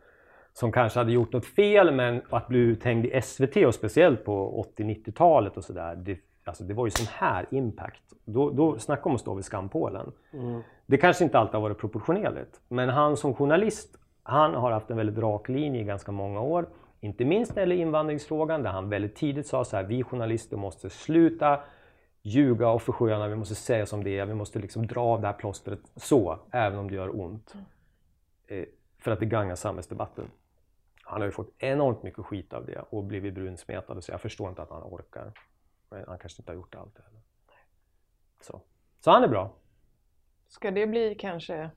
[0.53, 4.65] som kanske hade gjort något fel men att bli uthängd i SVT och speciellt på
[4.77, 5.95] 80-90-talet och sådär.
[5.97, 8.03] Det, alltså det var ju sån här impact.
[8.25, 10.13] Då, då snacka om att stå vid skampålen.
[10.87, 12.61] Det kanske inte alltid har varit proportionerligt.
[12.69, 16.67] Men han som journalist, han har haft en väldigt rak linje i ganska många år.
[17.05, 20.57] Inte minst när det gäller invandringsfrågan där han väldigt tidigt sa så här, vi journalister
[20.57, 21.61] måste sluta
[22.23, 25.27] ljuga och försköna, vi måste säga som det är, vi måste liksom dra av det
[25.27, 27.55] här plåstret så, även om det gör ont.
[28.47, 28.65] Eh,
[28.99, 30.31] för att det gagnar samhällsdebatten.
[31.03, 34.49] Han har ju fått enormt mycket skit av det och blivit brunsmetad så jag förstår
[34.49, 35.33] inte att han orkar.
[35.89, 37.21] Men han kanske inte har gjort allt heller.
[38.41, 38.61] Så.
[39.01, 39.53] så han är bra.
[40.49, 41.71] Ska det bli kanske...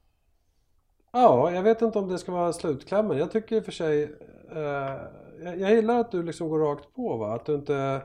[1.12, 3.18] Ja, jag vet inte om det ska vara slutklämmen.
[3.18, 4.04] Jag tycker i och för sig...
[4.52, 4.62] Eh,
[5.44, 7.34] jag, jag gillar att du liksom går rakt på va?
[7.36, 8.02] Att du inte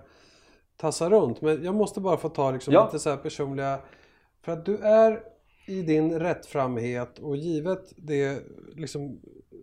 [0.77, 1.41] tassar runt.
[1.41, 2.85] Men jag måste bara få ta liksom Ja.
[2.85, 3.79] lite så här personliga...
[4.45, 5.21] För att du är
[5.67, 8.43] i din rättframhet och givet det
[8.77, 9.21] liksom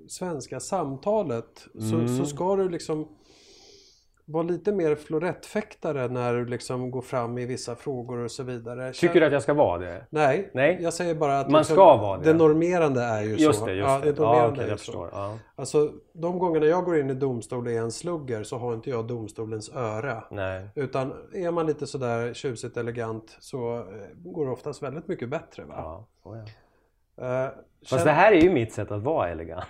[0.08, 2.18] svenska samtalet så, Mm.
[2.18, 3.08] så ska du liksom
[4.32, 8.94] vara lite mer florettfäktare när du liksom går fram i vissa frågor och så vidare.
[8.94, 10.06] Tycker du att jag ska vara det?
[10.10, 10.78] Nej, Nej.
[10.82, 12.24] jag säger bara att Man liksom, ska vara det.
[12.26, 13.66] det normerande är ju Just så.
[13.66, 14.12] det, just ja, det.
[14.12, 14.78] det Ja, är ju jag så.
[14.78, 15.10] förstår.
[15.12, 15.38] Ja.
[15.56, 18.90] Alltså de gångerna jag går in i domstol och är en slugger så har inte
[18.90, 20.24] jag domstolens öra.
[20.32, 20.68] Nej.
[20.76, 23.84] Utan är man lite sådär tjusigt elegant så eh,
[24.16, 25.64] går det oftast väldigt mycket bättre.
[25.64, 25.74] Va?
[25.78, 27.46] Ja, så ja.
[27.46, 27.50] Eh,
[27.80, 29.66] Fast känn- det här är ju mitt sätt att vara elegant.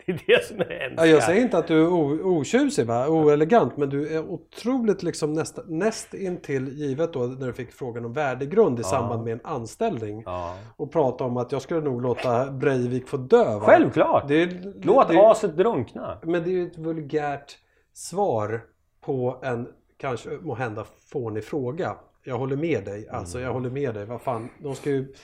[0.06, 0.94] Det är det som är hemskt.
[0.98, 1.92] Ja, jag säger inte att du är
[2.26, 3.08] otjusig, va?
[3.08, 8.04] oelegant, men du är otroligt liksom näst, näst intill givet då när du fick frågan
[8.04, 10.22] om värdegrund i samband med en anställning.
[10.26, 10.56] Ja.
[10.76, 13.44] Och prata om att jag skulle nog låta Breivik få dö.
[13.44, 13.60] Va?
[13.60, 14.28] Självklart!
[14.28, 16.18] Det är, Låt det, aset drunkna.
[16.22, 17.58] Men det är ju ett vulgärt
[17.94, 18.60] svar
[19.00, 21.96] på en kanske måhända fånig fråga.
[22.24, 23.08] Jag håller med dig.
[23.08, 23.46] Alltså Mm.
[23.46, 24.04] jag håller med dig.
[24.06, 25.14] Vad fan, de ska ju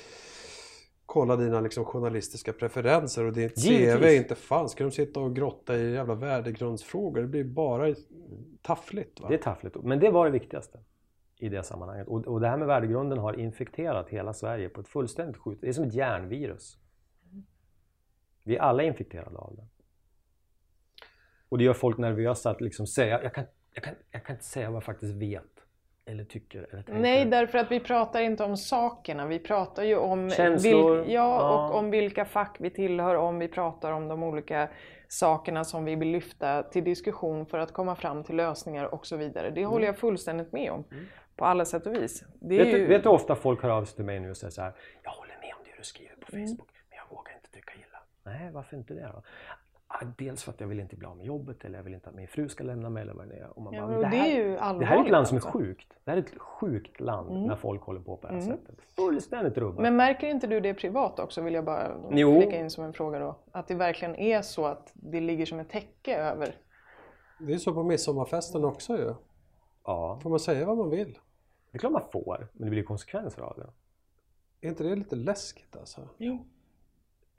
[1.06, 4.04] kolla dina liksom, journalistiska preferenser och ditt CV.
[4.04, 7.20] Inte fan ska de sitta och grotta i jävla värdegrundsfrågor.
[7.20, 7.94] Det blir bara
[8.62, 9.20] taffligt.
[9.20, 9.28] Va?
[9.28, 9.76] Det är taffligt.
[9.82, 10.78] Men det var det viktigaste
[11.38, 12.08] i det sammanhanget.
[12.08, 15.60] Och, och det här med värdegrunden har infekterat hela Sverige på ett fullständigt sjukt...
[15.60, 16.78] Det är som ett järnvirus.
[18.42, 19.66] Vi är alla infekterade av det.
[21.48, 23.22] Och det gör folk nervösa att liksom säga...
[23.22, 25.55] Jag kan, jag kan, jag kan inte säga vad jag faktiskt vet.
[26.10, 27.00] Eller tycker eller tänker.
[27.00, 29.26] Nej, därför att vi pratar inte om sakerna.
[29.26, 31.68] Vi pratar ju om, Känslor, ja, ja.
[31.68, 34.68] och om vilka fack vi tillhör, om vi pratar om de olika
[35.08, 39.16] sakerna som vi vill lyfta till diskussion för att komma fram till lösningar och så
[39.16, 39.50] vidare.
[39.50, 40.84] Det håller jag fullständigt med om.
[41.36, 42.24] På alla sätt och vis.
[42.40, 42.66] Det Mm.
[42.66, 42.86] Vet, du, ju...
[42.86, 44.72] vet du ofta folk hör av sig till mig nu och säger så här.
[45.02, 46.46] Jag håller med om det du skriver på Mm.
[46.48, 47.98] Facebook, men jag vågar inte tycka illa.
[48.24, 49.22] Nej, varför inte det då?
[49.88, 52.08] Ah, Dels för att jag vill inte bli av med jobbet eller jag vill inte
[52.08, 53.50] att min fru ska lämna mig eller vad det är.
[53.56, 55.36] Och man Ja, bara, det, det här, är ju det här är ett land som
[55.36, 55.86] är sjukt.
[56.04, 57.42] Det här är ett sjukt land Mm.
[57.42, 58.80] när folk håller på på det här sättet.
[58.96, 59.82] Fullständigt rubbat.
[59.82, 62.40] Men märker inte du det privat också vill jag bara Jo.
[62.40, 63.38] flika in som en fråga då?
[63.52, 66.56] Att det verkligen är så att det ligger som ett täcke över?
[67.40, 69.14] Det är så på midsommarfesten också ju.
[69.84, 71.18] Ja, Får man säga vad man vill?
[71.70, 72.48] det är klart man får.
[72.52, 73.66] Men det blir konsekvenser av det.
[74.66, 76.08] Är inte det lite läskigt alltså?
[76.18, 76.46] Jo.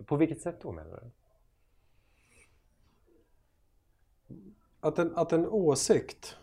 [0.06, 1.12] På vilket sätt då menar du?
[4.80, 6.38] Att en, att en åsikt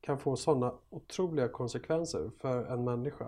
[0.00, 3.26] kan få sådana otroliga konsekvenser för en människa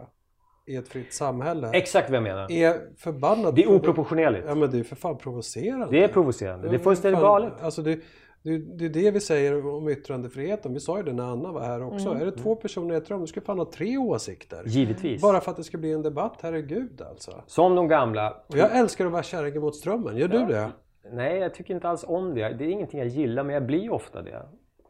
[0.66, 1.70] i ett fritt samhälle.
[1.72, 2.52] Exakt vad jag menar.
[2.52, 3.56] är förbannat...
[3.56, 4.44] Det är oproportionerligt.
[4.46, 5.86] Ja men det är för fan provocerande.
[5.90, 6.68] Det är provocerande.
[6.68, 7.52] Det är Ja, fullständigt galet.
[7.62, 8.00] Alltså det,
[8.42, 10.74] det, det är det vi säger om yttrandefriheten.
[10.74, 12.08] Vi sa ju det när Anna var här också.
[12.08, 12.22] Mm.
[12.22, 14.62] Är det två personer i ett rum, du ska fan ha tre åsikter.
[14.66, 15.22] Givetvis.
[15.22, 17.42] Bara för att det ska bli en debatt, herregud alltså.
[17.46, 20.70] Som de gamla Och jag älskar att vara kärringen mot strömmen, gör du det?
[21.10, 22.48] Nej, jag tycker inte alls om det.
[22.48, 24.42] Det är ingenting jag gillar, men jag blir ofta det.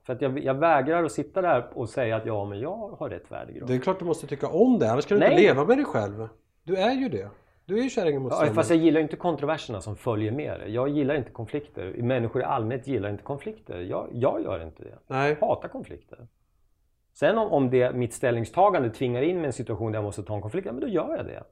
[0.07, 3.09] För att jag, jag vägrar att sitta där och säga att ja, men jag har
[3.11, 3.69] rätt värdegrund.
[3.71, 5.45] Det är klart du måste tycka om det, annars kan du inte Nej.
[5.45, 6.29] leva med dig själv.
[6.65, 7.29] Du är ju det.
[7.65, 8.55] Du är ju kärringen mot Ja, strömmen.
[8.55, 10.69] fast jag gillar inte kontroverserna som följer med det.
[10.69, 11.95] Jag gillar inte konflikter.
[11.99, 13.81] Människor i allmänhet gillar inte konflikter.
[13.81, 14.99] Jag, jag gör inte det.
[15.07, 15.37] Nej.
[15.41, 16.27] Jag hatar konflikter.
[17.15, 20.23] Sen om, om det, mitt ställningstagande tvingar in mig i en situation där jag måste
[20.23, 21.43] ta en konflikt, ja, men då gör jag det.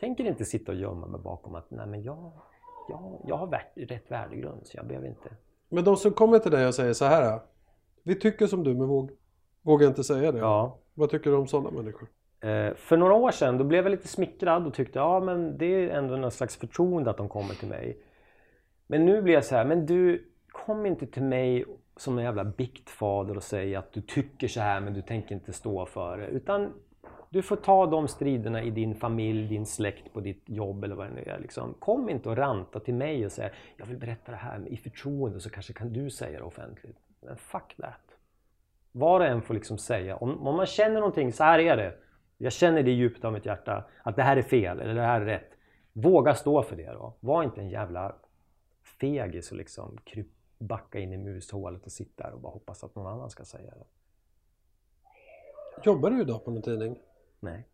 [0.00, 2.32] Tänker inte sitta och gömma mig bakom att nej, men jag,
[2.90, 5.30] jag, jag har rätt värdegrund så jag behöver inte.
[5.68, 7.40] Men de som kommer till dig och säger så här.
[8.02, 9.10] Vi tycker som du men våg,
[9.62, 10.38] vågar inte säga det.
[10.38, 10.78] Ja.
[10.94, 12.08] Vad tycker du om sådana människor?
[12.40, 15.66] Eh, för några år sedan då blev jag lite smickrad och tyckte ja men det
[15.66, 17.98] är ändå någon slags förtroende att de kommer till mig.
[18.86, 21.64] Men nu blir jag så här, men du kom inte till mig
[21.96, 25.52] som en jävla biktfader och säg att du tycker så här men du tänker inte
[25.52, 26.26] stå för det.
[26.26, 26.72] Utan
[27.32, 31.06] du får ta de striderna i din familj, din släkt, på ditt jobb eller vad
[31.06, 31.38] det nu är.
[31.38, 31.74] Liksom.
[31.74, 35.40] Kom inte och ranta till mig och säg jag vill berätta det här i förtroende
[35.40, 36.98] så kanske kan du säga det offentligt.
[37.20, 38.16] Men fuck that.
[38.92, 41.94] Var och en får liksom säga, om, om man känner någonting, så här är det.
[42.38, 45.20] Jag känner det djupt av mitt hjärta, att det här är fel eller det här
[45.20, 45.50] är rätt.
[45.92, 47.14] Våga stå för det då.
[47.20, 48.14] Var inte en jävla
[49.00, 50.26] fegis och liksom kryp,
[50.58, 53.70] backa in i mushålet och sitta där och bara hoppas att någon annan ska säga
[53.70, 53.86] det.
[55.84, 56.96] Jobbar du idag på någon tidning?
[57.40, 57.66] Nej.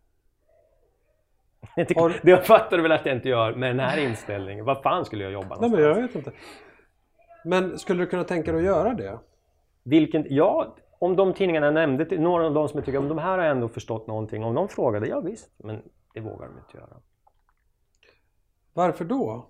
[1.97, 4.65] Har- Det fattar du väl att jag inte gör med den här inställningen.
[4.65, 5.73] Vad fan skulle jag jobba Nej någonstans?
[5.73, 6.33] men jag vet inte.
[7.45, 9.19] Men skulle du kunna tänka dig att göra det?
[9.83, 13.19] Vilken, ja, om de tidningarna jag nämnde, några av de som jag tycker om de
[13.19, 14.45] här har ändå förstått någonting.
[14.45, 15.83] Om de frågade, ja visst, men
[16.15, 16.97] det vågar de inte göra.
[18.73, 19.47] Varför då?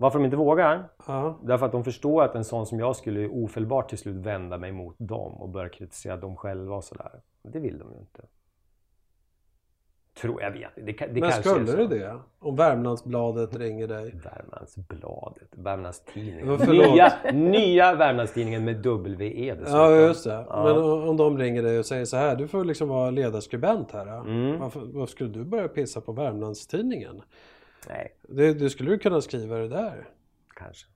[0.00, 0.88] Varför de inte vågar?
[1.06, 1.38] Ja.
[1.42, 4.72] Därför att de förstår att en sån som jag skulle ofelbart till slut vända mig
[4.72, 7.20] mot dem och börja kritisera dem själva och sådär.
[7.42, 8.22] Det vill de ju inte.
[10.20, 12.18] Tror jag vet det, det Men skulle du det?
[12.38, 14.14] Om Värmlandsbladet ringer dig?
[14.24, 16.56] Värmlandsbladet, Värmlandstidningen.
[16.56, 19.56] Nya, nya Värmlandstidningen med WE.
[19.66, 20.46] Ja just det.
[20.48, 20.64] Ja.
[20.64, 22.36] Men om de ringer dig och säger så här.
[22.36, 24.20] Du får liksom vara ledarskribent här.
[24.20, 24.58] Mm.
[24.60, 27.22] Varför, varför skulle du börja pissa på Värmlandstidningen?
[27.88, 30.08] Nej, Det, du skulle ju kunna skriva det där.
[30.56, 30.86] kanske.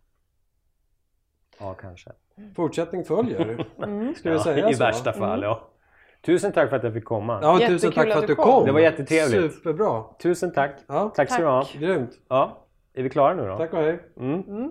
[1.61, 2.11] Ja, kanske.
[2.57, 3.67] Fortsättning följer.
[4.17, 4.85] Ska vi Ja, säga I så?
[4.85, 5.69] värsta fall, ja.
[6.23, 7.39] Tusen tack för att jag fick komma.
[7.43, 8.45] Ja, tusen tack för att du du kom.
[8.45, 8.67] kom.
[8.67, 9.55] Det var jättetrevligt.
[9.55, 10.05] Superbra.
[10.23, 10.77] Tusen tack.
[10.87, 11.13] Ja.
[11.17, 11.67] Tack ska du ha.
[11.75, 12.11] Grymt.
[12.29, 13.57] Ja, är vi klara nu då?
[13.59, 14.01] Tack och hej.
[14.17, 14.41] Mm.
[14.41, 14.71] Mm.